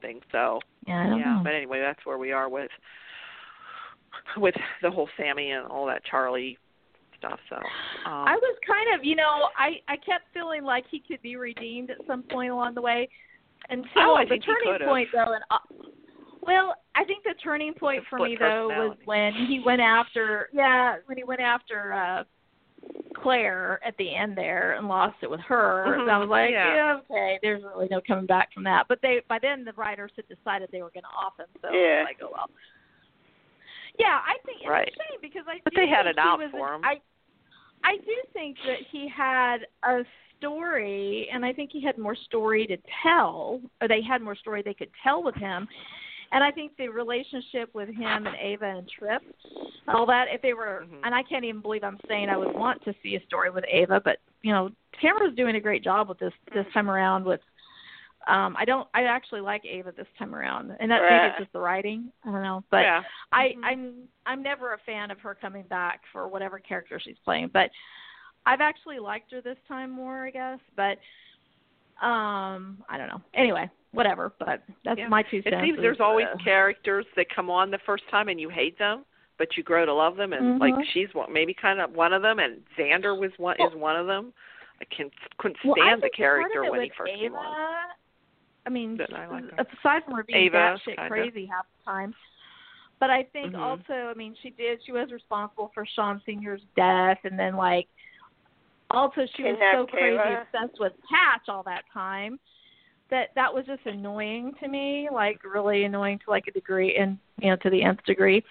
thing. 0.00 0.22
So 0.32 0.60
yeah, 0.86 1.02
I 1.02 1.06
don't 1.08 1.18
yeah, 1.18 1.34
know. 1.36 1.40
but 1.44 1.54
anyway, 1.54 1.80
that's 1.80 2.04
where 2.06 2.16
we 2.18 2.32
are 2.32 2.48
with 2.48 2.70
with 4.36 4.54
the 4.82 4.90
whole 4.90 5.08
Sami 5.16 5.50
and 5.52 5.66
all 5.66 5.86
that 5.86 6.02
Charlie 6.04 6.58
stuff. 7.18 7.38
So 7.48 7.56
um, 7.56 7.62
I 8.28 8.36
was 8.36 8.56
kind 8.66 8.98
of, 8.98 9.04
you 9.04 9.16
know, 9.16 9.48
I 9.56 9.80
I 9.88 9.96
kept 9.96 10.24
feeling 10.34 10.64
like 10.64 10.84
he 10.90 11.00
could 11.06 11.22
be 11.22 11.36
redeemed 11.36 11.90
at 11.90 11.98
some 12.06 12.22
point 12.24 12.50
along 12.50 12.74
the 12.74 12.82
way. 12.82 13.08
Until 13.70 13.90
Oh, 13.96 14.14
I 14.14 14.24
the 14.24 14.38
turning 14.38 14.86
point, 14.86 15.08
though, 15.12 15.32
and 15.32 15.42
uh, 15.50 15.58
well, 16.42 16.76
I 16.94 17.04
think 17.04 17.24
the 17.24 17.34
turning 17.42 17.74
point 17.74 18.02
The 18.02 18.06
for 18.08 18.18
me 18.24 18.36
though 18.38 18.68
was 18.68 18.96
when 19.06 19.32
he 19.34 19.60
went 19.64 19.80
after, 19.80 20.48
yeah, 20.52 20.96
when 21.06 21.16
he 21.16 21.24
went 21.24 21.40
after 21.40 21.92
uh 21.92 22.24
Claire 23.16 23.80
at 23.84 23.96
the 23.96 24.14
end 24.14 24.36
there 24.36 24.74
and 24.76 24.86
lost 24.86 25.16
it 25.22 25.30
with 25.30 25.40
her. 25.40 25.84
Mhm, 25.88 26.02
And 26.02 26.10
I 26.10 26.18
was 26.18 26.28
like, 26.28 26.50
yeah. 26.50 26.74
yeah. 26.74 27.00
okay, 27.10 27.38
there's 27.42 27.62
really 27.64 27.88
no 27.90 28.00
coming 28.06 28.26
back 28.26 28.52
from 28.52 28.62
that. 28.64 28.86
But 28.88 29.00
they 29.02 29.22
by 29.28 29.38
then 29.40 29.64
the 29.64 29.72
writers 29.72 30.12
had 30.16 30.28
decided 30.28 30.68
they 30.70 30.82
were 30.82 30.90
going 30.90 31.04
to 31.04 31.08
off 31.18 31.32
him, 31.38 31.46
so 31.62 31.70
Yeah. 31.72 31.78
I 31.78 31.98
was 32.00 32.06
like, 32.08 32.18
oh 32.22 32.30
well. 32.32 32.50
Yeah, 33.98 34.20
I 34.26 34.36
think 34.44 34.60
it's 34.60 34.68
Right. 34.68 34.88
a 34.88 35.10
shame 35.12 35.20
because 35.20 35.44
I 35.48 35.60
But 35.64 35.74
do 35.74 35.80
they 35.80 35.88
had 35.88 36.04
think 36.04 36.16
it 36.16 36.18
out 36.18 36.40
for 36.50 36.74
him. 36.74 36.84
I 36.84 37.00
I 37.84 37.98
do 37.98 38.16
think 38.32 38.56
that 38.66 38.80
he 38.90 39.06
had 39.06 39.66
a 39.84 40.04
story, 40.38 41.28
and 41.32 41.44
I 41.44 41.52
think 41.52 41.70
he 41.70 41.80
had 41.80 41.98
more 41.98 42.14
story 42.16 42.66
to 42.66 42.76
tell, 43.02 43.60
or 43.80 43.86
they 43.86 44.02
had 44.02 44.22
more 44.22 44.34
story 44.34 44.62
they 44.62 44.74
could 44.74 44.90
tell 45.02 45.22
with 45.22 45.36
him. 45.36 45.68
And 46.32 46.42
I 46.42 46.50
think 46.50 46.76
the 46.76 46.88
relationship 46.88 47.72
with 47.74 47.88
him 47.88 48.26
and 48.26 48.34
Ava 48.40 48.66
and 48.66 48.88
Trip, 48.88 49.22
all 49.86 50.04
that, 50.06 50.26
if 50.32 50.42
they 50.42 50.54
were, 50.54 50.84
Mhm. 50.90 51.00
and 51.04 51.14
I 51.14 51.22
can't 51.22 51.44
even 51.44 51.60
believe 51.60 51.84
I'm 51.84 52.00
saying 52.08 52.28
I 52.28 52.36
would 52.36 52.54
want 52.54 52.82
to 52.84 52.94
see 53.02 53.14
a 53.14 53.20
story 53.20 53.50
with 53.50 53.64
Ava, 53.68 54.00
but 54.00 54.18
you 54.42 54.52
know, 54.52 54.70
Tamara's 55.00 55.34
doing 55.36 55.54
a 55.54 55.60
great 55.60 55.84
job 55.84 56.08
with 56.08 56.18
this 56.18 56.34
this 56.52 56.66
time 56.72 56.90
around. 56.90 57.24
With, 57.24 57.40
um, 58.26 58.56
I 58.58 58.64
don't, 58.64 58.88
I 58.94 59.04
actually 59.04 59.40
like 59.40 59.64
Ava 59.64 59.92
this 59.96 60.06
time 60.18 60.34
around, 60.34 60.72
and 60.80 60.90
that 60.90 61.00
maybe 61.02 61.26
it's 61.26 61.38
just 61.38 61.52
the 61.52 61.60
writing. 61.60 62.10
I 62.24 62.32
don't 62.32 62.42
know, 62.42 62.64
but 62.70 62.78
yeah. 62.82 63.02
I, 63.32 63.54
Mhm. 63.56 63.64
I'm 63.64 63.94
I'm 64.26 64.42
never 64.42 64.72
a 64.74 64.78
fan 64.78 65.10
of 65.10 65.20
her 65.20 65.34
coming 65.34 65.62
back 65.64 66.00
for 66.12 66.26
whatever 66.26 66.58
character 66.58 66.98
she's 66.98 67.18
playing, 67.24 67.48
but 67.52 67.70
I've 68.44 68.60
actually 68.60 68.98
liked 68.98 69.30
her 69.32 69.40
this 69.40 69.58
time 69.68 69.90
more, 69.90 70.26
I 70.26 70.30
guess. 70.30 70.58
But 70.76 70.98
um, 72.04 72.82
I 72.88 72.98
don't 72.98 73.08
know. 73.08 73.20
Anyway, 73.34 73.70
whatever. 73.92 74.32
But 74.38 74.62
that's 74.84 74.98
Yeah. 74.98 75.08
my 75.08 75.22
two 75.22 75.42
cents. 75.42 75.56
It 75.56 75.64
seems 75.64 75.78
there's 75.80 76.00
always 76.00 76.26
uh, 76.26 76.36
characters 76.42 77.06
that 77.16 77.26
come 77.34 77.48
on 77.50 77.70
the 77.70 77.78
first 77.86 78.04
time 78.10 78.28
and 78.28 78.40
you 78.40 78.48
hate 78.48 78.78
them, 78.78 79.04
but 79.38 79.56
you 79.56 79.62
grow 79.62 79.86
to 79.86 79.94
love 79.94 80.16
them. 80.16 80.32
And 80.32 80.58
like 80.58 80.74
Mhm. 80.74 80.84
she's 80.92 81.14
one, 81.14 81.32
maybe 81.32 81.54
kind 81.54 81.80
of 81.80 81.92
one 81.92 82.12
of 82.12 82.22
them, 82.22 82.38
and 82.38 82.62
Xander 82.76 83.18
was 83.18 83.30
one 83.38 83.56
Well- 83.58 83.68
is 83.68 83.74
one 83.74 83.96
of 83.96 84.06
them. 84.06 84.32
I 84.80 84.84
can 84.94 85.10
couldn't 85.38 85.56
well, 85.64 85.74
stand 85.76 86.02
the 86.02 86.08
part 86.08 86.12
of 86.12 86.16
character 86.16 86.70
when 86.70 86.82
he 86.82 86.90
first 86.90 87.10
Ava, 87.12 87.18
came 87.18 87.34
on. 87.34 87.88
I 88.66 88.68
mean, 88.70 88.98
I 89.14 89.26
like 89.26 89.44
her. 89.44 89.66
aside 89.78 90.04
from 90.04 90.14
her 90.14 90.24
being 90.24 90.46
Ava, 90.46 90.76
batshit 90.86 91.08
crazy 91.08 91.46
half 91.46 91.66
the 91.78 91.90
time, 91.90 92.14
But 92.98 93.10
I 93.10 93.24
think 93.24 93.52
Mhm. 93.54 93.60
also, 93.60 93.92
I 94.10 94.14
mean, 94.14 94.34
she 94.42 94.50
did. 94.50 94.82
She 94.84 94.90
was 94.90 95.12
responsible 95.12 95.68
for 95.74 95.84
Shawn 95.84 96.20
Senior's 96.24 96.62
death, 96.76 97.18
and 97.24 97.38
then 97.38 97.54
like, 97.54 97.88
also 98.90 99.26
she 99.26 99.42
was 99.44 99.52
so 99.72 99.86
Kidnapped 99.86 99.90
crazy 99.90 100.16
Kayla. 100.16 100.42
obsessed 100.42 100.80
with 100.80 100.92
Patch 101.02 101.48
all 101.48 101.62
that 101.64 101.84
time 101.92 102.40
that 103.10 103.34
that 103.34 103.52
was 103.52 103.66
just 103.66 103.84
annoying 103.86 104.54
to 104.54 104.68
me, 104.68 105.08
like 105.10 105.44
really 105.44 105.84
annoying 105.84 106.18
to 106.20 106.30
like 106.30 106.46
a 106.48 106.52
degree, 106.52 106.96
and 106.96 107.18
you 107.38 107.50
know 107.50 107.56
to 107.56 107.70
the 107.70 107.82
nth 107.82 108.02
degree. 108.04 108.42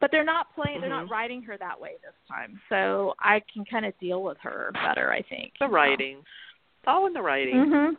But 0.00 0.10
they're 0.10 0.24
not 0.24 0.52
playing. 0.54 0.80
They're 0.80 0.88
not 0.90 1.06
Mhm. 1.06 1.10
writing 1.10 1.42
her 1.42 1.56
that 1.58 1.78
way 1.78 1.96
this 2.02 2.14
time, 2.26 2.60
so 2.68 3.14
I 3.20 3.40
can 3.52 3.64
kind 3.66 3.84
of 3.84 3.96
deal 3.98 4.22
with 4.22 4.38
her 4.38 4.70
better. 4.72 5.12
I 5.12 5.22
think 5.22 5.58
The 5.58 5.68
writing. 5.68 6.18
It's 6.18 6.88
all 6.88 7.06
in 7.06 7.12
the 7.12 7.20
writing. 7.22 7.66
Mhm. 7.66 7.96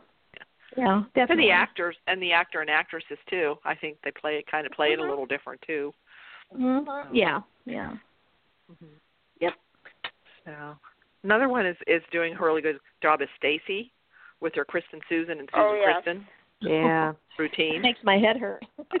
Yeah, 0.76 0.96
And 0.96 1.06
definitely. 1.14 1.44
the 1.44 1.50
actors 1.50 1.96
and 2.06 2.20
the 2.22 2.32
actor 2.32 2.60
and 2.60 2.70
actresses 2.70 3.18
too. 3.28 3.56
I 3.64 3.74
think 3.74 3.98
they 4.04 4.10
play 4.10 4.36
it 4.36 4.46
kind 4.50 4.66
of 4.66 4.72
play 4.72 4.88
it 4.88 4.98
a 4.98 5.02
mm-hmm. 5.02 5.10
little 5.10 5.26
different 5.26 5.60
too. 5.66 5.92
Mm-hmm. 6.54 6.88
mm-hmm. 6.88 7.14
Yeah, 7.14 7.40
yeah. 7.64 7.92
Mm-hmm. 8.70 8.86
Yep. 9.40 9.52
So 10.44 10.52
another 11.24 11.48
one 11.48 11.66
is 11.66 11.76
is 11.86 12.02
doing 12.10 12.34
a 12.34 12.44
really 12.44 12.62
good 12.62 12.78
job 13.02 13.22
is 13.22 13.28
Stacy 13.36 13.92
with 14.40 14.54
her 14.54 14.64
Kristen 14.64 15.00
Susan 15.08 15.38
and 15.38 15.48
Susan 15.52 15.66
Oh, 15.66 15.74
yes. 15.74 16.02
Kristen 16.02 16.26
Yeah. 16.60 17.12
routine. 17.38 17.76
It 17.76 17.82
makes 17.82 18.00
my 18.02 18.18
head 18.18 18.36
hurt. 18.36 18.64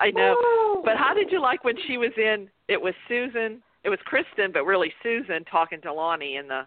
I 0.00 0.10
know. 0.10 0.82
But 0.84 0.96
how 0.96 1.14
did 1.14 1.30
you 1.30 1.40
like 1.40 1.64
when 1.64 1.76
she 1.86 1.96
was 1.98 2.12
in? 2.16 2.48
It 2.68 2.80
was 2.80 2.94
Susan. 3.08 3.62
It 3.84 3.88
was 3.88 3.98
Kristen, 4.04 4.52
but 4.52 4.64
really 4.64 4.92
Susan 5.02 5.44
talking 5.44 5.80
to 5.82 5.92
Lani 5.92 6.36
in 6.36 6.46
the 6.46 6.62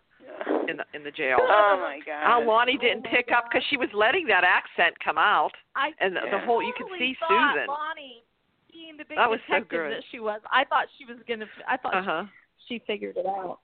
in 0.69 0.77
the 0.77 0.85
in 0.93 1.03
the 1.03 1.11
jail. 1.11 1.37
Oh 1.41 1.77
my 1.81 1.99
god. 2.05 2.23
How 2.25 2.43
Lani 2.45 2.77
didn't 2.77 3.03
pick 3.05 3.29
up 3.35 3.45
because 3.49 3.63
she 3.69 3.77
was 3.77 3.89
letting 3.93 4.27
that 4.27 4.43
accent 4.43 4.95
come 5.03 5.17
out, 5.17 5.51
I 5.75 5.91
and 5.99 6.15
the, 6.15 6.21
the 6.31 6.39
whole 6.39 6.61
you 6.61 6.73
could 6.77 6.87
see 6.97 7.15
Susan. 7.19 7.67
Lani 7.67 8.23
being 8.71 8.97
the 8.97 9.05
big 9.05 9.17
That 9.17 9.29
was 9.29 9.39
so 9.47 9.55
detective 9.55 9.79
good. 9.79 9.91
that 9.93 10.03
she 10.11 10.19
was. 10.19 10.41
I 10.51 10.65
thought 10.65 10.87
she 10.97 11.05
was 11.05 11.17
gonna. 11.27 11.45
I 11.67 11.77
thought 11.77 11.95
Uh 11.95 12.03
huh. 12.03 12.23
she 12.67 12.81
figured 12.85 13.17
it 13.17 13.25
out. 13.25 13.59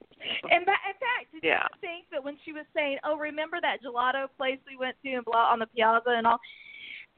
And 0.51 0.65
that, 0.67 0.79
in 0.87 0.95
fact, 1.01 1.33
did 1.33 1.43
Yeah. 1.43 1.67
you 1.73 1.79
think 1.81 2.05
that 2.11 2.23
when 2.23 2.37
she 2.45 2.53
was 2.53 2.65
saying, 2.73 2.99
"Oh, 3.03 3.17
remember 3.17 3.59
that 3.61 3.81
gelato 3.83 4.27
place 4.37 4.59
we 4.67 4.77
went 4.77 4.95
to 5.03 5.11
and 5.13 5.25
blah 5.25 5.51
on 5.51 5.59
the 5.59 5.67
piazza 5.67 6.11
and 6.11 6.25
all," 6.27 6.39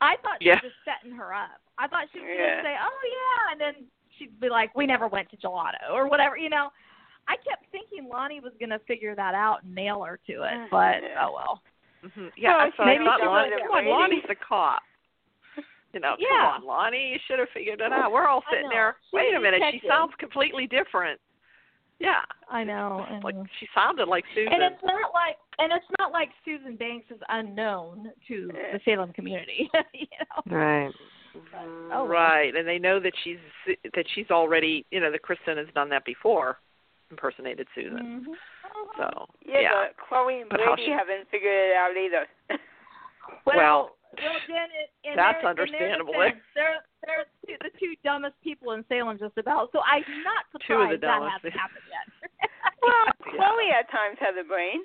I 0.01 0.15
thought 0.23 0.37
she 0.41 0.47
Yeah. 0.47 0.55
was 0.63 0.71
just 0.71 0.81
setting 0.85 1.11
her 1.15 1.33
up. 1.33 1.61
I 1.77 1.87
thought 1.87 2.07
she 2.11 2.19
was 2.19 2.29
Yeah. 2.29 2.61
gonna 2.61 2.63
say, 2.63 2.77
"Oh 2.79 2.99
yeah," 3.03 3.51
and 3.51 3.61
then 3.61 3.75
she'd 4.17 4.39
be 4.39 4.49
like, 4.49 4.73
"We 4.75 4.85
never 4.85 5.07
went 5.07 5.29
to 5.31 5.37
gelato" 5.37 5.91
or 5.91 6.07
whatever, 6.07 6.37
you 6.37 6.49
know. 6.49 6.71
I 7.27 7.35
kept 7.37 7.65
thinking 7.71 8.09
Lani 8.09 8.39
was 8.39 8.53
gonna 8.59 8.79
figure 8.87 9.15
that 9.15 9.35
out 9.35 9.63
and 9.63 9.73
nail 9.73 10.03
her 10.03 10.19
to 10.27 10.43
it, 10.43 10.69
but 10.71 11.01
Yeah. 11.03 11.25
oh 11.27 11.33
well. 11.33 11.61
hmm 12.03 12.27
Yeah, 12.35 12.57
Well, 12.57 12.59
I 12.67 12.71
thought, 12.71 12.85
maybe 12.85 13.03
I 13.03 13.07
thought 13.07 13.19
she 13.21 13.27
Lani, 13.27 13.51
was 13.51 13.61
come 13.63 13.71
on. 13.71 14.01
Lani's 14.01 14.23
the 14.27 14.35
cop. 14.35 14.83
You 15.93 15.99
know, 15.99 16.15
Yeah. 16.17 16.27
come 16.29 16.63
on, 16.63 16.65
Lani, 16.65 17.11
you 17.13 17.19
should 17.27 17.39
have 17.39 17.49
figured 17.53 17.79
it 17.79 17.91
out. 17.93 18.11
We're 18.11 18.27
all 18.27 18.43
sitting 18.49 18.69
there. 18.69 18.97
She's 19.05 19.13
Wait 19.13 19.33
a 19.33 19.37
a 19.37 19.39
minute, 19.39 19.61
she 19.71 19.81
sounds 19.87 20.13
completely 20.17 20.67
different. 20.67 21.19
Yeah, 21.99 22.21
I 22.49 22.63
know. 22.63 23.05
And, 23.09 23.23
like 23.23 23.35
she 23.59 23.67
sounded 23.73 24.07
like 24.07 24.25
Susan. 24.33 24.51
and 24.53 24.63
it's 24.63 24.83
not 24.83 25.13
like 25.13 25.37
and 25.59 25.71
it's 25.71 25.85
not 25.99 26.11
like 26.11 26.29
Susan 26.43 26.75
Banks 26.75 27.05
is 27.11 27.21
unknown 27.29 28.11
to 28.27 28.51
the 28.51 28.79
Salem 28.83 29.13
community. 29.13 29.69
you 29.93 30.07
know. 30.19 30.57
Right. 30.57 30.91
Oh, 31.91 32.05
right, 32.07 32.55
and 32.55 32.67
they 32.67 32.77
know 32.77 32.99
that 32.99 33.13
she's 33.23 33.37
that 33.95 34.05
she's 34.13 34.29
already, 34.29 34.85
you 34.91 34.99
know, 34.99 35.11
that 35.11 35.21
Kristen 35.21 35.57
has 35.57 35.67
done 35.73 35.89
that 35.89 36.05
before, 36.05 36.59
impersonated 37.13 37.67
Susan. 37.75 38.25
Mhm. 38.25 38.33
So 38.97 39.29
yeah, 39.45 39.59
yeah, 39.61 39.69
but 39.85 39.97
Chloe 40.01 40.41
and 40.41 40.49
Brady 40.49 40.85
she- 40.85 40.91
haven't 40.91 41.29
figured 41.29 41.53
it 41.53 41.75
out 41.77 41.93
either. 41.95 42.25
Well, 43.45 43.55
Well, 43.55 43.95
well, 44.19 44.35
it, 44.35 44.91
in 45.07 45.15
that's 45.15 45.43
understandable. 45.45 46.11
Defense, 46.13 46.43
they're 46.55 46.83
they're 47.07 47.25
two, 47.47 47.55
the 47.63 47.71
two 47.79 47.93
dumbest 48.03 48.35
people 48.43 48.73
in 48.73 48.83
Salem, 48.89 49.17
just 49.17 49.37
about. 49.37 49.69
So 49.71 49.79
I'm 49.79 50.03
not 50.27 50.43
Two 50.67 50.75
of 50.83 50.89
the 50.91 50.95
surprised 50.99 51.01
that 51.03 51.31
hasn't 51.31 51.53
happened 51.55 51.87
yet. 51.87 52.05
well, 52.83 53.05
Yeah. 53.07 53.39
Chloe 53.39 53.69
at 53.71 53.89
times 53.91 54.17
has 54.19 54.35
a 54.39 54.43
brain. 54.47 54.83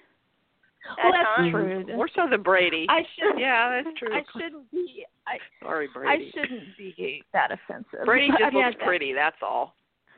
well, 1.03 1.13
that's 1.13 1.27
times. 1.37 1.51
true. 1.51 1.97
more 1.99 2.09
so 2.15 2.29
than 2.31 2.43
Brady. 2.43 2.87
I 2.89 3.03
should. 3.19 3.39
yeah, 3.39 3.83
that's 3.83 3.99
true. 3.99 4.15
I 4.15 4.23
shouldn't 4.39 4.71
be. 4.71 5.05
I 5.27 5.39
Sorry, 5.63 5.89
I 5.91 5.93
Brady. 5.99 6.31
shouldn't 6.35 6.77
be 6.79 7.23
that 7.33 7.51
offensive. 7.51 8.07
Brady 8.07 8.29
just 8.31 8.43
I 8.43 8.51
mean, 8.51 8.65
looks 8.65 8.79
I- 8.81 8.85
pretty. 8.87 9.13
That's 9.13 9.37
all. 9.43 9.75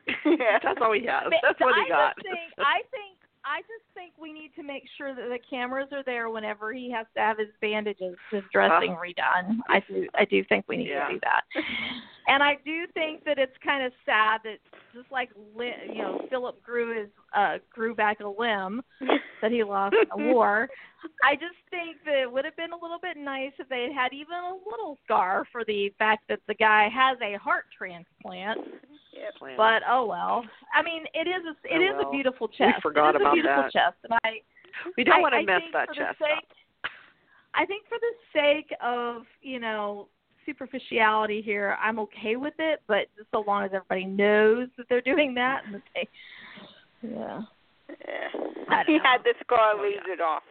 yeah. 0.25 0.59
That's 0.63 0.79
all 0.81 0.93
he 0.93 1.05
has. 1.05 1.31
That's 1.41 1.59
what 1.59 1.75
I 1.75 1.83
he 1.83 1.89
got. 1.89 2.15
Think, 2.23 2.39
I 2.59 2.81
think 2.91 3.17
I 3.43 3.61
just 3.61 3.85
think 3.93 4.13
we 4.21 4.31
need 4.31 4.51
to 4.55 4.63
make 4.63 4.83
sure 4.97 5.15
that 5.15 5.29
the 5.29 5.39
cameras 5.49 5.89
are 5.91 6.03
there 6.03 6.29
whenever 6.29 6.73
he 6.73 6.91
has 6.91 7.07
to 7.15 7.21
have 7.21 7.39
his 7.39 7.49
bandages, 7.59 8.15
his 8.29 8.43
dressing 8.53 8.91
uh-huh. 8.91 9.01
redone. 9.01 9.57
I 9.67 9.83
do 9.87 10.07
I 10.15 10.25
do 10.25 10.43
think 10.45 10.65
we 10.67 10.77
need 10.77 10.89
Yeah. 10.89 11.07
to 11.07 11.13
do 11.13 11.19
that. 11.21 11.43
And 12.31 12.41
I 12.41 12.55
do 12.63 12.85
think 12.93 13.25
that 13.25 13.37
it's 13.37 13.55
kind 13.61 13.83
of 13.85 13.91
sad 14.05 14.39
that 14.45 14.59
just 14.95 15.11
like 15.11 15.29
Li- 15.53 15.73
you 15.93 16.01
know 16.01 16.21
Philip 16.29 16.63
grew 16.63 16.97
his 16.97 17.09
uh 17.35 17.57
grew 17.73 17.93
back 17.93 18.21
a 18.21 18.27
limb 18.27 18.81
that 19.41 19.51
he 19.51 19.63
lost 19.65 19.95
in 20.01 20.07
the 20.25 20.31
war. 20.31 20.69
I 21.25 21.33
just 21.35 21.59
think 21.69 21.97
that 22.05 22.21
it 22.21 22.31
would 22.31 22.45
have 22.45 22.55
been 22.55 22.71
a 22.71 22.81
little 22.81 22.99
bit 23.01 23.17
nice 23.17 23.51
if 23.59 23.67
they 23.67 23.83
had 23.83 23.91
had 23.91 24.13
even 24.13 24.35
a 24.35 24.53
little 24.69 24.97
scar 25.03 25.45
for 25.51 25.65
the 25.65 25.91
fact 25.99 26.23
that 26.29 26.39
the 26.47 26.53
guy 26.53 26.87
has 26.87 27.17
a 27.21 27.37
heart 27.37 27.65
transplant. 27.77 28.59
Plan. 29.37 29.57
But 29.57 29.81
oh 29.89 30.05
well. 30.05 30.45
I 30.73 30.81
mean, 30.81 31.03
it 31.13 31.27
is 31.27 31.43
a 31.45 31.51
it 31.75 31.81
Oh, 31.81 31.83
is 31.83 31.95
well. 31.99 32.07
a 32.07 32.11
beautiful 32.11 32.47
chest. 32.47 32.75
We 32.77 32.81
forgot 32.81 33.09
it 33.09 33.15
is 33.17 33.21
about 33.23 33.31
a 33.31 33.35
beautiful 33.35 33.63
that. 33.63 33.71
chest, 33.73 33.97
and 34.05 34.13
I 34.23 34.39
we 34.95 35.03
don't 35.03 35.17
I, 35.17 35.21
want 35.21 35.33
to 35.33 35.39
I 35.39 35.43
mess 35.43 35.61
that 35.73 35.87
chest 35.93 36.17
sake, 36.17 36.31
up. 36.37 36.89
I 37.53 37.65
think 37.65 37.83
for 37.89 37.97
the 37.99 38.13
sake 38.39 38.71
of 38.81 39.23
you 39.41 39.59
know 39.59 40.07
superficiality 40.45 41.41
here, 41.41 41.77
I'm 41.81 41.99
okay 41.99 42.35
with 42.35 42.53
it. 42.59 42.81
But 42.87 43.07
just 43.17 43.29
so 43.31 43.43
long 43.45 43.63
as 43.63 43.71
everybody 43.73 44.05
knows 44.05 44.67
that 44.77 44.87
they're 44.89 45.01
doing 45.01 45.33
that, 45.35 45.61
and 45.65 45.75
that 45.75 45.81
they, 45.95 46.07
yeah, 47.03 47.41
Yeah. 47.89 48.83
He 48.87 48.97
know. 48.97 49.03
had 49.03 49.23
the 49.23 49.33
scar 49.43 49.73
Oh, 49.77 49.83
leaves 49.83 50.01
yeah. 50.07 50.13
it 50.13 50.21
off. 50.21 50.43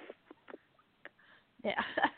yeah, 1.64 1.72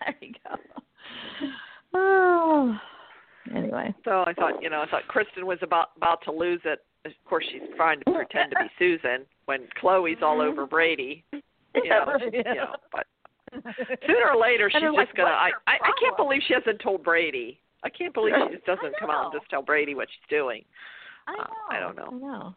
there 0.05 0.17
you 0.21 0.33
go. 0.45 1.49
Oh, 1.95 2.79
anyway. 3.57 3.95
So 4.05 4.23
I 4.27 4.33
thought, 4.33 4.63
you 4.63 4.71
know, 4.71 4.83
I 4.83 4.87
thought 4.87 5.07
Kristen 5.09 5.47
was 5.47 5.59
about 5.63 5.89
about 5.97 6.23
to 6.25 6.33
lose 6.33 6.61
it. 6.65 6.81
Of 7.05 7.13
course, 7.29 7.45
she's 7.51 7.63
trying 7.77 7.99
to 8.01 8.05
pretend 8.13 8.53
to 8.53 8.57
be 8.63 8.71
Susan 8.79 9.27
when 9.47 9.67
Chloe's 9.81 10.19
all 10.23 10.41
over 10.41 10.67
Brady. 10.67 11.25
You 11.33 11.89
know, 11.89 12.05
you 12.33 12.43
know, 12.45 12.77
but 12.93 13.07
sooner 14.07 14.31
or 14.33 14.41
later 14.41 14.71
she's 14.71 14.83
just 14.83 14.95
like, 14.95 15.15
gonna. 15.17 15.31
I, 15.31 15.51
I 15.67 15.75
I 15.83 15.93
can't 16.01 16.17
believe 16.17 16.43
she 16.47 16.55
hasn't 16.55 16.81
told 16.81 17.03
Brady. 17.03 17.59
I 17.85 17.89
can't 17.91 18.15
believe 18.15 18.35
she 18.49 18.55
just 18.55 18.67
doesn't 18.67 18.95
come 19.01 19.11
out 19.11 19.27
and 19.33 19.41
just 19.41 19.51
tell 19.51 19.63
Brady 19.63 19.95
what 19.95 20.09
she's 20.09 20.29
doing. 20.31 20.65
I 21.27 21.33
know. 21.37 21.43
Uh, 21.43 21.47
I 21.75 21.81
don't 21.81 21.97
know. 21.97 22.09
I 22.13 22.19
know. 22.19 22.55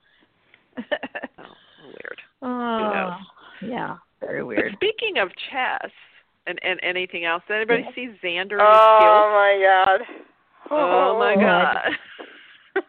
Oh, 1.40 1.44
weird. 1.86 2.20
oh, 2.42 2.94
knows? 2.94 3.70
yeah, 3.70 3.98
very 4.20 4.42
But 4.42 4.48
weird. 4.48 4.74
speaking 4.74 5.18
of 5.20 5.30
chess 5.52 5.92
and 6.48 6.60
and 6.64 6.80
anything 6.84 7.26
else, 7.26 7.44
did 7.48 7.56
anybody 7.58 7.84
Yeah. 7.84 7.96
see 7.96 8.28
Xander? 8.28 8.58
Oh 8.60 9.32
my 9.34 9.62
god. 9.64 10.02
skills? 10.66 10.72
Oh 10.72 11.18
my 11.20 11.36
god. 11.36 11.78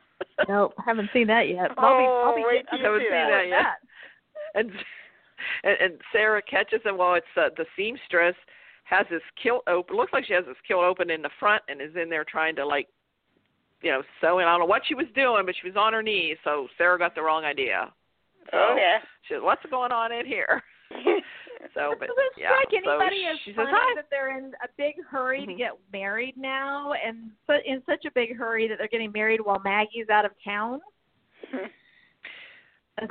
Nope, 0.49 0.75
haven't 0.85 1.09
seen 1.15 1.27
that 1.29 1.49
yet. 1.49 1.71
I'll 1.79 1.97
be, 1.99 2.05
I'll 2.05 2.37
be 2.37 2.43
Oh, 2.45 2.47
wait 2.47 2.67
getting 2.67 2.67
till 2.71 2.79
you 2.79 2.85
haven't 2.85 3.01
seen 3.01 3.11
that. 3.11 3.31
that 3.31 3.49
yet. 3.49 3.67
and 4.55 4.71
and, 5.65 5.93
and 5.93 6.01
Sarah 6.13 6.43
catches 6.43 6.83
him 6.85 6.99
while 6.99 7.15
it's 7.15 7.27
uh, 7.39 7.49
the 7.57 7.65
seamstress 7.75 8.35
has 8.89 9.05
his 9.11 9.23
kilt 9.43 9.63
open. 9.67 9.97
Looks 9.97 10.13
like 10.13 10.25
she 10.25 10.33
has 10.33 10.47
his 10.47 10.57
kilt 10.67 10.83
open 10.85 11.11
in 11.11 11.21
the 11.23 11.31
front 11.41 11.63
and 11.69 11.81
is 11.83 11.95
in 12.01 12.09
there 12.09 12.25
trying 12.25 12.55
to 12.57 12.65
like, 12.65 12.89
you 13.83 13.91
know, 13.91 14.03
sew. 14.21 14.39
And 14.39 14.49
I 14.49 14.53
don't 14.53 14.61
know 14.61 14.67
what 14.67 14.83
she 14.87 14.95
was 14.95 15.07
doing, 15.15 15.45
but 15.45 15.55
she 15.61 15.67
was 15.69 15.77
on 15.77 15.93
her 15.93 16.03
knees. 16.03 16.37
So 16.45 16.69
Sarah 16.79 16.99
got 16.99 17.15
the 17.15 17.23
wrong 17.23 17.45
idea. 17.45 17.93
So 18.53 18.59
Oh 18.59 18.77
yeah. 18.79 18.99
she 19.27 19.35
said, 19.35 19.43
"What's 19.43 19.65
going 19.71 19.93
on 19.93 20.13
in 20.13 20.25
here?" 20.25 20.63
So, 21.75 21.95
but 21.99 22.07
Does 22.07 22.17
it 22.17 22.33
yeah. 22.41 22.49
strike 22.49 22.85
so 22.85 22.91
anybody 22.93 23.25
as 23.27 23.39
she 23.45 23.51
says, 23.51 23.57
funny 23.57 23.71
"Hi." 23.75 23.95
that 23.97 24.07
they're 24.09 24.39
in 24.39 24.53
a 24.63 24.69
big 24.79 24.95
hurry 25.05 25.45
to 25.45 25.53
Mhm. 25.53 25.59
get 25.59 25.73
married 25.93 26.37
now, 26.37 26.93
and 26.93 27.33
so 27.47 27.55
in 27.65 27.83
such 27.85 28.05
a 28.07 28.11
big 28.13 28.37
hurry 28.37 28.69
that 28.69 28.79
they're 28.79 28.89
getting 28.89 29.11
married 29.13 29.41
while 29.41 29.59
Maggie's 29.65 30.09
out 30.09 30.25
of 30.25 30.31
town? 30.45 30.81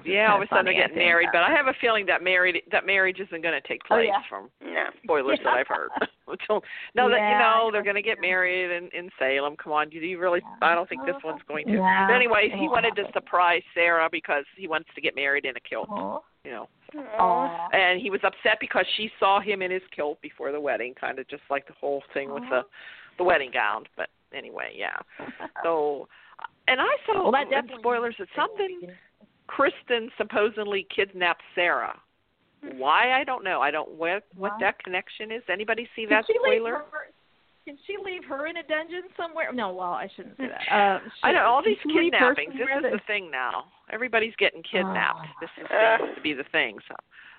Yeah, 0.03 0.31
all 0.31 0.41
of 0.41 0.47
a 0.47 0.49
sudden 0.49 0.65
they 0.65 0.71
funny, 0.71 0.77
I 0.77 0.87
get 0.87 0.95
think. 0.95 0.97
married, 0.97 1.29
but 1.31 1.43
I 1.43 1.51
have 1.51 1.67
a 1.67 1.73
feeling 1.79 2.05
that 2.07 2.23
married 2.23 2.63
that 2.71 2.85
marriage 2.85 3.19
isn't 3.19 3.41
going 3.41 3.53
to 3.53 3.67
take 3.67 3.83
place 3.83 4.09
Oh, 4.11 4.17
yeah. 4.17 4.21
from 4.27 4.49
no. 4.61 4.85
spoilers 5.03 5.39
that 5.43 5.53
I've 5.53 5.67
heard. 5.67 5.89
Until 6.27 6.63
no, 6.95 7.07
that 7.09 7.21
you 7.21 7.37
know 7.37 7.69
they're 7.71 7.83
going 7.83 7.95
to 7.95 8.01
get 8.01 8.19
married 8.19 8.71
in 8.75 8.89
in 8.97 9.09
Salem. 9.19 9.55
Come 9.55 9.73
on, 9.73 9.89
do 9.89 9.97
you 9.97 10.19
really? 10.19 10.41
Yeah. 10.41 10.69
I 10.69 10.73
don't 10.75 10.89
think 10.89 11.05
this 11.05 11.15
one's 11.23 11.41
going 11.47 11.67
to. 11.67 11.73
Yeah, 11.73 12.07
But 12.07 12.15
anyways, 12.15 12.51
he 12.57 12.67
wanted 12.67 12.95
to 12.95 13.03
surprise 13.13 13.61
Sarah 13.75 14.09
because 14.11 14.43
he 14.57 14.67
wants 14.67 14.89
to 14.95 15.01
get 15.01 15.15
married 15.15 15.45
in 15.45 15.55
a 15.55 15.59
kilt. 15.59 15.87
Aw. 15.89 16.19
You 16.43 16.51
know, 16.51 16.69
Aw. 17.19 17.69
and 17.73 18.01
he 18.01 18.09
was 18.09 18.21
upset 18.23 18.57
because 18.59 18.85
she 18.97 19.09
saw 19.19 19.39
him 19.39 19.61
in 19.61 19.69
his 19.71 19.81
kilt 19.95 20.19
before 20.21 20.51
the 20.51 20.59
wedding, 20.59 20.93
kind 20.99 21.19
of 21.19 21.27
just 21.27 21.43
like 21.49 21.67
the 21.67 21.73
whole 21.79 22.01
thing 22.13 22.33
with 22.33 22.43
the 22.49 22.61
the 23.17 23.23
wedding 23.23 23.51
gown. 23.53 23.83
But 23.95 24.09
anyway, 24.33 24.73
yeah. 24.75 24.97
So, 25.63 26.07
and 26.67 26.79
I 26.81 26.87
saw 27.05 27.31
well, 27.31 27.31
that 27.31 27.65
oh, 27.71 27.77
spoilers 27.79 28.15
that 28.19 28.27
something 28.35 28.89
Kristen 29.47 30.09
supposedly 30.17 30.87
kidnapped 30.95 31.43
Sarah. 31.53 31.97
Why 32.77 33.11
I 33.19 33.23
don't 33.23 33.43
know. 33.43 33.61
I 33.61 33.69
don't 33.71 33.91
what 33.91 34.23
what 34.35 34.53
Why? 34.53 34.57
that 34.61 34.83
connection 34.83 35.31
is. 35.31 35.43
Anybody 35.49 35.87
see 35.95 36.05
that 36.07 36.25
spoiler? 36.25 36.83
Can 37.65 37.77
she 37.87 37.95
leave 38.03 38.23
her 38.25 38.45
in 38.47 38.57
a 38.57 38.63
dungeon 38.63 39.03
somewhere? 39.17 39.51
No, 39.51 39.71
well, 39.73 39.91
I 39.93 40.07
shouldn't 40.15 40.37
say 40.37 40.47
that. 40.47 40.61
Uh, 40.71 40.99
I 41.23 41.31
know 41.31 41.45
all 41.45 41.63
these 41.63 41.77
she 41.83 41.89
leave 41.89 42.13
her 42.13 42.33
kidnappings. 42.35 42.53
This 42.59 42.67
is 42.77 42.83
that- 42.83 42.91
the 42.91 42.99
thing 43.07 43.29
now. 43.31 43.65
Everybody's 43.91 44.35
getting 44.37 44.63
kidnapped. 44.63 45.19
Oh. 45.25 45.39
This 45.41 45.49
is 45.63 45.65
Uh. 45.71 45.97
to 46.15 46.21
be 46.21 46.33
the 46.33 46.43
thing. 46.51 46.77
So, 46.87 46.95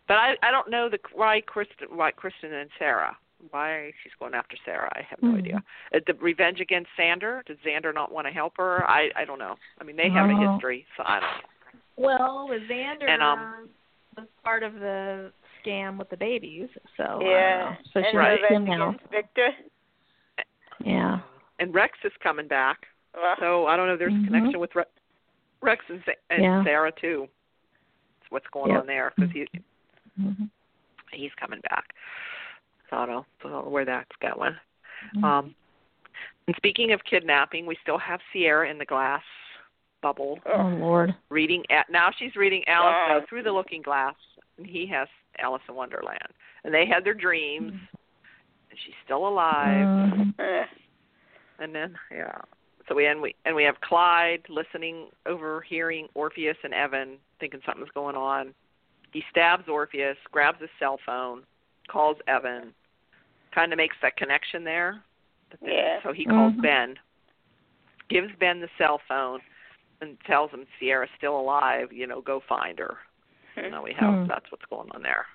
but 0.06 0.14
I 0.18 0.36
I 0.42 0.50
don't 0.52 0.70
know 0.70 0.88
the 0.88 0.98
why 1.12 1.40
Kristen 1.40 1.88
why 1.96 2.10
Kristen 2.12 2.52
and 2.54 2.70
Sarah 2.78 3.16
why 3.50 3.92
she's 4.02 4.12
going 4.18 4.32
after 4.34 4.56
Sarah. 4.64 4.90
I 4.96 5.02
have 5.02 5.20
no 5.22 5.30
Hmm. 5.30 5.36
idea. 5.38 5.62
Uh, 5.94 6.00
The 6.06 6.14
revenge 6.14 6.60
against 6.60 6.90
Xander. 6.98 7.44
Did 7.46 7.60
Xander 7.62 7.92
not 7.94 8.10
want 8.10 8.26
to 8.28 8.32
help 8.32 8.56
her? 8.58 8.88
I 8.88 9.10
I 9.16 9.24
don't 9.24 9.38
know. 9.40 9.56
I 9.80 9.84
mean 9.84 9.96
they 9.96 10.08
have 10.08 10.30
a 10.30 10.32
Oh. 10.32 10.52
history, 10.52 10.86
so 10.96 11.02
I 11.06 11.20
don't. 11.20 11.30
know. 11.30 11.48
Well, 11.96 12.46
with 12.48 12.62
Xander 12.70 13.08
And, 13.08 13.22
um, 13.22 13.68
was 14.16 14.26
part 14.44 14.62
of 14.62 14.74
the 14.74 15.32
scam 15.64 15.98
with 15.98 16.08
the 16.10 16.16
babies, 16.16 16.68
so 16.96 17.20
yeah. 17.22 17.58
know. 17.70 17.76
So 17.92 18.00
and 18.00 18.06
she's 18.06 18.14
Right. 18.14 18.40
with 18.40 18.50
him 18.50 18.64
now. 18.64 18.94
Victor. 19.10 19.50
Yeah. 20.84 21.20
And 21.58 21.74
Rex 21.74 21.98
is 22.04 22.12
coming 22.22 22.46
back. 22.46 22.86
So 23.38 23.66
I 23.66 23.76
don't 23.76 23.86
know. 23.86 23.94
if 23.94 23.98
There's 23.98 24.12
Mhm. 24.12 24.22
a 24.22 24.26
connection 24.26 24.60
with 24.60 24.74
Re- 24.74 24.84
Rex 25.62 25.84
and, 25.88 26.02
Sa- 26.04 26.12
and 26.30 26.42
Yeah. 26.42 26.64
Sarah 26.64 26.92
too. 26.92 27.28
That's 28.20 28.30
what's 28.30 28.46
going 28.48 28.72
Yep. 28.72 28.80
on 28.80 28.86
there 28.86 29.12
because 29.16 29.30
he 29.32 29.46
hmm 30.16 30.44
he's 31.12 31.32
coming 31.34 31.60
back. 31.70 31.94
So 32.90 32.96
I 32.96 33.06
don't 33.06 33.14
know, 33.16 33.26
so 33.40 33.48
I 33.48 33.52
don't 33.52 33.64
know 33.64 33.70
where 33.70 33.84
that's 33.84 34.14
going. 34.16 34.52
Mm-hmm. 34.52 35.24
Um, 35.24 35.54
and 36.46 36.56
speaking 36.56 36.92
of 36.92 37.02
kidnapping, 37.04 37.64
we 37.64 37.76
still 37.76 37.98
have 37.98 38.20
Ciera 38.34 38.70
in 38.70 38.76
the 38.78 38.84
glass 38.84 39.24
bubble 40.02 40.38
Oh 40.46 40.68
Lord. 40.78 41.14
reading. 41.30 41.64
At, 41.70 41.90
now 41.90 42.10
she's 42.16 42.36
reading 42.36 42.62
Alice 42.66 42.94
Wow. 43.08 43.18
uh, 43.22 43.26
through 43.28 43.42
the 43.42 43.52
Looking 43.52 43.82
Glass, 43.82 44.14
and 44.58 44.66
he 44.66 44.86
has 44.86 45.08
Alice 45.38 45.62
in 45.68 45.74
Wonderland. 45.74 46.28
And 46.64 46.72
they 46.74 46.86
had 46.86 47.04
their 47.04 47.14
dreams. 47.14 47.72
And 48.70 48.78
she's 48.84 48.94
still 49.04 49.26
alive. 49.28 49.86
Mhm. 49.86 50.34
uh, 50.38 50.66
And 51.58 51.74
then 51.74 51.96
yeah. 52.10 52.40
So 52.88 52.94
we 52.94 53.06
and 53.06 53.20
we 53.20 53.34
and 53.44 53.56
we 53.56 53.64
have 53.64 53.80
Clyde 53.80 54.42
listening, 54.48 55.06
overhearing 55.26 56.08
Orpheus 56.14 56.56
and 56.62 56.72
Evan, 56.74 57.18
thinking 57.40 57.60
something's 57.66 57.90
going 57.90 58.16
on. 58.16 58.54
He 59.12 59.22
stabs 59.30 59.68
Orpheus, 59.68 60.16
grabs 60.30 60.60
his 60.60 60.70
cell 60.78 60.98
phone, 61.06 61.42
calls 61.88 62.16
Evan, 62.28 62.74
kind 63.54 63.72
of 63.72 63.76
makes 63.78 63.96
that 64.02 64.16
connection 64.16 64.62
there. 64.62 65.02
Then- 65.50 65.70
Yeah. 65.72 66.02
So 66.02 66.12
he 66.12 66.24
calls 66.26 66.52
Mhm. 66.54 66.62
Ben, 66.62 66.98
gives 68.08 68.34
Ben 68.36 68.60
the 68.60 68.68
cell 68.78 68.98
phone, 69.08 69.40
and 70.00 70.16
tells 70.26 70.50
him 70.50 70.66
Ciera's 70.80 71.10
still 71.16 71.38
alive. 71.38 71.92
You 71.92 72.06
know, 72.06 72.20
go 72.20 72.40
find 72.48 72.78
her. 72.78 72.96
hmm. 73.54 73.70
Now 73.70 73.82
we 73.82 73.94
have 73.98 74.14
Hmm. 74.14 74.26
that's 74.28 74.50
what's 74.50 74.64
going 74.66 74.90
on 74.92 75.02
there. 75.02 75.26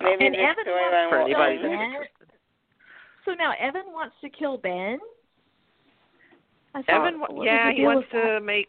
So, 0.00 0.04
Maybe 0.04 0.26
And 0.26 0.36
Evan 0.36 0.64
storyline 0.66 1.08
for 1.10 1.20
anybody 1.22 1.56
that's 1.56 1.68
Ben? 1.68 1.80
interested. 1.80 2.28
So 3.24 3.34
now 3.34 3.52
Evan 3.58 3.86
wants 3.92 4.14
to 4.20 4.28
kill 4.30 4.58
Ben. 4.58 4.98
I 6.74 6.82
thought, 6.82 7.06
Evan, 7.06 7.20
what 7.20 7.30
yeah, 7.44 7.72
he 7.72 7.82
wants 7.82 8.06
with 8.12 8.22
that? 8.22 8.34
to 8.38 8.40
make. 8.40 8.68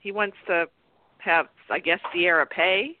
He 0.00 0.10
wants 0.12 0.36
to 0.48 0.66
have, 1.18 1.48
I 1.70 1.78
guess, 1.78 2.00
Ciera 2.14 2.48
pay. 2.48 2.98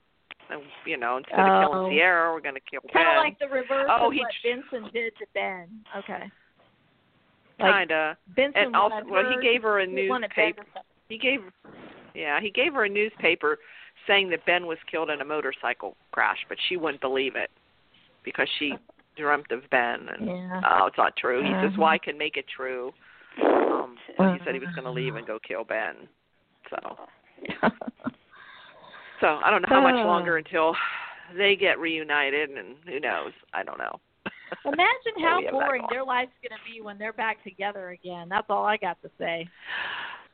And, 0.50 0.62
You 0.84 0.98
know, 0.98 1.16
instead 1.16 1.40
of 1.40 1.46
Oh. 1.46 1.60
killing 1.72 1.92
Ciera, 1.98 2.32
we're 2.34 2.40
going 2.40 2.54
to 2.54 2.60
kill 2.60 2.80
Kind 2.92 3.08
of 3.08 3.14
Ben. 3.14 3.16
like 3.24 3.38
the 3.38 3.48
reverse 3.48 3.88
Oh, 3.90 4.08
of 4.08 4.12
he 4.12 4.20
what 4.20 4.30
tr- 4.42 4.48
Benson 4.48 4.90
did 4.92 5.16
to 5.16 5.26
Ben. 5.32 5.84
Okay. 5.96 6.30
Like 7.58 7.72
Kinda. 7.88 8.16
Benson 8.28 8.62
And 8.66 8.76
also, 8.76 9.02
well, 9.06 9.28
he 9.30 9.36
gave 9.42 9.62
her 9.62 9.78
a 9.80 9.86
he 9.86 10.08
wanted 10.08 10.30
Ben 10.36 10.46
newspaper. 10.56 10.66
He 11.08 11.18
gave, 11.18 11.40
yeah, 12.14 12.40
he 12.40 12.50
gave 12.50 12.74
her 12.74 12.84
a 12.84 12.88
newspaper 12.88 13.58
saying 14.06 14.30
that 14.30 14.44
Ben 14.46 14.66
was 14.66 14.78
killed 14.90 15.10
in 15.10 15.20
a 15.20 15.24
motorcycle 15.24 15.96
crash, 16.12 16.38
but 16.48 16.58
she 16.68 16.76
wouldn't 16.76 17.00
believe 17.00 17.36
it 17.36 17.50
because 18.24 18.48
she 18.58 18.74
dreamt 19.16 19.50
of 19.52 19.62
Ben, 19.70 20.08
and 20.08 20.26
Yeah. 20.26 20.60
oh, 20.68 20.86
it's 20.86 20.98
not 20.98 21.16
true. 21.16 21.42
He 21.42 21.50
says, 21.62 21.72
Uh-huh. 21.72 21.82
"Why 21.82 21.98
can 21.98 22.18
make 22.18 22.36
it 22.36 22.46
true?" 22.48 22.92
Um, 23.42 23.96
so 24.16 24.32
he 24.32 24.38
said 24.44 24.54
he 24.54 24.60
was 24.60 24.74
going 24.74 24.84
to 24.84 24.90
leave 24.90 25.16
and 25.16 25.26
go 25.26 25.38
kill 25.38 25.64
Ben. 25.64 26.08
So. 26.70 26.98
So 29.20 29.38
I 29.42 29.50
don't 29.50 29.62
know 29.62 29.68
how 29.70 29.80
much 29.80 29.94
Oh. 29.94 30.06
longer 30.06 30.36
until 30.36 30.76
they 31.34 31.56
get 31.56 31.78
reunited, 31.78 32.50
and 32.50 32.76
who 32.84 33.00
knows? 33.00 33.32
I 33.54 33.62
don't 33.62 33.78
know. 33.78 33.98
Imagine 34.64 35.14
how 35.22 35.38
we 35.38 35.44
have 35.44 35.52
that 35.54 35.66
boring 35.66 35.86
their 35.88 36.04
life's 36.04 36.32
going 36.46 36.58
to 36.58 36.70
be 36.70 36.80
when 36.82 36.98
they're 36.98 37.12
back 37.12 37.42
together 37.42 37.90
again. 37.90 38.28
That's 38.28 38.46
all 38.50 38.64
I 38.64 38.76
got 38.76 39.00
to 39.02 39.10
say. 39.16 39.48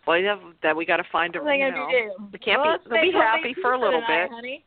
Well, 0.07 0.19
yeah, 0.19 0.37
that 0.63 0.77
we 0.77 0.87
got 0.87 0.97
to 0.97 1.05
find 1.13 1.37
a. 1.37 1.43
What 1.43 1.53
you 1.53 1.71
know, 1.71 1.89
to 1.91 1.93
do? 1.93 2.29
We 2.33 2.39
can't 2.39 2.61
well, 2.61 2.79
be. 2.91 3.11
be 3.11 3.13
happy 3.13 3.55
for 3.61 3.73
a 3.75 3.79
little 3.81 4.01
tonight, 4.01 4.25
bit. 4.25 4.31
honey. 4.33 4.65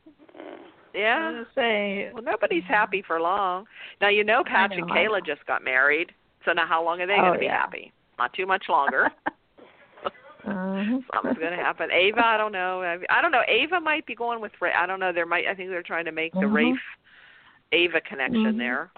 Yeah. 0.94 1.42
say. 1.54 2.10
Well, 2.14 2.22
nobody's 2.22 2.62
happy 2.68 3.02
for 3.06 3.20
long. 3.20 3.66
Now 4.00 4.08
you 4.08 4.22
know 4.24 4.42
Patch 4.44 4.72
and 4.76 4.86
know, 4.86 4.94
I 4.94 4.98
Kayla 4.98 5.26
just 5.26 5.44
got 5.46 5.64
married. 5.64 6.12
So 6.44 6.52
now 6.52 6.66
how 6.66 6.84
long 6.84 7.00
are 7.00 7.06
they 7.06 7.14
Oh, 7.14 7.22
going 7.22 7.32
to 7.34 7.38
be 7.40 7.46
yeah. 7.46 7.58
happy? 7.60 7.92
Not 8.18 8.32
too 8.32 8.46
much 8.46 8.64
longer. 8.68 9.10
Uh-huh. 10.46 10.98
Something's 11.14 11.38
going 11.38 11.56
to 11.56 11.64
happen. 11.64 11.88
Ava, 11.90 12.20
I 12.22 12.36
don't 12.36 12.52
know. 12.52 12.82
I, 13.08 13.22
don't 13.22 13.32
know. 13.32 13.40
Ava 13.48 13.80
might 13.80 14.04
be 14.04 14.14
going 14.14 14.42
with. 14.42 14.52
Rafe. 14.60 14.74
I 14.78 14.86
don't 14.86 15.00
know. 15.00 15.10
There 15.10 15.24
might. 15.24 15.46
I 15.46 15.54
think 15.54 15.70
they're 15.70 15.82
trying 15.82 16.04
to 16.04 16.12
make 16.12 16.34
the 16.34 16.40
Mhm. 16.40 16.52
Rafe 16.54 16.80
Ava 17.72 18.00
connection 18.02 18.44
Mhm. 18.44 18.58
there. 18.58 18.90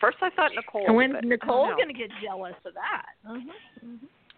First, 0.00 0.16
I 0.22 0.30
thought 0.30 0.52
Nicole. 0.56 0.86
And 0.86 0.96
when 0.96 1.12
Nicole's 1.22 1.74
going 1.76 1.88
to 1.88 1.92
get 1.92 2.08
jealous 2.22 2.54
of 2.64 2.72
that? 2.72 3.06
Uh-huh. 3.28 3.88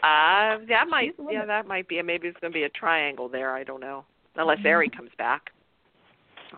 Uh, 0.02 0.58
that 0.68 0.86
might, 0.88 1.08
She's 1.08 1.16
the 1.16 1.22
one 1.24 1.32
yeah, 1.34 1.40
that- 1.40 1.46
that 1.62 1.66
might 1.66 1.88
be. 1.88 2.00
Maybe 2.02 2.28
it's 2.28 2.38
going 2.40 2.52
to 2.52 2.56
be 2.56 2.64
a 2.64 2.68
triangle 2.68 3.28
there. 3.28 3.54
I 3.54 3.64
don't 3.64 3.80
know. 3.80 4.04
Unless 4.36 4.58
Mhm. 4.58 4.70
Ari 4.70 4.90
comes 4.90 5.10
back, 5.16 5.50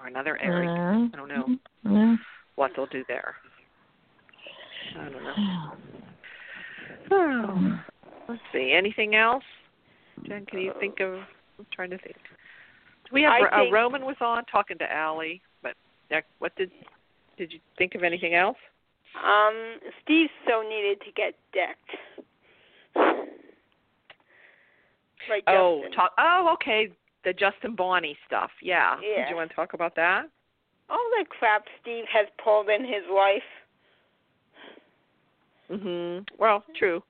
or 0.01 0.07
another 0.09 0.37
Ari. 0.43 0.67
Uh, 0.67 1.09
I 1.13 1.17
don't 1.17 1.29
know 1.29 1.59
yeah. 1.85 2.17
what 2.57 2.73
they'll 2.75 2.87
do 2.87 3.05
there. 3.07 3.37
I 4.99 5.09
don't 5.09 5.23
know. 5.23 5.73
Oh. 7.11 7.81
Let's 8.29 8.43
see. 8.53 8.73
Anything 8.73 9.15
else? 9.15 9.45
Jen, 10.25 10.45
can 10.45 10.59
you 10.59 10.75
think 10.79 11.01
of? 11.01 11.15
I'm 11.59 11.67
trying 11.73 11.89
to 11.91 11.97
think. 11.99 12.17
Do 12.17 13.11
We 13.13 13.23
have 13.23 13.33
I 13.51 13.67
uh, 13.67 13.71
Roman 13.71 14.05
was 14.05 14.17
on 14.21 14.45
talking 14.45 14.77
to 14.79 14.93
Allie, 14.93 15.41
but 15.63 15.75
yeah, 16.11 16.21
what 16.39 16.55
did 16.57 16.71
did 17.39 17.51
you 17.53 17.61
think 17.79 17.95
of 17.95 18.03
anything 18.03 18.35
else? 18.35 18.59
Um, 19.25 19.79
Steve 20.03 20.29
so 20.47 20.61
needed 20.63 21.01
to 21.01 21.13
get 21.13 21.35
decked. 21.55 22.28
Right, 25.29 25.43
Oh, 25.47 25.81
Justin. 25.83 25.93
talk. 25.93 26.13
Oh, 26.19 26.51
okay. 26.55 26.89
The 27.25 27.33
Justin 27.35 27.75
Bonnie 27.75 28.17
stuff. 28.27 28.51
Yeah. 28.63 28.97
Did 29.01 29.05
Yeah. 29.11 29.29
you 29.31 29.37
want 29.37 29.51
to 29.51 29.57
talk 29.57 29.75
about 29.75 29.95
that? 29.97 30.27
all 30.91 31.11
the 31.19 31.27
crap 31.29 31.67
Steve 31.83 32.07
has 32.11 32.27
pulled 32.43 32.71
in 32.71 32.83
his 32.83 33.05
life. 33.11 33.43
Mhm. 35.69 36.27
Well, 36.39 36.65
true. 36.77 37.03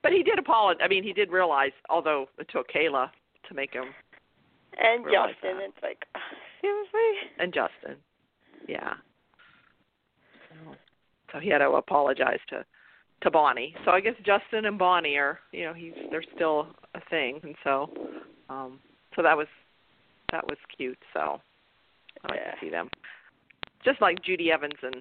But 0.00 0.12
he 0.14 0.22
did 0.22 0.38
apologize. 0.38 0.82
I 0.82 0.88
mean, 0.88 1.02
he 1.02 1.12
did 1.12 1.30
realize, 1.30 1.72
although 1.90 2.30
it 2.38 2.48
took 2.48 2.66
Kayla 2.70 3.10
to 3.46 3.54
make 3.54 3.74
him 3.74 3.94
And 4.78 5.04
Justin, 5.04 5.58
that. 5.58 5.64
it's 5.64 5.82
like, 5.82 6.06
seriously? 6.62 7.30
and 7.38 7.52
Justin. 7.52 8.02
Yeah. 8.66 8.94
So, 10.48 10.76
so 11.32 11.38
he 11.38 11.50
had 11.50 11.58
to 11.58 11.70
apologize 11.72 12.40
to 12.48 12.64
to 13.22 13.30
Bonnie. 13.30 13.74
So 13.84 13.90
I 13.90 14.00
guess 14.00 14.14
Justin 14.24 14.66
and 14.66 14.78
Bonnie 14.78 15.16
are, 15.16 15.38
you 15.52 15.64
know, 15.64 15.72
he's 15.72 15.92
they're 16.10 16.24
still 16.34 16.68
a 16.94 17.00
thing, 17.10 17.40
and 17.42 17.54
so, 17.64 17.90
um, 18.48 18.78
so 19.14 19.22
that 19.22 19.36
was 19.36 19.46
that 20.32 20.44
was 20.46 20.58
cute. 20.76 20.98
So 21.12 21.40
I 22.24 22.28
like 22.32 22.40
Yeah. 22.44 22.50
to 22.52 22.56
see 22.60 22.70
them, 22.70 22.90
just 23.84 24.00
like 24.00 24.22
Judy 24.22 24.52
Evans 24.52 24.74
and 24.82 24.96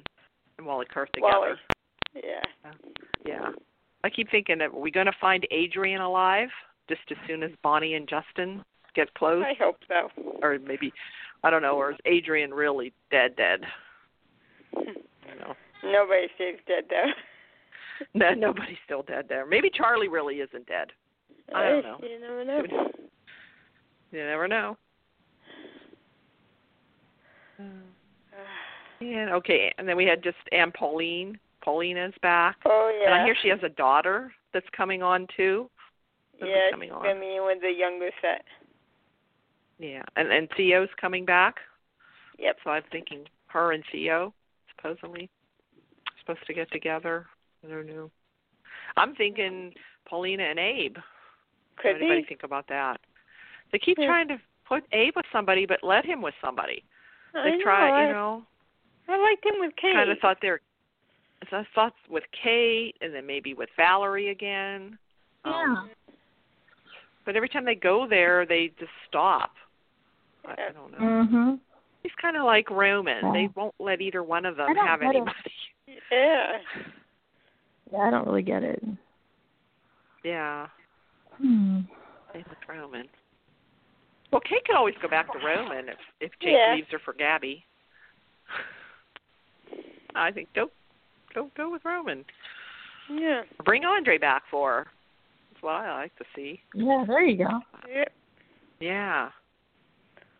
and 0.57 0.65
Wally 0.65 0.85
Kurth 0.85 1.11
together. 1.13 1.31
Wally. 1.33 1.51
Yeah. 2.15 2.71
Yeah. 3.25 3.49
I 4.05 4.09
keep 4.09 4.29
thinking, 4.31 4.61
are 4.61 4.69
we 4.69 4.91
going 4.91 5.07
to 5.07 5.11
find 5.19 5.45
Adrian 5.51 5.99
alive 5.99 6.49
just 6.87 7.01
as 7.11 7.17
soon 7.27 7.43
as 7.43 7.51
Bonnie 7.63 7.95
and 7.95 8.07
Justin 8.07 8.63
get 8.95 9.11
close? 9.15 9.43
I 9.45 9.53
hope 9.61 9.77
so. 9.87 10.09
Or 10.41 10.57
maybe, 10.59 10.93
I 11.43 11.49
don't 11.49 11.63
know, 11.63 11.75
or 11.75 11.91
is 11.91 11.97
Adrian 12.05 12.53
really 12.53 12.93
dead, 13.11 13.35
dead? 13.35 13.61
You 14.77 15.39
know, 15.41 15.55
Nobody 15.83 16.27
stays 16.35 16.57
dead 16.67 16.85
though. 16.89 17.11
no, 18.13 18.33
nobody's 18.33 18.77
still 18.85 19.03
dead 19.03 19.25
there. 19.29 19.45
Maybe 19.45 19.69
Charlie 19.73 20.07
really 20.07 20.35
isn't 20.35 20.67
dead. 20.67 20.91
I 21.53 21.69
don't 21.69 21.83
know. 21.83 21.97
You 22.01 22.19
never 22.19 22.43
know. 22.45 22.63
You 24.11 24.23
never 24.23 24.47
know. 24.47 24.77
And 29.01 29.29
okay, 29.31 29.73
and 29.77 29.87
then 29.87 29.97
we 29.97 30.05
had 30.05 30.23
just 30.23 30.37
Aunt 30.51 30.73
Paulina. 30.73 31.33
Paulina 31.61 32.07
is 32.07 32.13
back. 32.21 32.57
Oh 32.65 32.95
yeah. 32.99 33.07
And 33.11 33.21
I 33.21 33.25
hear 33.25 33.35
she 33.41 33.49
has 33.49 33.59
a 33.63 33.69
daughter 33.69 34.31
that's 34.53 34.67
coming 34.75 35.01
on 35.01 35.27
too. 35.35 35.69
This 36.39 36.49
yeah, 36.49 36.71
coming 36.71 36.89
she's 36.89 36.95
on. 36.95 37.03
gonna 37.03 37.19
be 37.19 37.39
with 37.39 37.61
the 37.61 37.71
younger 37.71 38.09
set. 38.21 38.45
Yeah, 39.79 40.03
and 40.15 40.31
and 40.31 40.47
Theo's 40.55 40.89
coming 40.99 41.25
back. 41.25 41.55
Yep. 42.37 42.57
So 42.63 42.69
I'm 42.69 42.83
thinking 42.91 43.25
her 43.47 43.71
and 43.73 43.83
Theo 43.91 44.33
supposedly 44.75 45.29
supposed 46.19 46.45
to 46.47 46.53
get 46.53 46.71
together. 46.71 47.25
I 47.65 47.69
don't 47.69 47.87
know. 47.87 48.11
I'm 48.97 49.15
thinking 49.15 49.73
Paulina 50.07 50.43
and 50.43 50.59
Abe. 50.59 50.95
Could 51.77 51.93
what 51.93 51.95
anybody 52.01 52.21
be. 52.21 52.27
think 52.27 52.43
about 52.43 52.67
that? 52.67 52.99
They 53.71 53.79
keep 53.79 53.97
Yeah. 53.97 54.07
trying 54.07 54.27
to 54.29 54.39
put 54.65 54.83
Abe 54.91 55.15
with 55.15 55.25
somebody, 55.31 55.65
but 55.65 55.83
let 55.83 56.05
him 56.05 56.21
with 56.21 56.35
somebody. 56.41 56.83
I 57.33 57.43
They 57.43 57.57
know, 57.57 57.63
try, 57.63 57.89
I, 57.89 58.07
you 58.07 58.13
know. 58.13 58.45
I 59.07 59.17
liked 59.17 59.45
him 59.45 59.59
with 59.59 59.75
Kate. 59.75 59.93
Kind 59.93 60.09
of 60.09 60.19
thought 60.19 60.37
they're. 60.41 60.61
I 61.51 61.65
thought 61.75 61.93
with 62.09 62.23
Kate, 62.31 62.95
and 63.01 63.13
then 63.13 63.25
maybe 63.27 63.53
with 63.53 63.69
Valerie 63.75 64.29
again. 64.29 64.97
Um, 65.43 65.91
but 67.25 67.35
every 67.35 67.49
time 67.49 67.65
they 67.65 67.75
go 67.75 68.07
there, 68.07 68.45
they 68.45 68.71
just 68.79 68.91
stop. 69.07 69.51
I, 70.47 70.53
I 70.53 70.71
don't 70.71 70.91
know. 70.91 70.97
Mhm. 70.97 71.59
He's 72.01 72.13
kind 72.21 72.37
of 72.37 72.43
like 72.45 72.69
Roman. 72.69 73.33
They 73.33 73.49
won't 73.55 73.75
let 73.79 74.01
either 74.01 74.23
one 74.23 74.45
of 74.45 74.57
them 74.57 74.75
have 74.75 75.01
anybody. 75.01 75.33
Yeah. 76.11 76.59
Yeah, 77.91 77.99
I 77.99 78.09
don't 78.11 78.25
really 78.27 78.41
get 78.41 78.63
it. 78.63 78.83
Yeah, 80.23 80.67
Hmm. 81.37 81.81
same 82.33 82.45
with 82.49 82.57
Roman. 82.67 83.07
Well, 84.31 84.41
Kate 84.41 84.65
could 84.65 84.75
always 84.75 84.95
go 85.01 85.07
back 85.07 85.31
to 85.31 85.39
Roman 85.39 85.89
if 85.89 85.97
if 86.19 86.31
Jake 86.39 86.53
Yeah. 86.53 86.73
leaves 86.75 86.91
her 86.91 86.99
for 86.99 87.13
Gabi. 87.13 87.63
I 90.15 90.31
think 90.31 90.51
go 90.53 90.71
go 91.33 91.51
go 91.55 91.69
with 91.69 91.83
Roman. 91.85 92.25
Yeah. 93.09 93.43
Bring 93.63 93.85
Andre 93.85 94.17
back 94.17 94.43
for 94.49 94.71
her. 94.71 94.87
That's 95.51 95.61
what 95.63 95.75
I 95.75 95.93
like 95.93 96.15
to 96.17 96.25
see. 96.35 96.61
Yeah, 96.73 97.03
there 97.07 97.21
you 97.23 97.37
go. 97.37 97.61
Yeah. 97.87 98.05
Yeah. 98.79 99.29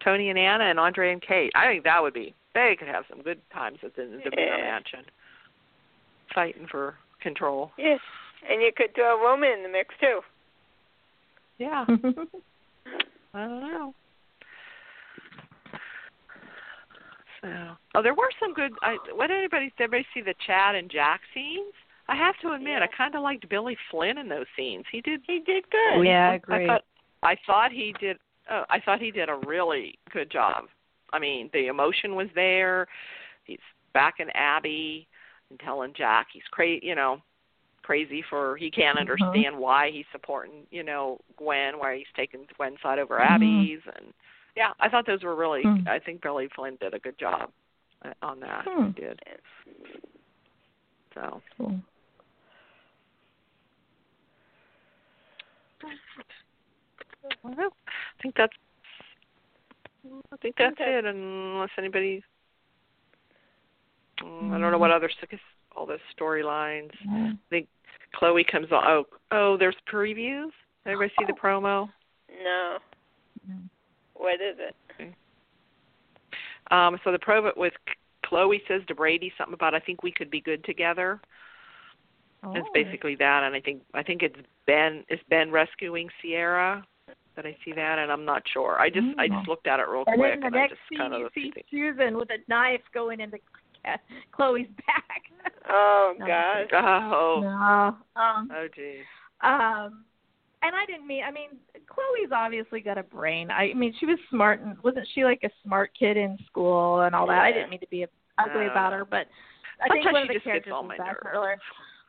Tony 0.04 0.30
and 0.30 0.39
Anna 0.39 0.66
and 0.66 0.80
Andre 0.80 1.12
and 1.12 1.22
Kate. 1.22 1.52
I 1.56 1.68
think 1.68 1.84
that 1.84 2.02
would 2.02 2.14
be 2.14 2.34
they 2.54 2.76
could 2.78 2.88
have 2.88 3.06
some 3.10 3.22
good 3.22 3.39
times 3.52 3.80
at 3.84 3.96
the, 3.96 4.04
the 4.24 4.30
Beaver 4.32 4.41
Yeah. 4.58 4.58
Mansion. 4.58 5.06
Fighting 6.34 6.68
for 6.68 6.96
control. 7.26 7.71
Yeah. 7.78 7.97
And 8.49 8.61
you 8.61 8.71
could 8.78 8.93
throw 8.93 9.17
a 9.17 9.21
woman 9.21 9.49
in 9.57 9.63
the 9.63 9.69
mix 9.69 9.93
too. 9.99 10.19
Yeah. 11.57 11.86
I 13.34 13.47
don't 13.47 13.61
know. 13.61 13.93
So, 17.41 17.49
oh, 17.95 18.01
there 18.03 18.13
were 18.13 18.30
some 18.39 18.53
good. 18.53 18.71
I, 18.82 18.97
what 19.13 19.32
anybody 19.32 19.71
did 19.78 19.84
anybody 19.84 20.05
see 20.13 20.21
the 20.21 20.36
Chad 20.45 20.76
and 20.76 20.89
Jack 20.89 21.21
scenes? 21.34 21.73
I 22.07 22.15
have 22.15 22.36
to 22.43 22.51
admit, 22.53 22.84
I 22.84 22.88
kind 22.95 23.15
of 23.15 23.23
liked 23.23 23.49
Billy 23.49 23.76
Flynn 23.89 24.19
in 24.19 24.30
those 24.30 24.45
scenes. 24.55 24.86
He 24.91 25.01
did. 25.01 25.21
He 25.26 25.41
did 25.45 25.63
good. 25.69 26.03
Yeah, 26.05 26.30
I 26.30 26.32
I 26.32 26.36
agree. 26.36 26.67
thought, 26.67 26.84
I 27.23 27.36
thought 27.47 27.71
he 27.71 27.93
did. 27.99 28.17
Oh, 28.49 28.63
I 28.69 28.80
thought 28.80 29.01
he 29.01 29.11
did 29.11 29.30
a 29.30 29.39
really 29.45 29.97
good 30.13 30.32
job. 30.32 30.65
I 31.13 31.19
mean, 31.19 31.49
the 31.53 31.67
emotion 31.67 32.15
was 32.15 32.28
there. 32.36 32.88
He's 33.43 33.59
back 33.93 34.15
in 34.19 34.30
Abby 34.32 35.07
and 35.50 35.60
telling 35.60 35.93
Jack 35.96 36.28
he's 36.34 36.43
crazy. 36.52 36.86
You 36.86 36.96
know, 36.96 37.22
crazy 37.84 38.24
for 38.30 38.58
he 38.58 38.72
can't 38.72 38.98
understand 38.98 39.58
why 39.58 39.91
he's 39.91 40.06
supporting. 40.12 40.66
You 40.72 40.84
know, 40.84 41.20
Gwen, 41.38 41.78
why 41.78 41.98
he's 41.98 42.08
taking 42.16 42.48
Gwen's 42.58 42.82
side 42.82 43.00
over 43.00 43.18
Mhm. 43.18 43.30
Abby's, 43.30 43.82
and 43.96 44.14
yeah, 44.56 44.72
I 44.80 44.89
thought 44.89 45.06
those 45.06 45.24
were 45.24 45.36
really. 45.36 45.64
Hmm. 45.64 45.88
I 45.88 46.00
think 46.00 46.22
Billy 46.22 46.48
Flynn 46.56 46.78
did 46.80 46.93
a 46.93 47.00
good 47.00 47.18
job 47.18 47.52
uh, 48.04 48.14
on 48.22 48.39
that. 48.39 48.66
Hmm. 48.68 48.88
He 48.88 49.02
did. 49.02 49.22
So. 51.14 51.41
Cool. 51.58 51.80
I 57.43 57.70
think 58.22 58.36
that's. 58.36 58.54
I 60.32 60.38
think 60.38 60.56
that's 60.58 60.76
it, 60.80 61.06
unless 61.06 61.70
anybody. 61.78 62.24
Mm, 64.26 64.51
I 64.53 64.59
don't 64.59 64.71
know 64.71 64.78
what 64.78 64.91
other 64.91 65.09
I 65.09 65.39
all 65.76 65.86
those 65.86 65.99
storylines. 66.17 66.91
Yeah. 67.05 67.32
I 67.34 67.38
think 67.49 67.67
Chloe 68.15 68.43
comes 68.43 68.71
on. 68.71 68.84
Oh, 68.88 69.05
oh, 69.32 69.57
there's 69.57 69.76
previews. 69.91 70.49
Everybody 70.86 71.13
see 71.19 71.26
the 71.26 71.34
promo? 71.34 71.89
No. 72.43 72.78
What 74.13 74.36
is 74.36 74.55
it? 74.59 74.76
Um, 76.71 76.97
so 77.03 77.11
the 77.11 77.19
promo 77.19 77.55
with 77.55 77.73
Chloe 78.26 78.61
says 78.67 78.82
to 78.88 78.95
Brady 78.95 79.32
something 79.38 79.53
about 79.53 79.76
I 79.76 79.80
think 79.80 80.01
we 80.01 80.11
could 80.11 80.32
be 80.32 80.41
good 80.41 80.63
together. 80.63 81.19
It's 82.53 82.67
Oh. 82.67 82.71
basically 82.73 83.15
that, 83.15 83.43
and 83.43 83.55
I 83.55 83.59
think 83.59 83.82
I 83.93 84.03
think 84.03 84.21
it's 84.23 84.36
Ben. 84.65 85.03
Is 85.09 85.19
Ben 85.30 85.51
rescuing 85.51 86.09
Ciera? 86.23 86.84
That 87.36 87.45
I 87.45 87.57
see 87.65 87.71
that, 87.73 87.99
and 87.99 88.11
I'm 88.11 88.23
not 88.23 88.43
sure. 88.47 88.80
I 88.80 88.89
just 88.89 89.07
I 89.17 89.28
just 89.28 89.43
Mm. 89.45 89.47
looked 89.47 89.67
at 89.67 89.80
it 89.80 89.88
real 89.88 90.03
And 90.07 90.17
quick, 90.17 90.32
then 90.34 90.39
the 90.39 90.45
and 90.47 90.55
I 90.55 90.59
next 90.61 90.69
just 90.76 90.82
scene, 90.89 90.97
kind 90.99 91.13
you 91.13 91.30
see 91.34 91.53
Susan 91.69 92.17
with 92.17 92.30
a 92.32 92.38
knife 92.47 92.82
going 92.93 93.19
into 93.19 93.38
Ca- 93.39 93.59
Chloe's 94.31 94.67
back. 94.88 95.21
Oh 95.69 96.13
gosh. 96.19 96.69
Oh, 96.73 97.39
No. 97.41 98.21
Um. 98.21 98.49
oh, 98.53 98.67
geez. 98.75 99.03
Um. 99.41 100.05
And 100.61 100.75
I 100.75 100.86
didn't 100.88 101.05
mean. 101.05 101.23
I 101.23 101.31
mean, 101.31 101.49
Chloe's 101.88 102.31
obviously 102.33 102.81
got 102.81 102.97
a 102.97 103.03
brain. 103.03 103.51
I, 103.51 103.69
I 103.69 103.73
mean, 103.73 103.93
she 103.99 104.05
was 104.05 104.17
smart, 104.29 104.61
and 104.61 104.77
wasn't 104.83 105.07
she 105.13 105.23
like 105.23 105.41
a 105.43 105.49
smart 105.63 105.91
kid 105.97 106.17
in 106.17 106.38
school 106.47 107.01
and 107.01 107.13
all 107.13 107.27
that? 107.27 107.39
I 107.39 107.51
didn't 107.51 107.69
mean 107.69 107.81
to 107.81 107.88
be 107.88 108.05
ugly 108.38 108.65
about 108.65 108.93
her, 108.93 109.05
but 109.05 109.27
I 109.83 109.89
think 109.91 110.05
one 110.05 110.23
of 110.23 110.27
the 110.27 110.39
characters 110.39 110.73
was 110.73 110.97
back 110.97 111.17
earlier. 111.25 111.57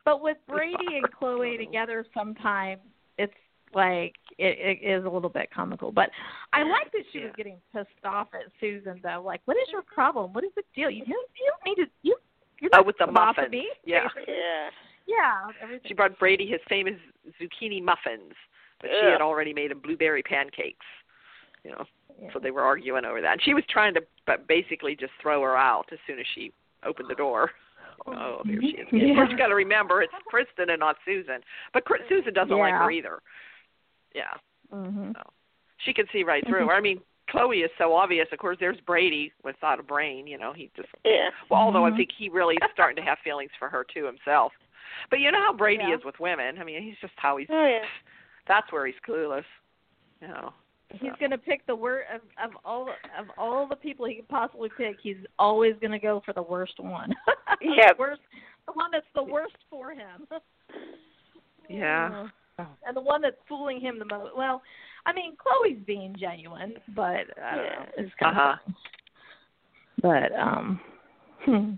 But 0.04 0.22
with 0.22 0.38
Brady 0.48 0.76
and. 0.94 1.10
Chloe 1.10 1.58
together, 1.58 2.06
sometimes 2.14 2.80
it's 3.18 3.32
like 3.76 4.14
it, 4.38 4.80
it 4.82 4.84
is 4.84 5.04
a 5.04 5.08
little 5.08 5.28
bit 5.28 5.50
comical. 5.54 5.92
But 5.92 6.10
I 6.52 6.62
like 6.62 6.90
that 6.92 7.02
she 7.12 7.20
was 7.20 7.30
getting 7.36 7.58
pissed 7.72 7.88
off 8.04 8.28
at 8.34 8.50
Susan 8.58 8.98
though. 9.02 9.22
Like, 9.24 9.42
what 9.44 9.56
is 9.58 9.68
your 9.70 9.82
mm-hmm. 9.82 9.94
problem? 9.94 10.32
What 10.32 10.42
is 10.42 10.50
the 10.56 10.62
deal? 10.74 10.90
You 10.90 11.04
don't, 11.04 11.30
you 11.38 11.52
don't 11.52 11.76
need 11.76 11.84
to. 11.84 11.90
You 12.02 12.16
you're 12.60 12.70
Oh, 12.72 12.78
not 12.78 12.86
with 12.86 12.96
the 12.98 13.06
muffins. 13.06 13.50
me. 13.50 13.68
Yeah. 13.84 14.08
Yeah. 14.26 14.70
Yeah. 15.06 15.52
Everything. 15.62 15.86
She 15.86 15.94
brought 15.94 16.18
Brady 16.18 16.46
his 16.46 16.60
famous 16.68 16.94
zucchini 17.40 17.80
muffins, 17.80 18.32
but 18.80 18.90
she 18.90 19.06
had 19.06 19.20
already 19.20 19.52
made 19.54 19.70
him 19.70 19.78
blueberry 19.78 20.22
pancakes. 20.22 20.86
You 21.62 21.72
know, 21.72 21.84
Yeah. 22.20 22.30
so 22.32 22.40
they 22.40 22.50
were 22.50 22.62
arguing 22.62 23.04
over 23.04 23.20
that. 23.20 23.32
And 23.34 23.42
she 23.42 23.54
was 23.54 23.62
trying 23.68 23.94
to, 23.94 24.00
but 24.26 24.48
basically 24.48 24.96
just 24.96 25.12
throw 25.22 25.42
her 25.42 25.56
out 25.56 25.86
as 25.92 25.98
soon 26.06 26.18
as 26.18 26.26
she 26.34 26.52
opened 26.82 27.08
the 27.08 27.14
door. 27.14 27.52
Oh, 28.06 28.12
oh 28.14 28.42
here 28.44 28.60
she 28.60 28.68
is. 28.68 28.88
again. 28.88 29.10
Of 29.10 29.16
course, 29.16 29.28
you 29.30 29.38
got 29.38 29.48
to 29.48 29.54
remember 29.54 30.02
it's 30.02 30.12
Kristen 30.26 30.70
and 30.70 30.80
not 30.80 30.96
Susan. 31.04 31.40
But 31.72 31.84
Susan 32.08 32.34
doesn't 32.34 32.56
like 32.56 32.74
her 32.74 32.90
either. 32.90 33.20
Yeah, 34.16 34.32
Mhm. 34.72 35.14
she 35.78 35.92
can 35.92 36.06
see 36.08 36.24
right 36.24 36.44
through 36.46 36.66
her. 36.66 36.72
I 36.74 36.80
mean, 36.80 37.02
Chloe 37.28 37.60
is 37.62 37.70
so 37.76 37.92
obvious. 37.94 38.26
Of 38.32 38.38
course, 38.38 38.56
there's 38.58 38.80
Brady 38.80 39.32
without 39.42 39.78
a 39.78 39.82
brain. 39.82 40.26
You 40.26 40.38
know, 40.38 40.52
he 40.52 40.70
just 40.74 40.88
Yeah. 41.04 41.30
well, 41.50 41.60
although 41.60 41.84
I 41.84 41.90
Mhm. 41.90 41.96
think 41.96 42.12
he 42.12 42.28
really 42.30 42.56
is 42.56 42.70
starting 42.72 42.96
to 42.96 43.02
have 43.02 43.18
feelings 43.18 43.52
for 43.58 43.68
her 43.68 43.84
too 43.84 44.04
himself. 44.04 44.54
But 45.10 45.20
you 45.20 45.30
know 45.30 45.40
how 45.40 45.52
Brady 45.52 45.84
Yeah. 45.84 45.96
is 45.96 46.04
with 46.04 46.18
women. 46.18 46.58
I 46.58 46.64
mean, 46.64 46.82
he's 46.82 46.98
just 46.98 47.12
how 47.18 47.36
he's. 47.36 47.50
Oh 47.50 47.66
yeah. 47.66 47.86
That's 48.46 48.70
where 48.72 48.86
he's 48.86 48.98
clueless. 49.00 49.44
You 50.22 50.28
know. 50.28 50.54
He's 50.94 51.12
gonna 51.16 51.36
pick 51.36 51.66
the 51.66 51.74
worst 51.74 52.08
of, 52.10 52.22
of 52.38 52.56
all 52.64 52.88
of 53.18 53.30
all 53.36 53.66
the 53.66 53.76
people 53.76 54.06
he 54.06 54.14
could 54.14 54.28
possibly 54.28 54.70
pick. 54.70 55.00
He's 55.00 55.26
always 55.38 55.76
gonna 55.78 55.98
go 55.98 56.20
for 56.20 56.32
the 56.32 56.42
worst 56.42 56.78
one. 56.78 57.12
yeah. 57.60 57.92
the 57.92 57.98
worst, 57.98 58.22
the 58.66 58.72
one 58.72 58.92
that's 58.92 59.12
the 59.12 59.22
worst 59.22 59.56
for 59.68 59.92
him. 59.92 60.26
Yeah. 61.68 62.28
And 62.59 62.96
the 62.96 63.00
one 63.00 63.20
that's 63.20 63.36
fooling 63.48 63.80
him 63.80 63.98
the 63.98 64.04
most. 64.04 64.34
Well, 64.36 64.62
I 65.04 65.12
mean, 65.12 65.36
Chloe's 65.36 65.82
being 65.86 66.14
genuine, 66.18 66.74
but 66.94 67.26
I 67.42 67.57
don't 67.57 67.64
Yeah. 67.64 67.78
know. 67.80 67.86
It's 67.98 68.14
kind 68.14 68.36
Uh-huh. 68.36 68.50
of 68.50 68.59
funny. 68.61 68.76
But 70.02 70.32
um, 70.38 70.80
hmm, 71.44 71.74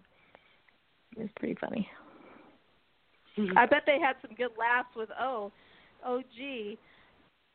it's 1.17 1.33
pretty 1.35 1.55
funny. 1.55 1.91
I 3.57 3.67
bet 3.67 3.85
they 3.87 4.01
had 4.01 4.17
some 4.21 4.35
good 4.35 4.57
laughs 4.59 4.95
with 4.97 5.11
oh, 5.19 5.53
oh 6.05 6.23
gee, 6.37 6.77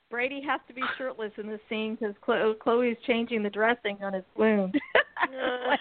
Brady 0.10 0.42
has 0.42 0.62
to 0.68 0.74
be 0.74 0.84
shirtless 0.98 1.32
in 1.38 1.48
this 1.48 1.60
scene 1.68 1.96
because 1.96 2.16
Chlo- 2.26 2.58
Chloe's 2.58 2.98
changing 3.06 3.44
the 3.44 3.50
dressing 3.50 4.02
on 4.02 4.14
his 4.14 4.24
wound. 4.38 4.74
like, 5.68 5.80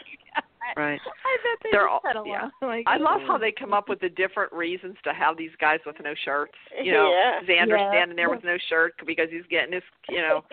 Right. 0.76 1.00
I 1.24 1.36
bet 1.42 1.58
they 1.62 1.68
They're 1.72 1.88
all- 1.88 2.00
a 2.04 2.28
yeah. 2.28 2.50
Like, 2.60 2.84
I 2.86 2.96
love 2.96 3.20
how 3.26 3.38
they 3.38 3.52
come 3.52 3.72
up 3.72 3.88
with 3.88 4.00
the 4.00 4.08
different 4.08 4.52
reasons 4.52 4.96
to 5.04 5.12
have 5.12 5.36
these 5.36 5.50
guys 5.60 5.80
with 5.86 5.96
no 6.02 6.14
shirts. 6.24 6.52
You 6.82 6.92
know, 6.92 7.10
Yeah. 7.10 7.40
Xander's 7.42 7.78
Yeah. 7.78 7.90
standing 7.90 8.16
there 8.16 8.30
with 8.30 8.44
no 8.44 8.56
shirt 8.68 8.94
because 9.06 9.28
he's 9.30 9.46
getting 9.50 9.72
his, 9.74 9.82
you 10.08 10.18
know, 10.22 10.44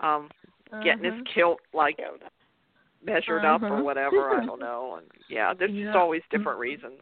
um, 0.00 0.28
getting 0.82 1.04
Uh-huh. 1.06 1.16
his 1.16 1.26
kilt 1.34 1.60
like 1.72 1.98
measured 3.04 3.44
up 3.44 3.62
or 3.62 3.74
Uh-huh. 3.74 3.82
whatever. 3.84 4.30
I 4.40 4.44
don't 4.44 4.60
know. 4.60 4.96
And 4.98 5.06
yeah, 5.28 5.54
there's 5.54 5.72
just 5.72 5.96
always 5.96 6.22
different 6.30 6.58
reasons. 6.58 7.00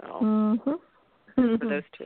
So 0.00 0.06
Mhm. 0.06 0.80
for 1.58 1.66
those 1.66 1.84
two, 1.96 2.04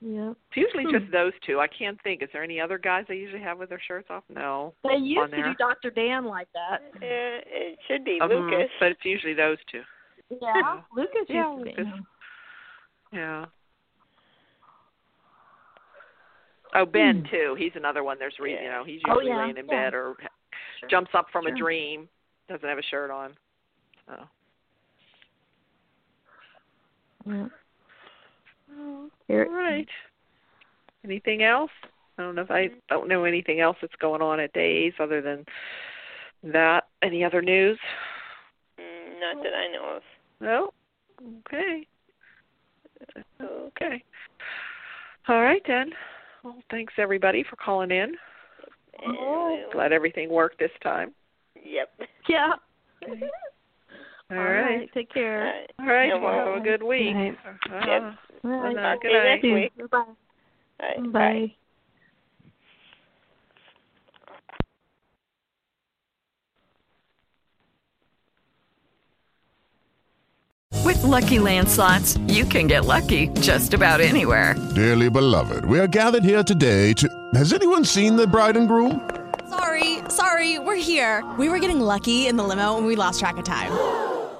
Yeah. 0.00 0.30
it's 0.32 0.56
usually 0.56 0.84
Hmm. 0.84 0.90
just 0.98 1.10
those 1.10 1.32
two. 1.46 1.58
I 1.58 1.66
can't 1.68 2.00
think. 2.02 2.22
Is 2.22 2.28
there 2.32 2.42
any 2.42 2.60
other 2.60 2.76
guys 2.78 3.06
they 3.08 3.16
usually 3.16 3.42
have 3.42 3.58
with 3.58 3.70
their 3.70 3.80
shirts 3.80 4.08
off? 4.10 4.24
No. 4.28 4.74
They 4.84 4.96
used 4.96 5.32
to 5.32 5.42
do 5.42 5.54
Dr. 5.54 5.90
Dan 5.90 6.26
like 6.26 6.48
that. 6.52 6.82
Yeah, 7.00 7.40
it 7.46 7.78
should 7.88 8.04
be 8.04 8.20
Um, 8.20 8.28
Lucas. 8.28 8.70
but 8.78 8.92
it's 8.92 9.04
usually 9.04 9.32
those 9.34 9.58
two. 9.64 9.82
Yeah. 10.28 10.82
Lucas 10.94 11.26
Yeah, 11.28 11.54
used 11.56 11.76
to. 11.76 11.82
Lucas. 11.84 12.00
Yeah. 13.12 13.46
Oh, 16.74 16.84
Ben 16.84 17.20
Hmm. 17.24 17.30
too. 17.30 17.54
He's 17.56 17.74
another 17.74 18.04
one. 18.04 18.18
There's 18.18 18.38
reason, 18.38 18.64
you 18.64 18.70
know, 18.70 18.84
he's 18.84 19.00
Oh, 19.06 19.14
usually 19.14 19.28
yeah, 19.28 19.38
laying 19.44 19.56
in 19.56 19.66
yeah. 19.66 19.84
bed 19.84 19.94
or 19.94 20.16
Sure. 20.80 20.88
jumps 20.90 21.14
up 21.14 21.30
from 21.30 21.44
Sure. 21.46 21.54
a 21.54 21.56
dream, 21.56 22.08
doesn't 22.48 22.68
have 22.68 22.78
a 22.78 22.82
shirt 22.82 23.10
on. 23.10 23.34
So. 24.06 24.28
Yeah. 27.26 27.48
Here- 29.28 29.46
All 29.46 29.52
right. 29.54 29.88
Anything 31.04 31.42
else? 31.42 31.70
I 32.18 32.22
don't 32.22 32.34
know 32.34 32.42
if 32.42 32.50
I 32.50 32.70
don't 32.88 33.08
know 33.08 33.24
anything 33.24 33.60
else 33.60 33.76
that's 33.80 33.94
going 33.96 34.22
on 34.22 34.40
at 34.40 34.52
Days 34.52 34.94
other 34.98 35.20
than 35.20 35.44
that. 36.44 36.84
Any 37.02 37.22
other 37.24 37.42
news? 37.42 37.78
Mm, 38.80 39.20
not 39.20 39.42
that 39.42 39.52
I 39.54 39.68
know 39.72 39.96
of. 39.96 40.02
No. 40.40 40.72
Okay. 41.40 41.86
Okay. 43.40 44.02
All 45.28 45.42
right 45.42 45.62
then. 45.66 45.92
Well, 46.42 46.62
thanks 46.70 46.94
everybody 46.98 47.42
for 47.48 47.56
calling 47.56 47.90
in. 47.90 48.14
Oh. 49.06 49.68
Glad 49.72 49.92
everything 49.92 50.30
worked 50.30 50.58
this 50.58 50.70
time. 50.82 51.12
Yep. 51.62 52.08
Yeah. 52.28 52.52
All 54.30 54.38
right. 54.38 54.90
Take 54.92 55.12
care. 55.12 55.66
All 55.78 55.86
right. 55.86 56.08
You're 56.08 56.20
Well, 56.20 56.46
have 56.54 56.56
a 56.56 56.64
good 56.64 56.82
week. 56.82 57.14
Right. 57.14 57.38
Uh-huh. 57.46 57.86
Yep. 57.86 58.02
All 58.44 58.50
right. 58.50 58.76
Talk 58.76 59.02
good 59.02 59.12
night. 59.12 59.42
next 59.42 59.42
week. 59.44 59.90
Bye. 59.90 59.98
All 59.98 60.16
right, 60.80 61.12
Bye. 61.12 61.54
With 70.84 71.02
Lucky 71.02 71.38
Land 71.38 71.68
slots, 71.68 72.16
you 72.28 72.44
can 72.44 72.66
get 72.66 72.84
lucky 72.84 73.28
just 73.40 73.74
about 73.74 74.00
anywhere. 74.00 74.54
Dearly 74.74 75.10
beloved, 75.10 75.64
we 75.64 75.80
are 75.80 75.86
gathered 75.88 76.22
here 76.24 76.42
today 76.42 76.92
to. 76.94 77.08
Has 77.34 77.52
anyone 77.52 77.84
seen 77.84 78.16
the 78.16 78.26
bride 78.26 78.56
and 78.56 78.68
groom? 78.68 79.08
Sorry, 79.48 79.98
sorry, 80.08 80.58
we're 80.58 80.76
here. 80.76 81.24
We 81.38 81.48
were 81.48 81.58
getting 81.58 81.80
lucky 81.80 82.26
in 82.26 82.36
the 82.36 82.44
limo 82.44 82.76
and 82.76 82.86
we 82.86 82.94
lost 82.96 83.20
track 83.20 83.36
of 83.36 83.44
time. 83.44 83.72